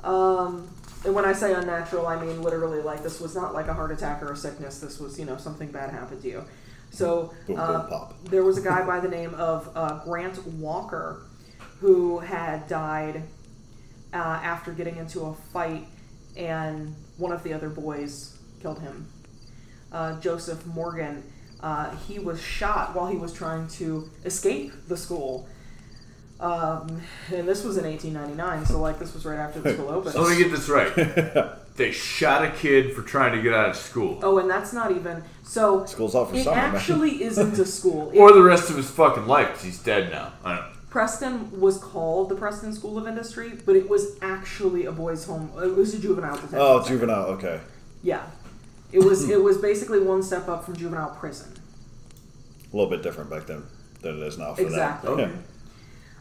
Um, 0.03 0.69
and 1.05 1.15
when 1.15 1.25
I 1.25 1.33
say 1.33 1.53
unnatural, 1.55 2.07
I 2.07 2.21
mean 2.21 2.43
literally 2.43 2.81
like 2.81 3.03
this 3.03 3.21
was 3.21 3.35
not 3.35 3.55
like 3.55 3.69
a 3.69 3.75
heart 3.75 3.93
attack 3.93 4.23
or 4.23 4.33
a 4.33 4.37
sickness. 4.37 4.79
This 4.81 4.99
was, 4.99 5.19
you 5.19 5.25
know, 5.25 5.37
something 5.37 5.71
bad 5.71 5.91
happened 5.91 6.23
to 6.23 6.29
you. 6.29 6.45
So 6.91 7.35
Boom, 7.47 7.57
boom, 7.57 7.59
uh, 7.59 7.83
pop. 7.85 8.25
there 8.25 8.43
was 8.43 8.59
a 8.59 8.63
guy 8.63 8.85
by 8.87 9.01
the 9.01 9.09
name 9.09 9.35
of 9.35 9.71
uh, 9.75 10.03
Grant 10.05 10.45
Walker 10.47 11.23
who 11.81 12.21
had 12.21 12.67
died 12.69 13.23
uh, 14.15 14.17
after 14.17 14.73
getting 14.73 14.97
into 14.97 15.21
a 15.27 15.35
fight, 15.35 15.87
and 16.37 16.95
one 17.19 17.33
of 17.33 17.43
the 17.43 17.53
other 17.53 17.69
boys 17.69 18.37
killed 18.61 18.81
him. 18.81 19.09
Uh, 19.93 20.19
Joseph 20.21 20.65
Morgan, 20.67 21.23
uh, 21.61 21.95
he 22.09 22.19
was 22.19 22.41
shot 22.41 22.95
while 22.95 23.07
he 23.07 23.17
was 23.17 23.33
trying 23.33 23.69
to 23.69 24.09
escape 24.25 24.73
the 24.89 24.97
school. 24.97 25.49
Um, 26.39 27.01
and 27.33 27.49
this 27.49 27.65
was 27.65 27.79
in 27.79 27.85
1899, 27.85 28.67
so 28.67 28.79
like 28.81 28.99
this 28.99 29.15
was 29.15 29.25
right 29.25 29.39
after 29.39 29.61
the 29.61 29.73
school 29.73 29.89
opened. 29.97 30.13
So 30.15 30.23
let 30.23 30.37
me 30.37 30.43
get 30.43 30.51
this 30.53 30.69
right. 30.69 30.93
They 31.77 31.93
shot 31.93 32.43
a 32.43 32.51
kid 32.53 32.95
for 32.95 33.03
trying 33.03 33.37
to 33.37 33.43
get 33.43 33.53
out 33.53 33.69
of 33.69 33.77
school. 33.77 34.19
Oh, 34.23 34.39
and 34.39 34.49
that's 34.49 34.73
not 34.73 34.93
even 34.93 35.23
so. 35.43 35.85
School's 35.85 36.15
off 36.15 36.31
for 36.31 36.37
it 36.37 36.45
summer, 36.45 36.57
man. 36.57 36.75
actually 36.75 37.23
isn't 37.23 37.59
a 37.59 37.67
school. 37.67 38.11
It- 38.15 38.19
Or 38.19 38.33
the 38.33 38.41
rest 38.43 38.71
of 38.71 38.79
his 38.79 38.89
fucking 38.91 39.27
life, 39.27 39.51
'cause 39.51 39.63
he's 39.63 39.83
dead 39.83 40.11
now. 40.11 40.33
I 40.43 40.57
don't 40.57 40.65
know. 40.71 40.76
Preston 40.97 41.61
was 41.61 41.77
called 41.77 42.31
the 42.31 42.35
Preston 42.35 42.73
School 42.73 42.97
of 42.97 43.07
Industry, 43.07 43.53
but 43.67 43.77
it 43.77 43.87
was 43.87 44.17
actually 44.23 44.87
a 44.87 44.93
boys' 44.93 45.27
home. 45.27 45.53
It 45.63 45.77
was 45.77 45.93
a 45.93 45.99
juvenile 45.99 46.37
detention. 46.37 46.59
Oh, 46.59 46.79
center. 46.81 46.95
juvenile. 46.95 47.25
Okay. 47.33 47.61
Yeah, 48.03 48.25
it 48.93 49.01
was. 49.05 49.29
it 49.29 49.43
was 49.43 49.59
basically 49.59 50.01
one 50.01 50.23
step 50.23 50.49
up 50.49 50.65
from 50.65 50.75
juvenile 50.75 51.11
prison. 51.11 51.53
A 52.73 52.75
little 52.75 52.89
bit 52.89 53.03
different 53.03 53.29
back 53.29 53.45
then 53.45 53.65
than 54.01 54.23
it 54.23 54.27
is 54.27 54.39
now 54.39 54.55
for 54.55 54.63
Exactly. 54.63 55.15
that. 55.17 55.23
Okay. 55.23 55.33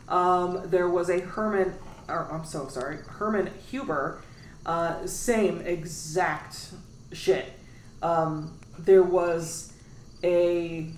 Um, 0.09 0.69
there 0.69 0.89
was 0.89 1.09
a 1.09 1.21
Herman, 1.21 1.73
or 2.09 2.29
I'm 2.29 2.43
so 2.43 2.67
sorry, 2.67 2.97
Herman 3.07 3.51
Huber. 3.69 4.21
Uh, 4.65 5.07
same 5.07 5.61
exact 5.61 6.71
shit. 7.13 7.45
Um, 8.03 8.59
there 8.77 9.03
was 9.03 9.71
a 10.25 10.89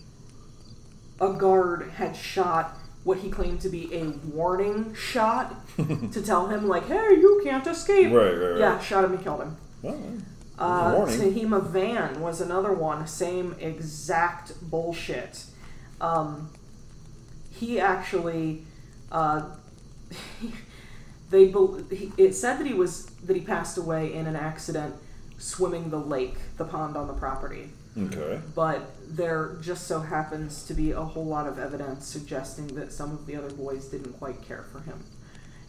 a 1.21 1.33
guard 1.33 1.91
had 1.91 2.15
shot 2.15 2.73
what 3.07 3.19
he 3.19 3.29
claimed 3.29 3.61
to 3.61 3.69
be 3.69 3.87
a 3.95 4.03
warning 4.35 4.93
shot 4.93 5.55
to 6.11 6.21
tell 6.21 6.47
him 6.47 6.67
like, 6.67 6.87
"Hey, 6.87 7.15
you 7.15 7.39
can't 7.41 7.65
escape." 7.65 8.11
Right, 8.11 8.33
right, 8.33 8.49
right. 8.51 8.59
Yeah, 8.59 8.79
shot 8.79 9.05
him 9.05 9.13
and 9.13 9.23
killed 9.23 9.41
him. 9.43 9.57
Well, 9.81 10.01
Uh, 10.59 10.93
warning. 10.95 11.19
Tahima 11.19 11.63
Van 11.67 12.19
was 12.19 12.41
another 12.41 12.73
one, 12.73 13.07
same 13.07 13.55
exact 13.59 14.51
bullshit. 14.69 15.45
Um, 16.01 16.49
he 17.51 17.79
actually, 17.79 18.63
uh, 19.11 19.43
they 21.29 21.45
he, 21.91 22.11
it 22.17 22.33
said 22.35 22.57
that 22.57 22.67
he 22.67 22.73
was 22.73 23.05
that 23.25 23.37
he 23.37 23.41
passed 23.41 23.77
away 23.77 24.13
in 24.13 24.27
an 24.27 24.35
accident 24.35 24.95
swimming 25.37 25.91
the 25.91 25.99
lake, 25.99 26.35
the 26.57 26.65
pond 26.65 26.97
on 26.97 27.07
the 27.07 27.13
property. 27.13 27.69
okay. 27.97 28.41
But 28.53 28.81
there 29.07 29.55
just 29.61 29.87
so 29.87 30.01
happens 30.01 30.63
to 30.65 30.73
be 30.73 30.91
a 30.91 31.01
whole 31.01 31.25
lot 31.25 31.47
of 31.47 31.57
evidence 31.57 32.05
suggesting 32.05 32.67
that 32.75 32.91
some 32.91 33.11
of 33.11 33.25
the 33.25 33.35
other 33.35 33.49
boys 33.49 33.87
didn't 33.87 34.13
quite 34.13 34.41
care 34.41 34.65
for 34.71 34.81
him, 34.81 35.03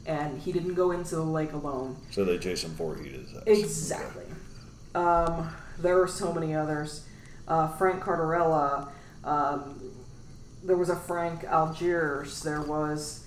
and 0.07 0.41
he 0.41 0.53
didn't 0.53 0.75
go 0.75 0.91
into 0.91 1.15
the 1.15 1.23
lake 1.23 1.53
alone. 1.53 1.97
So 2.11 2.25
they 2.25 2.39
Jason 2.39 2.71
Voorhees 2.71 3.13
his 3.13 3.37
ass. 3.37 3.43
Exactly. 3.47 4.25
Um, 4.95 5.55
there 5.79 6.01
are 6.03 6.09
so 6.09 6.33
many 6.33 6.55
others. 6.55 7.07
Uh, 7.47 7.69
Frank 7.69 8.03
Cardarella. 8.03 8.89
Um, 9.25 9.81
there 10.65 10.77
was 10.77 10.89
a 10.91 10.97
Frank 10.97 11.45
Algiers. 11.45 12.43
There 12.43 12.63
was, 12.63 13.25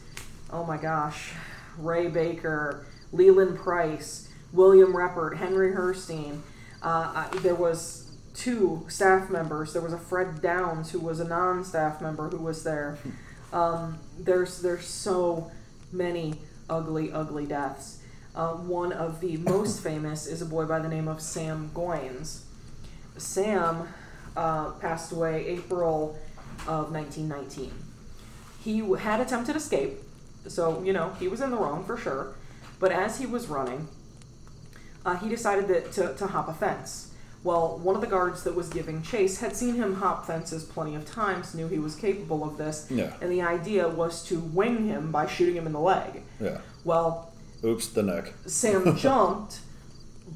oh 0.51 0.65
my 0.65 0.77
gosh, 0.77 1.31
Ray 1.77 2.09
Baker, 2.09 2.85
Leland 3.13 3.57
Price, 3.57 4.27
William 4.51 4.93
Reppert, 4.93 5.37
Henry 5.37 5.71
Herstein. 5.71 6.41
Uh, 6.83 7.27
I, 7.31 7.37
there 7.39 7.55
was 7.55 8.00
two 8.41 8.83
staff 8.87 9.29
members. 9.29 9.73
There 9.73 9.81
was 9.81 9.93
a 9.93 9.99
Fred 9.99 10.41
Downs 10.41 10.91
who 10.91 10.99
was 10.99 11.19
a 11.19 11.27
non-staff 11.27 12.01
member 12.01 12.29
who 12.29 12.37
was 12.37 12.63
there. 12.63 12.97
Um, 13.53 13.99
there's 14.17 14.61
there's 14.61 14.87
so 14.87 15.51
many 15.91 16.35
ugly, 16.69 17.11
ugly 17.11 17.45
deaths. 17.45 17.99
Uh, 18.33 18.53
one 18.53 18.93
of 18.93 19.19
the 19.19 19.35
most 19.51 19.83
famous 19.83 20.25
is 20.25 20.41
a 20.41 20.45
boy 20.45 20.63
by 20.63 20.79
the 20.79 20.87
name 20.87 21.09
of 21.09 21.19
Sam 21.19 21.69
Goins. 21.73 22.43
Sam 23.17 23.89
uh, 24.37 24.69
passed 24.79 25.11
away 25.11 25.45
April 25.47 26.17
of 26.65 26.93
1919. 26.93 27.73
He 28.63 28.79
had 29.01 29.19
attempted 29.19 29.57
escape, 29.57 29.97
so 30.47 30.81
you 30.81 30.93
know 30.93 31.09
he 31.19 31.27
was 31.27 31.41
in 31.41 31.51
the 31.51 31.57
wrong 31.57 31.83
for 31.83 31.97
sure. 31.97 32.35
But 32.79 32.93
as 32.93 33.19
he 33.19 33.25
was 33.25 33.47
running, 33.47 33.89
uh, 35.05 35.17
he 35.17 35.27
decided 35.27 35.67
that 35.67 35.91
to, 35.91 36.15
to 36.15 36.27
hop 36.27 36.47
a 36.47 36.53
fence. 36.53 37.10
Well, 37.43 37.79
one 37.79 37.95
of 37.95 38.01
the 38.01 38.07
guards 38.07 38.43
that 38.43 38.53
was 38.55 38.69
giving 38.69 39.01
chase 39.01 39.39
had 39.39 39.55
seen 39.55 39.73
him 39.75 39.95
hop 39.95 40.27
fences 40.27 40.63
plenty 40.63 40.93
of 40.95 41.05
times, 41.05 41.55
knew 41.55 41.67
he 41.67 41.79
was 41.79 41.95
capable 41.95 42.43
of 42.43 42.57
this, 42.57 42.85
Yeah. 42.89 43.13
and 43.19 43.31
the 43.31 43.41
idea 43.41 43.87
was 43.89 44.23
to 44.25 44.39
wing 44.39 44.87
him 44.87 45.11
by 45.11 45.25
shooting 45.25 45.55
him 45.55 45.65
in 45.65 45.73
the 45.73 45.79
leg. 45.79 46.21
Yeah. 46.39 46.59
Well, 46.83 47.31
Oops, 47.63 47.87
the 47.87 48.03
neck. 48.03 48.33
Sam 48.45 48.95
jumped, 48.97 49.59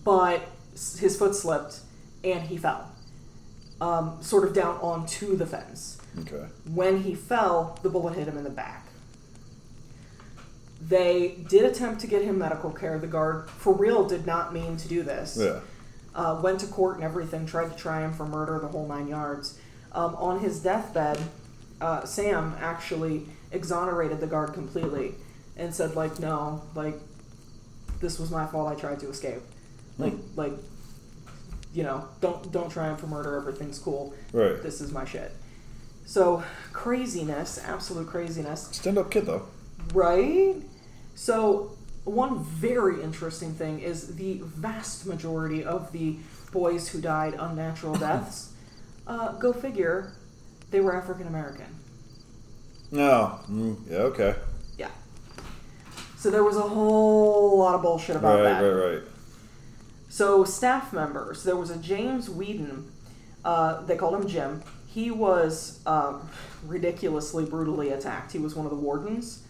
but 0.03 0.41
his 0.97 1.15
foot 1.15 1.35
slipped 1.35 1.79
and 2.23 2.41
he 2.41 2.57
fell, 2.57 2.89
um, 3.79 4.17
sort 4.21 4.43
of 4.47 4.53
down 4.53 4.77
onto 4.81 5.35
the 5.35 5.45
fence. 5.45 5.99
Okay. 6.21 6.45
When 6.73 7.01
he 7.03 7.13
fell, 7.13 7.77
the 7.83 7.89
bullet 7.89 8.15
hit 8.15 8.27
him 8.27 8.37
in 8.37 8.43
the 8.43 8.49
back. 8.49 8.87
They 10.81 11.37
did 11.49 11.63
attempt 11.65 12.01
to 12.01 12.07
get 12.07 12.23
him 12.23 12.37
medical 12.37 12.71
care. 12.71 12.97
The 12.99 13.07
guard, 13.07 13.49
for 13.49 13.73
real, 13.73 14.07
did 14.07 14.25
not 14.25 14.53
mean 14.53 14.77
to 14.77 14.87
do 14.87 15.03
this. 15.03 15.37
Yeah. 15.39 15.59
Uh, 16.15 16.39
went 16.41 16.59
to 16.61 16.67
court 16.67 16.95
and 16.95 17.03
everything, 17.03 17.45
tried 17.45 17.69
to 17.69 17.75
try 17.75 18.01
him 18.01 18.13
for 18.13 18.25
murder, 18.25 18.57
the 18.59 18.67
whole 18.69 18.87
nine 18.87 19.07
yards. 19.07 19.59
Um, 19.91 20.15
on 20.15 20.39
his 20.39 20.61
deathbed, 20.61 21.19
uh, 21.81 22.05
Sam 22.05 22.55
actually 22.59 23.25
exonerated 23.51 24.21
the 24.21 24.27
guard 24.27 24.53
completely 24.53 25.15
and 25.57 25.75
said, 25.75 25.95
like, 25.95 26.17
no, 26.19 26.61
like, 26.73 26.95
this 27.99 28.17
was 28.17 28.31
my 28.31 28.45
fault. 28.45 28.71
I 28.75 28.79
tried 28.79 28.99
to 29.01 29.09
escape. 29.09 29.41
Like, 29.97 30.13
like, 30.35 30.53
you 31.73 31.83
know, 31.83 32.07
don't 32.21 32.51
don't 32.51 32.69
try 32.69 32.89
him 32.89 32.95
for 32.97 33.07
murder. 33.07 33.35
Everything's 33.37 33.79
cool 33.79 34.13
Right. 34.31 34.61
this 34.63 34.79
is 34.81 34.91
my 34.93 35.03
shit. 35.05 35.31
So 36.05 36.43
craziness, 36.71 37.59
absolute 37.63 38.07
craziness. 38.07 38.69
Stand 38.71 38.97
up 38.97 39.11
kid 39.11 39.25
though. 39.25 39.47
Right? 39.93 40.55
So, 41.15 41.74
one 42.05 42.43
very 42.43 43.01
interesting 43.01 43.53
thing 43.53 43.79
is 43.79 44.15
the 44.15 44.39
vast 44.43 45.05
majority 45.05 45.63
of 45.63 45.91
the 45.91 46.17
boys 46.51 46.87
who 46.89 47.01
died 47.01 47.35
unnatural 47.37 47.95
deaths, 47.99 48.53
uh, 49.07 49.33
go 49.33 49.51
figure, 49.51 50.13
they 50.71 50.79
were 50.79 50.95
African 50.95 51.27
American. 51.27 51.67
No. 52.91 53.39
Mm, 53.49 53.77
yeah. 53.89 53.97
Okay. 53.97 54.35
Yeah. 54.77 54.89
So 56.17 56.29
there 56.29 56.43
was 56.43 56.57
a 56.57 56.61
whole 56.61 57.57
lot 57.57 57.75
of 57.75 57.81
bullshit 57.81 58.15
about 58.15 58.39
right. 58.39 58.43
that. 58.43 58.59
Right. 58.61 58.93
Right. 58.95 59.03
So 60.07 60.45
staff 60.45 60.93
members, 60.93 61.43
there 61.43 61.57
was 61.57 61.69
a 61.69 61.77
James 61.77 62.29
Whedon. 62.29 62.91
Uh, 63.43 63.81
they 63.81 63.97
called 63.97 64.15
him 64.15 64.27
Jim. 64.27 64.63
He 64.87 65.11
was 65.11 65.81
um, 65.85 66.29
ridiculously 66.65 67.45
brutally 67.45 67.89
attacked. 67.89 68.31
He 68.31 68.39
was 68.39 68.55
one 68.55 68.65
of 68.65 68.69
the 68.69 68.77
wardens. 68.77 69.43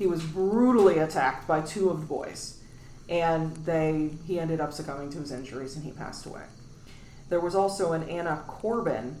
He 0.00 0.06
was 0.06 0.22
brutally 0.22 0.96
attacked 0.96 1.46
by 1.46 1.60
two 1.60 1.90
of 1.90 2.00
the 2.00 2.06
boys, 2.06 2.58
and 3.06 3.54
they 3.66 4.12
he 4.26 4.40
ended 4.40 4.58
up 4.58 4.72
succumbing 4.72 5.10
to 5.10 5.18
his 5.18 5.30
injuries 5.30 5.76
and 5.76 5.84
he 5.84 5.90
passed 5.92 6.24
away. 6.24 6.44
There 7.28 7.38
was 7.38 7.54
also 7.54 7.92
an 7.92 8.08
Anna 8.08 8.42
Corbin, 8.46 9.18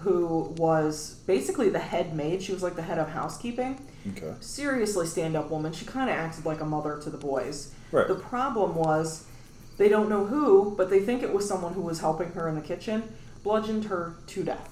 who 0.00 0.52
was 0.58 1.20
basically 1.28 1.68
the 1.68 1.78
head 1.78 2.16
maid. 2.16 2.42
She 2.42 2.52
was 2.52 2.64
like 2.64 2.74
the 2.74 2.82
head 2.82 2.98
of 2.98 3.10
housekeeping 3.10 3.78
Okay. 4.16 4.34
seriously 4.40 5.06
stand 5.06 5.36
up 5.36 5.50
woman. 5.52 5.72
She 5.72 5.84
kind 5.84 6.10
of 6.10 6.16
acted 6.16 6.44
like 6.44 6.60
a 6.60 6.66
mother 6.66 6.98
to 7.04 7.08
the 7.08 7.16
boys. 7.16 7.72
Right. 7.92 8.08
The 8.08 8.16
problem 8.16 8.74
was 8.74 9.24
they 9.78 9.88
don't 9.88 10.08
know 10.08 10.26
who, 10.26 10.74
but 10.76 10.90
they 10.90 10.98
think 10.98 11.22
it 11.22 11.32
was 11.32 11.46
someone 11.48 11.74
who 11.74 11.82
was 11.82 12.00
helping 12.00 12.32
her 12.32 12.48
in 12.48 12.56
the 12.56 12.60
kitchen, 12.60 13.04
bludgeoned 13.44 13.84
her 13.84 14.16
to 14.26 14.42
death, 14.42 14.68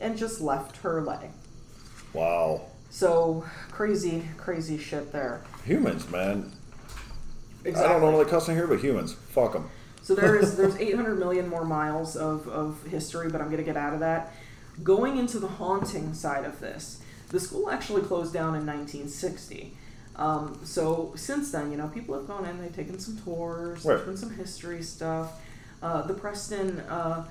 and 0.00 0.16
just 0.16 0.40
left 0.40 0.78
her 0.78 1.02
lay. 1.02 1.32
Wow. 2.14 2.62
So 2.90 3.44
crazy, 3.70 4.24
crazy 4.36 4.76
shit 4.76 5.12
there. 5.12 5.42
Humans, 5.64 6.10
man. 6.10 6.52
Exactly. 7.64 7.84
I 7.84 7.92
don't 7.92 8.02
normally 8.02 8.24
cuss 8.24 8.48
in 8.48 8.56
here, 8.56 8.66
but 8.66 8.80
humans, 8.80 9.12
fuck 9.12 9.52
them. 9.52 9.70
So 10.02 10.14
there 10.14 10.36
is 10.36 10.56
there's 10.56 10.76
800 10.80 11.18
million 11.18 11.48
more 11.48 11.64
miles 11.64 12.16
of, 12.16 12.48
of 12.48 12.84
history, 12.84 13.30
but 13.30 13.40
I'm 13.40 13.46
going 13.46 13.58
to 13.58 13.64
get 13.64 13.76
out 13.76 13.94
of 13.94 14.00
that. 14.00 14.32
Going 14.82 15.18
into 15.18 15.38
the 15.38 15.46
haunting 15.46 16.14
side 16.14 16.44
of 16.44 16.58
this, 16.60 17.00
the 17.28 17.38
school 17.38 17.70
actually 17.70 18.02
closed 18.02 18.32
down 18.32 18.54
in 18.54 18.66
1960. 18.66 19.76
Um, 20.16 20.60
so 20.64 21.12
since 21.16 21.52
then, 21.52 21.70
you 21.70 21.76
know, 21.76 21.88
people 21.88 22.14
have 22.14 22.26
gone 22.26 22.44
in, 22.44 22.60
they've 22.60 22.74
taken 22.74 22.98
some 22.98 23.16
tours, 23.18 23.84
there's 23.84 24.02
been 24.02 24.16
some 24.16 24.34
history 24.34 24.82
stuff. 24.82 25.40
Uh, 25.82 26.02
the 26.02 26.14
Preston, 26.14 26.80
uh, 26.80 27.24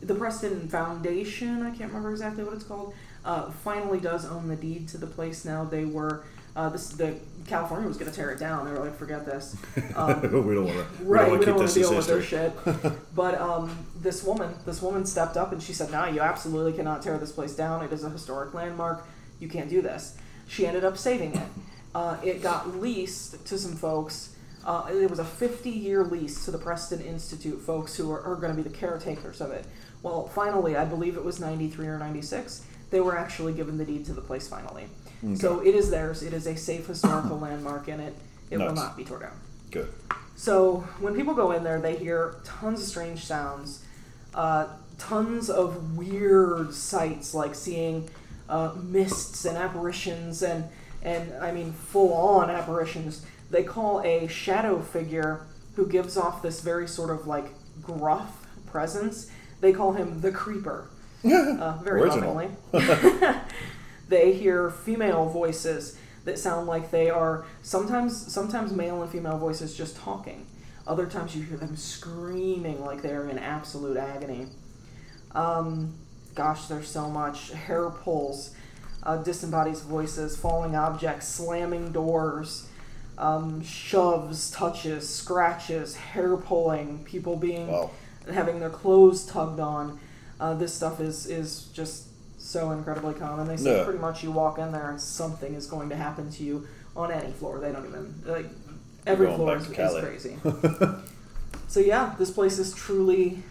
the 0.00 0.14
Preston 0.14 0.68
Foundation, 0.68 1.62
I 1.62 1.70
can't 1.70 1.88
remember 1.90 2.10
exactly 2.10 2.44
what 2.44 2.54
it's 2.54 2.64
called, 2.64 2.94
uh, 3.26 3.50
finally 3.50 4.00
does 4.00 4.24
own 4.24 4.48
the 4.48 4.56
deed 4.56 4.88
to 4.88 4.98
the 4.98 5.06
place 5.06 5.44
now. 5.44 5.64
They 5.64 5.84
were, 5.84 6.24
uh, 6.54 6.68
this, 6.68 6.88
the 6.90 7.16
California 7.46 7.88
was 7.88 7.96
going 7.96 8.10
to 8.10 8.16
tear 8.16 8.30
it 8.30 8.38
down. 8.38 8.64
They 8.64 8.70
were 8.72 8.78
like, 8.78 8.96
forget 8.96 9.26
this. 9.26 9.56
Um, 9.96 10.20
we 10.46 10.54
don't 10.54 10.66
want 10.66 10.76
to. 10.76 11.04
Right, 11.04 11.30
we 11.30 11.44
don't 11.44 11.56
want 11.56 11.68
to 11.70 11.74
deal 11.74 11.94
with 11.94 12.06
their 12.06 12.22
shit. 12.22 12.52
But 13.14 13.40
um, 13.40 13.86
this 13.98 14.22
woman, 14.22 14.54
this 14.66 14.82
woman 14.82 15.06
stepped 15.06 15.38
up 15.38 15.52
and 15.52 15.62
she 15.62 15.72
said, 15.72 15.90
"No, 15.90 16.04
you 16.04 16.20
absolutely 16.20 16.74
cannot 16.74 17.00
tear 17.00 17.16
this 17.16 17.32
place 17.32 17.56
down. 17.56 17.82
It 17.82 17.92
is 17.92 18.04
a 18.04 18.10
historic 18.10 18.52
landmark. 18.52 19.06
You 19.40 19.48
can't 19.48 19.70
do 19.70 19.80
this." 19.80 20.18
She 20.46 20.66
ended 20.66 20.84
up 20.84 20.98
saving 20.98 21.34
it. 21.34 21.48
Uh, 21.94 22.18
it 22.22 22.42
got 22.42 22.78
leased 22.78 23.46
to 23.46 23.56
some 23.58 23.74
folks. 23.74 24.36
Uh, 24.66 24.90
it 24.90 25.08
was 25.08 25.18
a 25.18 25.24
50-year 25.24 26.04
lease 26.04 26.44
to 26.44 26.50
the 26.50 26.58
Preston 26.58 27.00
Institute 27.00 27.60
folks 27.60 27.96
who 27.96 28.10
are, 28.12 28.20
are 28.22 28.36
going 28.36 28.54
to 28.54 28.62
be 28.62 28.68
the 28.68 28.76
caretakers 28.76 29.40
of 29.40 29.50
it. 29.50 29.64
Well, 30.02 30.26
finally, 30.26 30.76
I 30.76 30.84
believe 30.84 31.16
it 31.16 31.24
was 31.24 31.40
93 31.40 31.86
or 31.86 31.98
96. 31.98 32.66
They 32.90 33.00
were 33.00 33.16
actually 33.16 33.52
given 33.52 33.78
the 33.78 33.84
deed 33.84 34.04
to 34.06 34.12
the 34.12 34.20
place 34.20 34.48
finally. 34.48 34.86
So 35.34 35.60
it 35.60 35.74
is 35.74 35.90
theirs. 35.90 36.22
It 36.22 36.32
is 36.32 36.46
a 36.46 36.56
safe 36.56 36.86
historical 36.86 37.38
landmark, 37.38 37.88
and 37.88 38.00
it 38.00 38.14
it 38.50 38.58
will 38.58 38.72
not 38.72 38.96
be 38.96 39.04
torn 39.04 39.22
down. 39.22 39.40
Good. 39.70 39.92
So 40.36 40.86
when 41.00 41.16
people 41.16 41.34
go 41.34 41.52
in 41.52 41.64
there, 41.64 41.80
they 41.80 41.96
hear 41.96 42.36
tons 42.44 42.80
of 42.80 42.86
strange 42.86 43.24
sounds, 43.24 43.82
uh, 44.34 44.68
tons 44.98 45.50
of 45.50 45.96
weird 45.96 46.74
sights, 46.74 47.34
like 47.34 47.54
seeing 47.54 48.08
uh, 48.48 48.72
mists 48.80 49.44
and 49.46 49.56
apparitions, 49.56 50.42
and 50.42 50.64
and 51.02 51.32
I 51.42 51.50
mean 51.52 51.72
full 51.72 52.12
on 52.12 52.50
apparitions. 52.50 53.24
They 53.50 53.62
call 53.64 54.02
a 54.02 54.26
shadow 54.28 54.80
figure 54.80 55.46
who 55.74 55.86
gives 55.86 56.16
off 56.16 56.42
this 56.42 56.60
very 56.60 56.86
sort 56.86 57.10
of 57.10 57.26
like 57.26 57.46
gruff 57.82 58.46
presence. 58.66 59.30
They 59.60 59.72
call 59.72 59.92
him 59.92 60.20
the 60.20 60.30
creeper. 60.30 60.88
Uh, 61.60 61.78
very 61.82 62.02
Original. 62.02 62.34
lovingly. 62.34 62.56
they 64.08 64.32
hear 64.32 64.70
female 64.70 65.26
voices 65.26 65.98
that 66.24 66.38
sound 66.38 66.66
like 66.66 66.90
they 66.90 67.08
are 67.10 67.44
sometimes 67.62 68.32
sometimes 68.32 68.72
male 68.72 69.02
and 69.02 69.10
female 69.10 69.38
voices 69.38 69.76
just 69.76 69.96
talking. 69.96 70.46
Other 70.86 71.06
times 71.06 71.34
you 71.36 71.42
hear 71.42 71.56
them 71.56 71.76
screaming 71.76 72.84
like 72.84 73.02
they're 73.02 73.28
in 73.28 73.38
absolute 73.38 73.96
agony. 73.96 74.46
Um, 75.32 75.94
gosh, 76.34 76.66
there's 76.66 76.88
so 76.88 77.08
much 77.10 77.50
hair 77.52 77.90
pulls, 77.90 78.54
uh, 79.02 79.16
disembodied 79.18 79.76
voices, 79.78 80.36
falling 80.36 80.76
objects, 80.76 81.26
slamming 81.28 81.92
doors, 81.92 82.68
um, 83.18 83.62
shoves, 83.62 84.50
touches, 84.50 85.08
scratches, 85.08 85.96
hair 85.96 86.36
pulling, 86.36 87.02
people 87.04 87.36
being 87.36 87.68
Wow. 87.68 87.90
having 88.32 88.60
their 88.60 88.70
clothes 88.70 89.24
tugged 89.26 89.60
on. 89.60 89.98
Uh, 90.40 90.54
this 90.54 90.72
stuff 90.74 91.00
is 91.00 91.26
is 91.26 91.64
just 91.72 92.08
so 92.38 92.70
incredibly 92.70 93.14
common. 93.14 93.46
They 93.48 93.56
say 93.56 93.78
Yeah. 93.78 93.84
pretty 93.84 93.98
much 93.98 94.22
you 94.22 94.30
walk 94.30 94.58
in 94.58 94.70
there 94.72 94.90
and 94.90 95.00
something 95.00 95.54
is 95.54 95.66
going 95.66 95.88
to 95.88 95.96
happen 95.96 96.30
to 96.32 96.42
you 96.44 96.66
on 96.94 97.10
any 97.10 97.32
floor. 97.32 97.58
They 97.58 97.72
don't 97.72 97.86
even 97.86 98.22
like 98.24 98.46
every 99.06 99.26
floor 99.34 99.56
is, 99.56 99.68
is 99.68 99.76
crazy. 100.04 100.36
so 101.68 101.80
yeah, 101.80 102.14
this 102.18 102.30
place 102.30 102.58
is 102.58 102.74
truly 102.74 103.42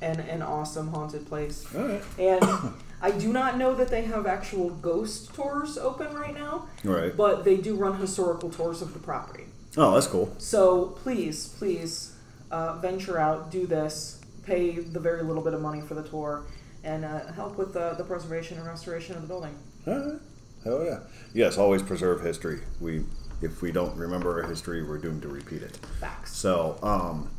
an 0.00 0.20
an 0.20 0.42
awesome 0.42 0.88
haunted 0.88 1.26
place. 1.26 1.66
Right. 1.74 2.02
And 2.18 2.42
I 3.02 3.10
do 3.10 3.32
not 3.32 3.58
know 3.58 3.74
that 3.74 3.88
they 3.88 4.02
have 4.02 4.26
actual 4.26 4.70
ghost 4.70 5.34
tours 5.34 5.76
open 5.76 6.14
right 6.14 6.32
now, 6.32 6.68
Right. 6.84 7.14
but 7.14 7.44
they 7.44 7.56
do 7.58 7.74
run 7.74 7.98
historical 7.98 8.48
tours 8.48 8.80
of 8.80 8.94
the 8.94 8.98
property. 8.98 9.44
Oh, 9.76 9.92
that's 9.92 10.06
cool. 10.06 10.32
So 10.38 10.86
please, 11.02 11.48
please 11.58 12.14
uh, 12.50 12.76
venture 12.76 13.18
out, 13.18 13.50
do 13.50 13.66
this, 13.66 14.20
pay 14.46 14.72
the 14.78 15.00
very 15.00 15.22
little 15.22 15.42
bit 15.42 15.54
of 15.54 15.60
money 15.60 15.80
for 15.80 15.94
the 15.94 16.02
tour, 16.02 16.44
and 16.82 17.04
uh, 17.04 17.32
help 17.32 17.56
with 17.58 17.72
the, 17.72 17.94
the 17.96 18.04
preservation 18.04 18.58
and 18.58 18.66
restoration 18.66 19.16
of 19.16 19.22
the 19.22 19.28
building. 19.28 19.54
All 19.86 19.94
right. 19.98 20.20
Hell 20.64 20.84
yeah. 20.84 21.00
Yes, 21.34 21.58
always 21.58 21.82
preserve 21.82 22.22
history. 22.22 22.60
We, 22.80 23.04
if 23.42 23.60
we 23.60 23.70
don't 23.72 23.94
remember 23.96 24.40
our 24.42 24.48
history, 24.48 24.82
we're 24.82 24.98
doomed 24.98 25.22
to 25.22 25.28
repeat 25.28 25.62
it. 25.62 25.76
Facts. 26.00 26.34
So, 26.36 26.78
um, 26.82 27.30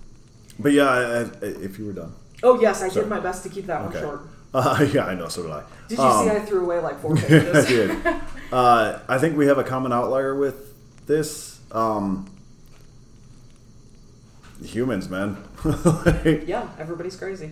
but 0.60 0.72
yeah, 0.74 0.90
I, 0.90 1.22
I, 1.22 1.30
if 1.42 1.80
you 1.80 1.86
were 1.88 1.94
done. 1.94 2.14
Oh 2.44 2.60
yes, 2.60 2.84
I 2.84 2.90
Sorry. 2.90 3.06
did 3.06 3.10
my 3.10 3.20
best 3.20 3.44
to 3.44 3.50
keep 3.50 3.66
that 3.66 3.82
one 3.82 3.92
short. 3.94 4.22
Uh, 4.54 4.88
yeah, 4.94 5.06
I 5.06 5.16
know. 5.16 5.28
So 5.28 5.42
did 5.44 5.52
I. 5.52 5.64
Did 5.88 5.98
you 5.98 6.04
Um, 6.04 6.26
see 6.28 6.36
I 6.36 6.40
threw 6.40 6.64
away 6.64 6.80
like 6.80 7.00
four 7.02 7.16
pages. 7.16 7.66
I 7.66 7.70
did. 7.70 7.98
Uh, 8.52 9.00
I 9.10 9.18
think 9.18 9.36
we 9.36 9.48
have 9.48 9.58
a 9.58 9.64
common 9.64 9.92
outlier 9.92 10.36
with 10.36 10.76
this. 11.08 11.60
Um, 11.72 12.30
humans, 14.64 15.10
man. 15.10 15.38
Like, 15.64 16.44
yeah, 16.48 16.70
everybody's 16.80 17.16
crazy. 17.16 17.52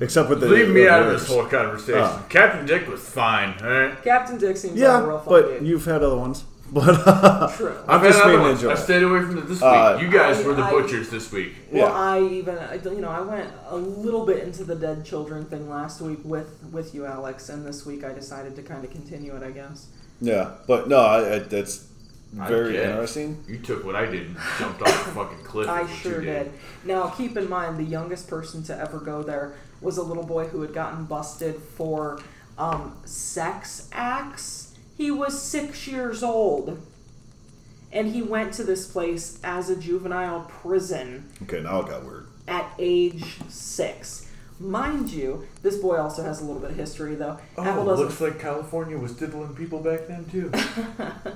except 0.00 0.28
with 0.28 0.40
the 0.40 0.48
Leave 0.48 0.68
me 0.68 0.82
the 0.82 0.90
out 0.90 1.02
of 1.02 1.12
this 1.12 1.28
whole 1.28 1.44
conversation. 1.46 2.00
Ah. 2.02 2.24
Captain 2.28 2.66
Dick 2.66 2.88
was 2.88 3.00
fine, 3.08 3.54
alright? 3.62 4.02
Captain 4.02 4.38
Dick 4.38 4.56
seems 4.56 4.74
like 4.74 4.82
a 4.88 4.92
Yeah, 4.92 5.06
real 5.06 5.18
fun 5.18 5.28
but 5.28 5.48
dude. 5.58 5.66
you've 5.66 5.84
had 5.84 6.02
other 6.02 6.16
ones. 6.18 6.44
But 6.72 7.06
uh, 7.06 7.48
True. 7.56 7.76
I've 7.86 8.02
just 8.02 8.18
had 8.18 8.26
other 8.28 8.38
made 8.38 8.44
it 8.44 8.48
ones. 8.48 8.64
I 8.64 8.70
enjoy. 8.72 8.82
stayed 8.82 9.02
away 9.04 9.20
from 9.20 9.38
it 9.38 9.42
this 9.42 9.60
week. 9.60 9.62
Uh, 9.62 9.98
you 10.02 10.10
guys 10.10 10.40
I- 10.40 10.46
were 10.48 10.54
the 10.54 10.62
I- 10.64 10.70
butchers 10.72 11.08
this 11.10 11.30
week. 11.30 11.52
Well, 11.70 11.86
Yeah. 11.88 11.94
I 11.94 12.20
even 12.22 12.58
I- 12.58 12.74
you 12.82 13.00
know 13.00 13.08
I 13.08 13.20
went 13.20 13.48
a 13.68 13.76
little 13.76 14.26
bit 14.26 14.42
into 14.42 14.64
the 14.64 14.74
dead 14.74 15.04
children 15.04 15.44
thing 15.44 15.70
last 15.70 16.00
week 16.00 16.18
with 16.24 16.48
with 16.72 16.92
you, 16.92 17.06
Alex, 17.06 17.48
and 17.50 17.64
this 17.64 17.86
week 17.86 18.02
I 18.02 18.12
decided 18.12 18.56
to 18.56 18.62
kind 18.62 18.84
of 18.84 18.90
continue 18.90 19.36
it. 19.36 19.44
I 19.44 19.52
guess. 19.52 19.86
yeah, 20.20 20.54
but 20.66 20.88
no, 20.88 20.96
I, 20.98 21.34
I, 21.34 21.38
that's 21.38 21.86
I 21.86 21.95
very 22.32 22.76
interesting. 22.78 23.42
You 23.48 23.58
took 23.58 23.84
what 23.84 23.96
I 23.96 24.06
did 24.06 24.26
and 24.26 24.36
jumped 24.58 24.82
off 24.82 25.04
the 25.06 25.12
fucking 25.12 25.44
cliff. 25.44 25.68
I 25.68 25.86
sure 25.86 26.20
you 26.22 26.26
did. 26.30 26.52
Now, 26.84 27.08
keep 27.08 27.36
in 27.36 27.48
mind, 27.48 27.78
the 27.78 27.84
youngest 27.84 28.28
person 28.28 28.62
to 28.64 28.78
ever 28.78 28.98
go 28.98 29.22
there 29.22 29.56
was 29.80 29.96
a 29.96 30.02
little 30.02 30.24
boy 30.24 30.46
who 30.46 30.62
had 30.62 30.72
gotten 30.74 31.04
busted 31.04 31.56
for 31.56 32.20
um, 32.58 32.96
sex 33.04 33.88
acts. 33.92 34.74
He 34.96 35.10
was 35.10 35.40
six 35.40 35.86
years 35.86 36.22
old. 36.22 36.82
And 37.92 38.08
he 38.08 38.20
went 38.20 38.52
to 38.54 38.64
this 38.64 38.86
place 38.90 39.38
as 39.44 39.70
a 39.70 39.76
juvenile 39.76 40.40
prison 40.48 41.30
Okay, 41.44 41.60
now 41.62 41.80
it 41.80 41.88
got 41.88 42.04
weird. 42.04 42.26
at 42.48 42.70
age 42.78 43.36
six. 43.48 44.28
Mind 44.58 45.10
you, 45.10 45.46
this 45.62 45.76
boy 45.78 45.96
also 45.98 46.22
has 46.22 46.40
a 46.40 46.44
little 46.44 46.60
bit 46.60 46.70
of 46.72 46.76
history, 46.76 47.14
though. 47.14 47.38
Apple 47.58 47.84
doesn't 47.84 48.20
like 48.20 48.40
California 48.40 48.98
was 48.98 49.12
diddling 49.12 49.54
people 49.54 49.80
back 49.80 50.06
then 50.08 50.24
too. 50.26 50.50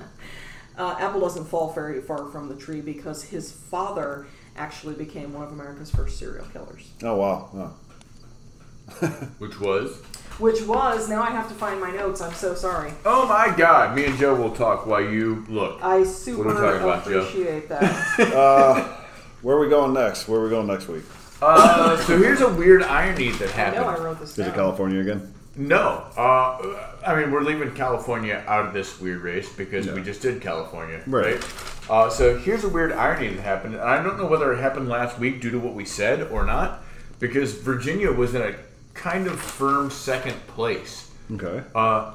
Uh, 0.81 0.95
Apple 0.99 1.19
doesn't 1.21 1.45
fall 1.45 1.71
very 1.73 2.01
far 2.01 2.25
from 2.31 2.49
the 2.49 2.55
tree 2.55 2.81
because 2.81 3.21
his 3.23 3.51
father 3.51 4.25
actually 4.57 4.95
became 4.95 5.31
one 5.31 5.43
of 5.43 5.51
America's 5.51 5.91
first 5.91 6.17
serial 6.17 6.43
killers. 6.47 6.89
Oh 7.03 7.17
wow. 7.17 7.49
Oh. 7.53 9.07
Which 9.37 9.59
was 9.59 10.01
which 10.39 10.63
was 10.63 11.07
now 11.07 11.21
I 11.21 11.29
have 11.29 11.47
to 11.49 11.53
find 11.53 11.79
my 11.79 11.91
notes. 11.91 12.19
I'm 12.19 12.33
so 12.33 12.55
sorry. 12.55 12.93
Oh 13.05 13.27
my 13.27 13.55
God! 13.55 13.95
Me 13.95 14.05
and 14.05 14.17
Joe 14.17 14.33
will 14.33 14.55
talk 14.55 14.87
while 14.87 15.01
you 15.03 15.45
look. 15.47 15.83
I 15.83 16.03
super 16.03 16.45
What 16.45 16.47
are 16.47 16.55
we 16.55 16.79
talking 16.79 16.83
about, 16.83 17.05
Joe? 17.05 17.19
appreciate 17.21 17.69
that. 17.69 18.33
Uh, 18.35 18.97
where 19.43 19.57
are 19.57 19.59
we 19.59 19.69
going 19.69 19.93
next? 19.93 20.27
Where 20.27 20.39
are 20.39 20.43
we 20.45 20.49
going 20.49 20.65
next 20.67 20.87
week? 20.87 21.03
Uh, 21.43 21.95
so 21.97 22.17
here's 22.17 22.41
a 22.41 22.51
weird 22.53 22.81
irony 22.81 23.29
that 23.33 23.53
I 23.55 23.71
know 23.75 23.83
I 23.83 23.85
happened. 23.91 24.03
wrote 24.03 24.19
this 24.19 24.31
Is 24.31 24.35
down. 24.37 24.49
it 24.49 24.55
California 24.55 24.99
again? 24.99 25.31
No, 25.55 26.05
uh, 26.17 26.95
I 27.05 27.15
mean 27.15 27.31
we're 27.31 27.41
leaving 27.43 27.71
California 27.73 28.43
out 28.47 28.65
of 28.67 28.73
this 28.73 28.99
weird 29.01 29.21
race 29.21 29.51
because 29.51 29.85
Yeah. 29.85 29.95
we 29.95 30.01
just 30.01 30.21
did 30.21 30.41
California, 30.41 31.01
Right. 31.07 31.35
right? 31.35 31.45
Uh, 31.89 32.09
so 32.09 32.37
here's 32.37 32.63
a 32.63 32.69
weird 32.69 32.93
irony 32.93 33.29
that 33.35 33.41
happened, 33.41 33.75
and 33.75 33.83
I 33.83 34.01
don't 34.01 34.17
know 34.17 34.27
whether 34.27 34.53
it 34.53 34.61
happened 34.61 34.87
last 34.87 35.19
week 35.19 35.41
due 35.41 35.51
to 35.51 35.59
what 35.59 35.73
we 35.73 35.83
said 35.83 36.29
or 36.31 36.45
not, 36.45 36.83
because 37.19 37.53
Virginia 37.53 38.11
was 38.13 38.33
in 38.33 38.41
a 38.41 38.53
kind 38.93 39.27
of 39.27 39.39
firm 39.41 39.91
second 39.91 40.35
place. 40.47 41.09
Okay. 41.33 41.63
Uh, 41.75 42.13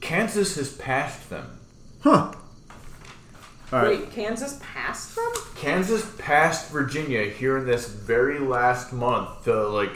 Kansas 0.00 0.56
has 0.56 0.72
passed 0.72 1.30
them. 1.30 1.46
Huh. 2.02 2.32
All 3.72 3.78
right. 3.82 4.00
Wait, 4.00 4.10
Kansas 4.12 4.58
passed 4.60 5.14
them? 5.14 5.32
Kansas 5.56 6.04
passed 6.18 6.70
Virginia 6.70 7.24
here 7.24 7.56
in 7.58 7.66
this 7.66 7.86
very 7.88 8.38
last 8.40 8.92
month 8.92 9.44
to 9.44 9.68
like. 9.68 9.90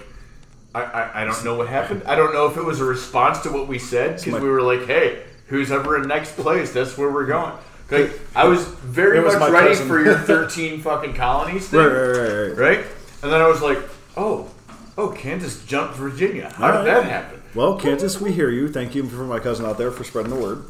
I, 0.74 0.82
I, 0.82 1.22
I 1.22 1.24
don't 1.24 1.44
know 1.44 1.54
what 1.56 1.68
happened. 1.68 2.02
I 2.06 2.14
don't 2.14 2.32
know 2.32 2.46
if 2.46 2.56
it 2.56 2.64
was 2.64 2.80
a 2.80 2.84
response 2.84 3.40
to 3.40 3.50
what 3.50 3.68
we 3.68 3.78
said 3.78 4.22
because 4.22 4.40
we 4.40 4.48
were 4.48 4.62
like, 4.62 4.86
"Hey, 4.86 5.22
who's 5.46 5.70
ever 5.70 5.96
in 6.00 6.06
next 6.08 6.36
place? 6.36 6.72
That's 6.72 6.96
where 6.98 7.10
we're 7.10 7.26
going." 7.26 7.54
Like, 7.90 8.12
I 8.36 8.44
was 8.44 8.66
very 8.66 9.18
was 9.20 9.34
much 9.38 9.50
ready 9.50 9.68
cousin. 9.68 9.88
for 9.88 9.98
your 10.04 10.18
thirteen 10.30 10.80
fucking 10.82 11.14
colonies 11.14 11.68
thing, 11.68 11.80
Right, 11.80 11.86
right, 11.86 12.16
right, 12.16 12.48
right. 12.48 12.56
right? 12.58 12.86
And 13.22 13.32
then 13.32 13.40
I 13.40 13.48
was 13.48 13.62
like, 13.62 13.78
"Oh, 14.16 14.50
oh, 14.98 15.08
Kansas 15.08 15.64
jumped 15.64 15.94
Virginia. 15.96 16.52
How 16.54 16.76
did 16.76 16.86
that 16.86 17.04
happen?" 17.04 17.42
Well, 17.54 17.76
Kansas, 17.78 18.20
we 18.20 18.32
hear 18.32 18.50
you. 18.50 18.68
Thank 18.68 18.94
you 18.94 19.04
for 19.08 19.24
my 19.24 19.38
cousin 19.40 19.64
out 19.64 19.78
there 19.78 19.90
for 19.90 20.04
spreading 20.04 20.30
the 20.34 20.40
word. 20.40 20.64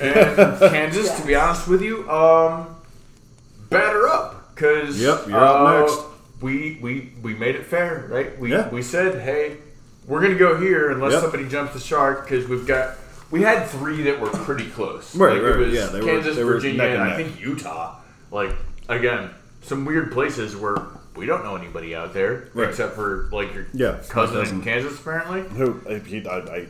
And 0.00 0.58
Kansas, 0.58 1.14
to 1.20 1.26
be 1.26 1.34
honest 1.34 1.68
with 1.68 1.82
you, 1.82 2.10
um, 2.10 2.74
batter 3.68 4.08
up 4.08 4.54
because 4.54 4.98
Yep, 5.00 5.28
you're 5.28 5.38
up 5.44 5.80
next. 5.86 6.00
We 6.40 6.78
we 6.82 7.12
we 7.22 7.34
made 7.34 7.54
it 7.54 7.64
fair, 7.66 8.06
right? 8.10 8.38
We 8.38 8.50
Yeah. 8.52 8.68
we 8.70 8.82
said, 8.82 9.20
hey, 9.22 9.56
we're 10.06 10.20
gonna 10.20 10.34
go 10.34 10.56
here 10.56 10.90
unless 10.90 11.12
Yep. 11.12 11.22
somebody 11.22 11.48
jumps 11.48 11.72
the 11.74 11.80
shark 11.80 12.24
because 12.28 12.48
we've 12.48 12.66
got. 12.66 12.96
We 13.30 13.42
had 13.42 13.66
three 13.68 14.02
that 14.02 14.20
were 14.20 14.28
pretty 14.28 14.68
close. 14.70 15.16
Right, 15.16 15.32
like, 15.34 15.42
right, 15.42 15.52
It 15.56 15.58
was 15.66 15.74
yeah, 15.74 15.86
they 15.86 16.00
were- 16.00 16.06
Kansas, 16.06 16.36
were 16.36 16.44
Virginia, 16.44 16.78
neck 16.78 16.90
and 16.90 17.02
and 17.02 17.10
I 17.12 17.16
think 17.16 17.40
Utah. 17.40 17.96
Like 18.30 18.50
again, 18.88 19.30
some 19.62 19.84
weird 19.84 20.12
places 20.12 20.54
where 20.56 20.76
we 21.16 21.26
don't 21.26 21.42
know 21.44 21.56
anybody 21.56 21.94
out 21.94 22.12
there 22.12 22.48
Right. 22.54 22.68
except 22.68 22.94
for 22.94 23.28
like 23.32 23.54
your 23.54 23.66
Yeah, 23.72 23.98
cousin, 24.08 24.36
cousin. 24.40 24.56
in 24.58 24.62
Kansas, 24.62 24.98
apparently. 25.00 25.42
Who? 25.56 25.80
I, 25.88 25.94
he, 26.00 26.26
I, 26.26 26.36
I 26.38 26.66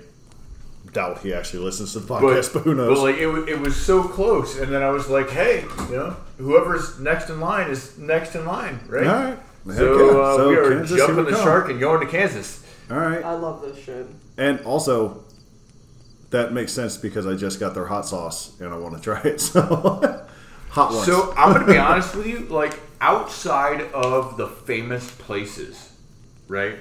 doubt 0.92 1.18
he 1.22 1.34
actually 1.34 1.64
listens 1.64 1.92
to 1.94 2.00
the 2.00 2.06
podcast, 2.14 2.52
but, 2.54 2.62
who 2.62 2.74
knows? 2.74 2.98
But 2.98 3.02
like 3.02 3.16
it, 3.16 3.48
it 3.48 3.58
was 3.60 3.74
so 3.76 4.04
close, 4.04 4.58
and 4.58 4.72
then 4.72 4.82
I 4.82 4.90
was 4.90 5.08
like, 5.08 5.30
hey, 5.30 5.64
you 5.90 5.96
know, 5.96 6.16
whoever's 6.38 7.00
next 7.00 7.28
in 7.30 7.40
line 7.40 7.70
is 7.70 7.98
next 7.98 8.34
in 8.36 8.46
line, 8.46 8.78
right? 8.88 9.06
All 9.06 9.14
right. 9.24 9.38
Heck 9.66 9.76
So, 9.76 10.12
yeah. 10.12 10.20
uh, 10.20 10.36
So 10.36 10.48
we 10.48 10.56
are 10.56 10.70
Kansas, 10.76 10.96
jumping 10.98 11.16
we 11.16 11.22
the 11.24 11.30
come. 11.36 11.44
shark 11.44 11.70
and 11.70 11.80
going 11.80 12.00
to 12.00 12.06
Kansas. 12.06 12.64
All 12.90 12.98
right. 12.98 13.24
I 13.24 13.34
love 13.34 13.62
this 13.62 13.82
shit. 13.84 14.06
And 14.36 14.60
also, 14.60 15.24
that 16.30 16.52
makes 16.52 16.72
sense 16.72 16.96
because 16.96 17.26
I 17.26 17.34
just 17.34 17.60
got 17.60 17.74
their 17.74 17.86
hot 17.86 18.06
sauce 18.06 18.58
and 18.60 18.72
I 18.72 18.76
want 18.76 18.96
to 18.96 19.00
try 19.02 19.20
it. 19.22 19.40
So, 20.74 20.80
hot 20.80 20.92
ones. 20.92 21.06
So 21.06 21.32
I'm 21.36 21.52
gonna 21.52 21.66
be 21.66 21.78
honest 21.78 22.16
with 22.16 22.26
you, 22.26 22.40
like 22.40 22.78
outside 23.00 23.80
of 23.92 24.36
the 24.36 24.48
famous 24.48 25.08
places, 25.08 25.92
right? 26.48 26.76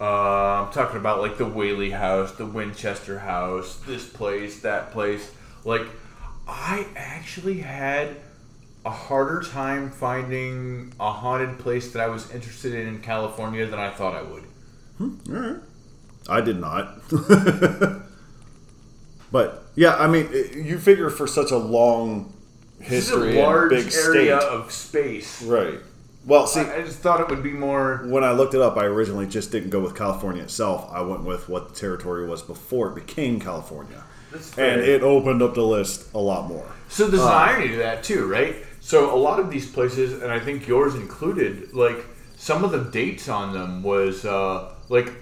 Uh, 0.00 0.04
I'm 0.66 0.72
talking 0.72 0.98
about 0.98 1.20
like 1.20 1.36
the 1.36 1.44
Whaley 1.44 1.90
House, 1.90 2.30
the 2.36 2.46
Winchester 2.46 3.18
House, 3.18 3.76
this 3.86 4.06
place, 4.08 4.60
that 4.60 4.92
place. 4.92 5.28
Like, 5.64 5.82
I 6.46 6.86
actually 6.94 7.58
had 7.58 8.16
a 8.84 8.90
harder 8.90 9.42
time 9.42 9.90
finding 9.90 10.92
a 11.00 11.10
haunted 11.12 11.58
place 11.58 11.92
that 11.92 12.00
I 12.02 12.06
was 12.08 12.30
interested 12.30 12.74
in 12.74 12.86
in 12.88 13.00
California 13.00 13.66
than 13.66 13.78
I 13.78 13.90
thought 13.90 14.14
I 14.14 14.22
would. 14.22 14.44
All 15.00 15.10
right. 15.28 15.56
I 16.28 16.40
did 16.40 16.58
not. 16.60 17.00
but 19.32 19.64
yeah, 19.74 19.94
I 19.96 20.06
mean, 20.06 20.28
you 20.54 20.78
figure 20.78 21.10
for 21.10 21.26
such 21.26 21.50
a 21.50 21.56
long 21.56 22.32
This 22.78 22.88
is 22.88 23.08
history 23.08 23.38
a 23.38 23.42
large 23.44 23.72
and 23.72 23.84
big 23.84 23.94
area 23.94 24.40
state, 24.40 24.48
of 24.48 24.72
space. 24.72 25.42
right? 25.42 25.78
Well, 26.26 26.46
see, 26.46 26.60
I 26.60 26.76
I 26.78 26.82
just 26.82 26.98
thought 26.98 27.20
it 27.20 27.28
would 27.28 27.42
be 27.42 27.52
more. 27.52 28.02
when 28.06 28.22
I 28.24 28.32
looked 28.32 28.54
it 28.54 28.60
up, 28.60 28.76
I 28.76 28.84
originally 28.84 29.26
just 29.26 29.50
didn't 29.52 29.70
go 29.70 29.80
with 29.80 29.94
California 29.96 30.42
itself. 30.42 30.88
I 30.92 31.00
went 31.00 31.24
with 31.24 31.48
what 31.48 31.68
the 31.70 31.74
territory 31.74 32.26
was 32.28 32.42
before 32.42 32.88
it 32.90 32.94
became 32.94 33.40
California, 33.40 34.04
and 34.58 34.80
it 34.82 35.02
opened 35.02 35.40
up 35.42 35.54
the 35.54 35.62
list 35.62 36.12
a 36.12 36.18
lot 36.18 36.48
more. 36.48 36.66
So 36.88 37.06
there's 37.08 37.22
Uh, 37.22 37.26
an 37.28 37.32
irony 37.32 37.68
to 37.68 37.76
that 37.78 38.02
too, 38.04 38.26
right? 38.26 38.56
So 38.88 39.14
a 39.14 39.20
lot 39.20 39.38
of 39.38 39.50
these 39.50 39.70
places, 39.70 40.22
and 40.22 40.32
I 40.32 40.40
think 40.40 40.66
yours 40.66 40.94
included, 40.94 41.74
like 41.74 42.06
some 42.38 42.64
of 42.64 42.70
the 42.70 42.84
dates 42.84 43.28
on 43.28 43.52
them 43.52 43.82
was 43.82 44.24
uh, 44.24 44.72
like 44.88 45.12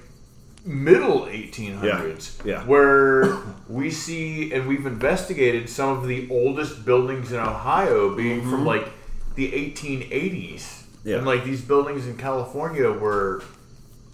middle 0.65 1.23
1800s, 1.27 2.45
Yeah, 2.45 2.53
yeah. 2.61 2.65
where 2.65 3.39
we 3.69 3.91
see 3.91 4.53
and 4.53 4.69
we've 4.69 4.87
investigated 4.87 5.69
some 5.69 5.99
of 5.99 6.07
the 6.07 6.29
oldest 6.31 6.85
buildings 6.85 7.33
in 7.33 7.41
Ohio 7.41 8.15
being 8.15 8.41
from 8.49 8.65
like 8.65 8.87
the 9.35 9.51
1880s, 9.51 10.61
Mm-hmm. 10.61 11.09
Yeah. 11.09 11.17
and 11.19 11.27
like 11.27 11.43
these 11.45 11.61
buildings 11.63 12.07
in 12.07 12.17
California 12.17 12.89
were 12.91 13.43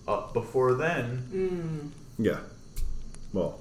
up 0.08 0.32
before 0.32 0.72
then. 0.74 1.92
Yeah. 2.18 2.38
Well, 3.34 3.60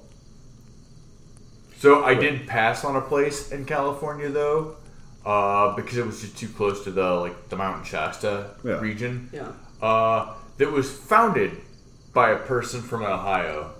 So 1.76 2.02
I 2.02 2.14
did 2.14 2.46
pass 2.46 2.82
on 2.82 2.96
a 2.96 3.00
place 3.02 3.52
in 3.52 3.66
California 3.66 4.30
though, 4.30 4.76
uh, 5.24 5.74
because 5.76 5.96
it 5.98 6.04
was 6.06 6.20
just 6.20 6.36
too 6.36 6.48
close 6.48 6.82
to 6.84 6.90
the 6.90 7.10
like 7.14 7.48
the 7.48 7.56
Mountain 7.56 7.84
Shasta 7.84 8.50
Yeah. 8.64 8.80
region. 8.80 9.30
Yeah. 9.32 9.52
Uh, 9.80 10.34
that 10.58 10.70
was 10.70 10.92
founded 10.92 11.56
by 12.12 12.30
a 12.30 12.38
person 12.38 12.82
from 12.82 13.02
Ohio, 13.02 13.70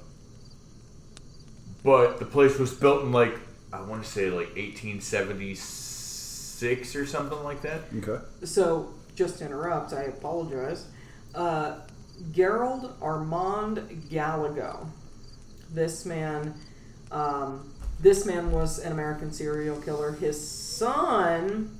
but 1.84 2.18
the 2.18 2.24
place 2.24 2.58
was 2.58 2.72
built 2.72 3.02
in 3.02 3.12
like 3.12 3.38
I 3.72 3.82
want 3.82 4.02
to 4.04 4.08
say 4.08 4.30
like 4.30 4.54
1876 4.56 6.96
or 6.96 7.06
something 7.06 7.42
like 7.42 7.62
that. 7.62 7.80
okay. 7.98 8.22
So, 8.44 8.92
just 9.16 9.38
to 9.38 9.46
interrupt, 9.46 9.92
I 9.92 10.02
apologize. 10.04 10.86
Uh, 11.34 11.76
Gerald 12.32 12.94
Armand 13.00 14.04
Gallego. 14.10 14.86
This 15.72 16.04
man, 16.04 16.54
um, 17.10 17.71
this 18.02 18.26
man 18.26 18.50
was 18.50 18.80
an 18.80 18.92
American 18.92 19.32
serial 19.32 19.80
killer. 19.80 20.12
His 20.12 20.46
son. 20.46 21.78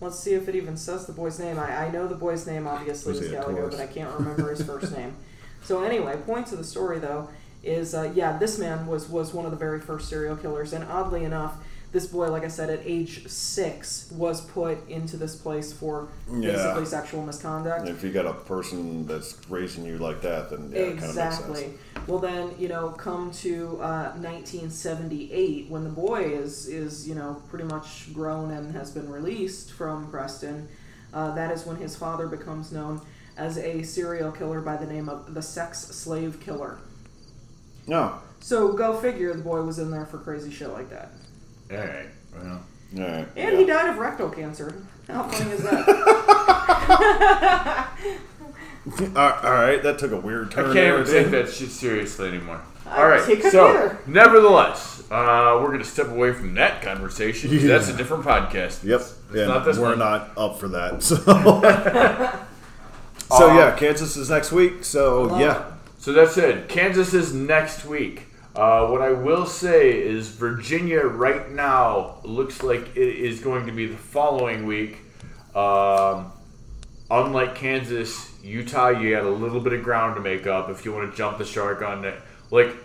Let's 0.00 0.18
see 0.18 0.34
if 0.34 0.48
it 0.48 0.54
even 0.54 0.76
says 0.76 1.06
the 1.06 1.12
boy's 1.12 1.38
name. 1.38 1.58
I, 1.58 1.86
I 1.86 1.90
know 1.90 2.08
the 2.08 2.14
boy's 2.14 2.46
name 2.46 2.66
obviously 2.66 3.18
Was 3.18 3.28
Gallagher, 3.28 3.68
but 3.68 3.80
I 3.80 3.86
can't 3.86 4.12
remember 4.18 4.50
his 4.50 4.62
first 4.62 4.92
name. 4.96 5.16
So 5.62 5.82
anyway, 5.82 6.16
point 6.16 6.46
to 6.48 6.56
the 6.56 6.64
story 6.64 6.98
though 6.98 7.28
is 7.62 7.94
uh, 7.94 8.10
yeah, 8.14 8.36
this 8.38 8.58
man 8.58 8.86
was 8.86 9.08
was 9.08 9.32
one 9.32 9.44
of 9.44 9.50
the 9.50 9.56
very 9.56 9.80
first 9.80 10.08
serial 10.08 10.36
killers, 10.36 10.72
and 10.72 10.84
oddly 10.84 11.24
enough, 11.24 11.56
this 11.92 12.06
boy, 12.06 12.30
like 12.30 12.42
I 12.42 12.48
said, 12.48 12.70
at 12.70 12.80
age 12.84 13.28
six, 13.28 14.10
was 14.12 14.40
put 14.40 14.88
into 14.88 15.18
this 15.18 15.36
place 15.36 15.72
for 15.74 16.08
Yeah. 16.32 16.52
basically 16.52 16.86
sexual 16.86 17.22
misconduct. 17.22 17.86
If 17.86 18.02
you 18.02 18.10
got 18.10 18.24
a 18.26 18.32
person 18.32 19.06
that's 19.06 19.36
raising 19.50 19.84
you 19.84 19.98
like 19.98 20.22
that, 20.22 20.48
then 20.50 20.70
yeah, 20.72 20.78
it 20.78 20.86
kind 20.98 20.98
of 21.04 21.08
exactly. 21.10 21.74
Well, 22.06 22.18
then 22.18 22.50
you 22.58 22.68
know, 22.68 22.88
come 22.88 23.30
to 23.32 23.78
uh, 23.82 24.12
1978 24.16 25.68
when 25.68 25.84
the 25.84 25.90
boy 25.90 26.22
is 26.22 26.66
is 26.66 27.06
you 27.06 27.14
know 27.14 27.42
pretty 27.50 27.64
much 27.64 28.12
grown 28.14 28.50
and 28.50 28.74
has 28.74 28.90
been 28.90 29.10
released 29.10 29.72
from 29.72 30.10
Preston. 30.10 30.68
Uh, 31.12 31.34
that 31.34 31.52
is 31.52 31.66
when 31.66 31.76
his 31.76 31.94
father 31.94 32.26
becomes 32.26 32.72
known 32.72 33.00
as 33.36 33.58
a 33.58 33.82
serial 33.82 34.32
killer 34.32 34.60
by 34.62 34.76
the 34.76 34.86
name 34.86 35.08
of 35.10 35.34
the 35.34 35.42
Sex 35.42 35.78
Slave 35.78 36.40
Killer. 36.40 36.78
No. 37.86 38.14
So 38.40 38.72
go 38.72 38.98
figure, 38.98 39.32
the 39.34 39.42
boy 39.42 39.62
was 39.62 39.78
in 39.78 39.90
there 39.90 40.06
for 40.06 40.18
crazy 40.18 40.50
shit 40.50 40.70
like 40.70 40.88
that. 40.90 41.12
All 41.72 41.78
right. 41.78 42.06
Well, 42.34 42.62
All 42.98 43.00
right. 43.00 43.28
And 43.36 43.52
yeah. 43.52 43.58
he 43.58 43.64
died 43.64 43.88
of 43.90 43.98
rectal 43.98 44.28
cancer. 44.30 44.74
How 45.08 45.24
funny 45.24 45.50
is 45.52 45.62
that? 45.64 45.88
all 49.16 49.16
all 49.16 49.52
right, 49.52 49.82
that 49.82 49.98
took 49.98 50.12
a 50.12 50.16
weird 50.16 50.50
turn. 50.50 50.70
I 50.70 50.74
can't 50.74 51.00
even 51.00 51.12
take 51.12 51.30
that 51.32 51.50
shit 51.52 51.70
seriously 51.70 52.28
anymore. 52.28 52.60
I 52.86 52.96
All 53.02 53.08
right, 53.08 53.24
take 53.24 53.42
so 53.44 53.68
either. 53.68 53.98
nevertheless, 54.06 55.02
uh, 55.10 55.58
we're 55.60 55.68
going 55.68 55.78
to 55.80 55.84
step 55.84 56.08
away 56.08 56.32
from 56.32 56.54
that 56.54 56.82
conversation. 56.82 57.50
'cause 57.50 57.62
That's 57.64 57.88
a 57.88 57.96
different 57.96 58.24
podcast. 58.24 58.84
Yep. 58.84 59.00
It's 59.00 59.14
Yeah, 59.34 59.46
not 59.46 59.64
this 59.64 59.78
we're 59.78 59.90
one. 59.90 59.98
not 59.98 60.30
up 60.36 60.58
for 60.58 60.68
that. 60.68 61.02
So, 61.02 61.16
so 63.36 63.50
Um, 63.50 63.56
yeah, 63.56 63.74
Kansas 63.76 64.16
is 64.16 64.28
next 64.30 64.52
week. 64.52 64.84
So 64.84 65.22
Love 65.22 65.40
yeah, 65.40 65.62
So 65.98 66.12
that's 66.12 66.36
it. 66.36 66.68
Kansas 66.68 67.14
is 67.14 67.32
next 67.32 67.84
week. 67.86 68.26
Uh, 68.54 68.86
what 68.88 69.00
I 69.00 69.12
will 69.12 69.46
say 69.46 69.98
is 69.98 70.28
Virginia 70.28 71.00
right 71.00 71.50
now 71.50 72.18
looks 72.22 72.62
like 72.62 72.96
it 72.96 73.16
is 73.16 73.40
going 73.40 73.64
to 73.66 73.72
be 73.72 73.86
the 73.86 73.96
following 73.96 74.66
week. 74.66 74.98
Um, 75.54 76.32
unlike 77.10 77.54
Kansas, 77.54 78.30
Utah, 78.42 78.90
you 78.90 79.14
had 79.14 79.24
a 79.24 79.30
little 79.30 79.60
bit 79.60 79.72
of 79.72 79.82
ground 79.82 80.16
to 80.16 80.20
make 80.20 80.46
up 80.46 80.68
if 80.68 80.84
you 80.84 80.92
want 80.92 81.10
to 81.10 81.16
jump 81.16 81.38
the 81.38 81.46
shark 81.46 81.80
on 81.80 82.04
it. 82.04 82.14
Like, 82.50 82.76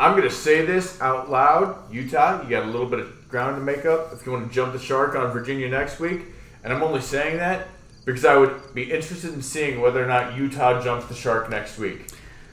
I'm 0.00 0.16
gonna 0.16 0.30
say 0.30 0.64
this 0.64 1.00
out 1.02 1.28
loud. 1.28 1.92
Utah, 1.92 2.42
you 2.42 2.48
got 2.48 2.62
a 2.62 2.70
little 2.70 2.86
bit 2.86 3.00
of 3.00 3.28
ground 3.28 3.56
to 3.56 3.62
make 3.62 3.84
up 3.84 4.12
if 4.12 4.24
you 4.24 4.32
want 4.32 4.48
to 4.48 4.54
jump 4.54 4.72
the 4.72 4.78
shark 4.78 5.14
on 5.16 5.32
Virginia 5.32 5.68
next 5.68 6.00
week. 6.00 6.22
And 6.64 6.72
I'm 6.72 6.82
only 6.82 7.00
saying 7.00 7.38
that 7.38 7.68
because 8.04 8.24
I 8.24 8.36
would 8.36 8.74
be 8.74 8.90
interested 8.90 9.34
in 9.34 9.42
seeing 9.42 9.80
whether 9.80 10.02
or 10.02 10.06
not 10.06 10.36
Utah 10.36 10.82
jumps 10.82 11.06
the 11.06 11.14
shark 11.14 11.50
next 11.50 11.78
week. 11.78 12.06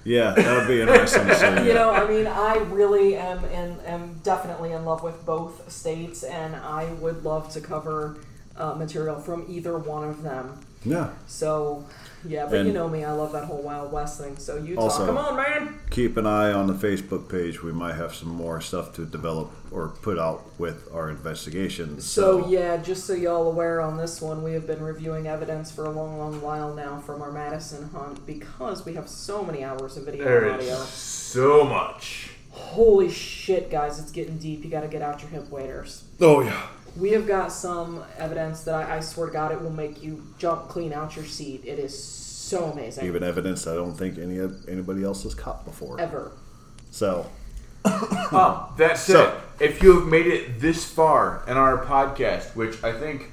Yeah, 0.06 0.34
that 0.34 0.58
would 0.58 0.68
be 0.68 0.80
interesting 0.82 1.26
to 1.28 1.36
see. 1.60 1.68
You 1.68 1.74
know, 1.74 1.90
I 1.90 2.08
mean, 2.08 2.28
I 2.28 2.58
really 2.70 3.16
am 3.16 3.44
in, 3.46 3.80
am 3.82 4.20
definitely 4.24 4.72
in 4.72 4.86
love 4.86 5.04
with 5.04 5.26
both 5.26 5.70
states, 5.72 6.24
and 6.24 6.56
I 6.56 6.86
would 6.94 7.24
love 7.26 7.50
to 7.54 7.60
cover 7.60 8.18
uh, 8.56 8.76
material 8.76 9.20
from 9.20 9.46
either 9.50 9.78
one 9.78 10.08
of 10.08 10.22
them. 10.24 10.60
yeah. 10.86 11.10
So, 11.28 11.86
yeah, 12.28 12.46
but 12.46 12.60
And- 12.60 12.68
you 12.68 12.74
know 12.74 12.88
me, 12.88 13.04
I 13.04 13.12
love 13.12 13.32
that 13.34 13.46
whole 13.46 13.62
Wild 13.62 13.92
West 13.92 14.20
thing. 14.20 14.38
So 14.38 14.58
Utah, 14.58 14.82
Also- 14.82 15.06
come 15.06 15.18
on, 15.18 15.36
man! 15.36 15.80
Keep 15.90 16.18
an 16.18 16.26
eye 16.26 16.52
on 16.52 16.68
the 16.68 16.74
Facebook 16.74 17.30
page. 17.30 17.64
We 17.64 17.72
might 17.72 17.96
have 17.96 18.14
some 18.14 18.30
more 18.30 18.60
stuff 18.62 18.94
to 18.96 19.06
develop 19.06 19.52
or 19.72 19.90
put 20.02 20.18
out 20.20 20.44
with 20.58 20.88
our 20.94 21.10
investigation. 21.10 22.00
So 22.02 22.48
yeah, 22.48 22.78
just 22.78 23.06
so 23.06 23.14
y'all 23.14 23.48
aware 23.48 23.82
on 23.82 23.98
this 23.98 24.22
one, 24.22 24.44
we 24.44 24.54
have 24.54 24.66
been 24.68 24.82
reviewing 24.82 25.28
evidence 25.28 25.72
for 25.72 25.86
a 25.86 25.90
long, 25.90 26.18
long 26.18 26.42
while 26.42 26.74
now 26.74 27.00
from 27.06 27.22
our 27.22 27.32
Madison 27.32 27.90
hunt 27.94 28.26
because 28.26 28.86
we 28.86 28.94
have 28.94 29.08
so 29.10 29.44
many 29.44 29.64
hours 29.64 29.98
of 29.98 30.04
video 30.06 30.24
There 30.26 30.46
and 30.50 30.62
is 30.62 30.70
audio. 30.72 30.84
so 30.86 31.64
much. 31.64 32.32
Holy 32.52 33.10
shit, 33.10 33.70
guys, 33.70 34.00
it's 34.00 34.12
getting 34.12 34.38
deep. 34.38 34.64
You 34.64 34.70
got 34.72 34.82
to 34.82 34.88
get 34.88 35.02
out 35.02 35.22
your 35.22 35.30
hip 35.30 35.50
waders. 35.50 36.06
Oh 36.22 36.40
yeah. 36.42 36.68
We 36.98 37.12
have 37.12 37.28
got 37.28 37.52
some 37.52 38.04
evidence 38.18 38.64
that 38.64 38.76
I, 38.90 38.98
I 38.98 39.00
swear 39.02 39.28
to 39.28 39.34
God, 39.34 39.52
it 39.52 39.62
will 39.62 39.72
make 39.72 40.02
you 40.02 40.26
jump 40.38 40.70
clean 40.70 40.94
out 40.94 41.16
your 41.16 41.26
seat. 41.26 41.64
It 41.66 41.78
is 41.80 41.98
so 41.98 42.66
amazing. 42.66 43.06
Even 43.06 43.24
evidence 43.24 43.68
I 43.68 43.76
don't 43.76 43.94
think 43.94 44.18
any 44.18 44.40
anybody 44.70 45.04
else 45.04 45.24
has 45.24 45.36
caught 45.36 45.66
before. 45.66 46.00
Ever. 46.00 46.32
So 46.92 47.30
Um, 47.86 48.66
that 48.78 48.98
said, 48.98 49.14
So- 49.14 49.42
if 49.60 49.82
you 49.84 50.00
have 50.00 50.08
made 50.08 50.26
it 50.28 50.60
this 50.60 50.84
far 50.86 51.44
in 51.48 51.56
our 51.58 51.86
podcast, 51.86 52.56
which 52.56 52.84
I 52.84 52.92
think 52.92 53.32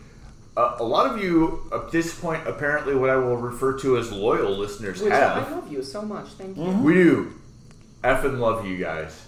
uh, 0.57 0.77
a 0.79 0.85
lot 0.85 1.11
of 1.11 1.23
you 1.23 1.63
at 1.73 1.91
this 1.91 2.19
point, 2.19 2.47
apparently, 2.47 2.95
what 2.95 3.09
I 3.09 3.17
will 3.17 3.39
refer 3.39 3.79
to 3.79 3.97
as 3.97 4.13
loyal 4.13 4.51
listeners 4.51 5.01
Which 5.01 5.11
have. 5.13 5.49
I 5.49 5.51
love 5.51 5.73
you 5.73 5.83
so 5.83 6.03
much. 6.03 6.27
Thank 6.31 6.59
you. 6.59 6.65
We 6.65 6.93
do. 6.95 7.33
Effing 8.05 8.39
love 8.39 8.67
you 8.67 8.77
guys. 8.77 9.19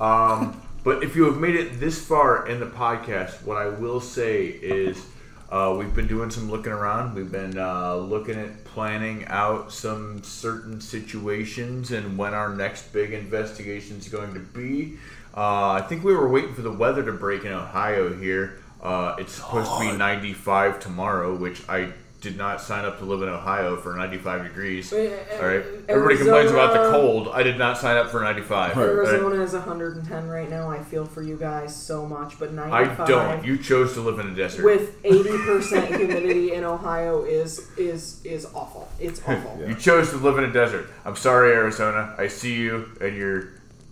Um, 0.00 0.61
but 0.84 1.02
if 1.02 1.14
you 1.14 1.24
have 1.24 1.36
made 1.36 1.54
it 1.54 1.78
this 1.78 2.04
far 2.04 2.46
in 2.48 2.60
the 2.60 2.66
podcast, 2.66 3.42
what 3.44 3.56
I 3.56 3.68
will 3.68 4.00
say 4.00 4.46
is 4.46 5.04
uh, 5.50 5.74
we've 5.78 5.94
been 5.94 6.06
doing 6.06 6.30
some 6.30 6.50
looking 6.50 6.72
around. 6.72 7.14
We've 7.14 7.30
been 7.30 7.58
uh, 7.58 7.96
looking 7.96 8.36
at 8.36 8.64
planning 8.64 9.26
out 9.26 9.70
some 9.70 10.22
certain 10.22 10.80
situations 10.80 11.90
and 11.90 12.16
when 12.16 12.32
our 12.32 12.54
next 12.54 12.92
big 12.92 13.12
investigation 13.12 13.98
is 13.98 14.08
going 14.08 14.32
to 14.34 14.40
be. 14.40 14.98
Uh, 15.36 15.72
I 15.72 15.82
think 15.82 16.04
we 16.04 16.14
were 16.14 16.28
waiting 16.28 16.54
for 16.54 16.62
the 16.62 16.72
weather 16.72 17.04
to 17.04 17.12
break 17.12 17.44
in 17.44 17.52
Ohio 17.52 18.12
here. 18.14 18.58
Uh, 18.82 19.14
it's 19.18 19.34
supposed 19.34 19.70
to 19.70 19.80
be 19.80 19.96
95 19.96 20.80
tomorrow, 20.80 21.34
which 21.36 21.62
I 21.68 21.92
did 22.22 22.38
not 22.38 22.60
sign 22.60 22.84
up 22.84 22.98
to 23.00 23.04
live 23.04 23.20
in 23.22 23.28
Ohio 23.28 23.76
for 23.76 23.94
95 23.96 24.44
degrees. 24.44 24.92
All 24.92 24.98
right. 24.98 25.64
Everybody 25.88 26.16
complains 26.16 26.52
about 26.52 26.72
the 26.72 26.90
cold. 26.92 27.28
I 27.28 27.42
did 27.42 27.58
not 27.58 27.76
sign 27.76 27.96
up 27.96 28.10
for 28.10 28.20
95. 28.20 28.76
All 28.76 28.82
right? 28.84 28.88
Arizona 28.88 29.42
is 29.42 29.52
110 29.52 30.28
right 30.28 30.48
now. 30.48 30.70
I 30.70 30.82
feel 30.84 31.04
for 31.04 31.20
you 31.20 31.36
guys 31.36 31.74
so 31.74 32.06
much, 32.06 32.38
but 32.38 32.52
95 32.54 33.00
I 33.00 33.04
don't. 33.06 33.44
You 33.44 33.58
chose 33.58 33.92
to 33.94 34.00
live 34.00 34.20
in 34.20 34.28
a 34.28 34.34
desert. 34.34 34.64
with 34.64 35.02
80% 35.02 35.88
humidity 35.88 36.54
in 36.54 36.62
Ohio 36.64 37.24
is 37.24 37.68
is 37.76 38.24
is 38.24 38.46
awful. 38.54 38.88
It's 39.00 39.20
awful. 39.26 39.60
You 39.66 39.74
chose 39.74 40.10
to 40.10 40.16
live 40.16 40.38
in 40.38 40.44
a 40.44 40.52
desert. 40.52 40.88
I'm 41.04 41.16
sorry, 41.16 41.52
Arizona. 41.52 42.14
I 42.16 42.28
see 42.28 42.54
you, 42.54 42.88
and 43.00 43.16
you're 43.16 43.48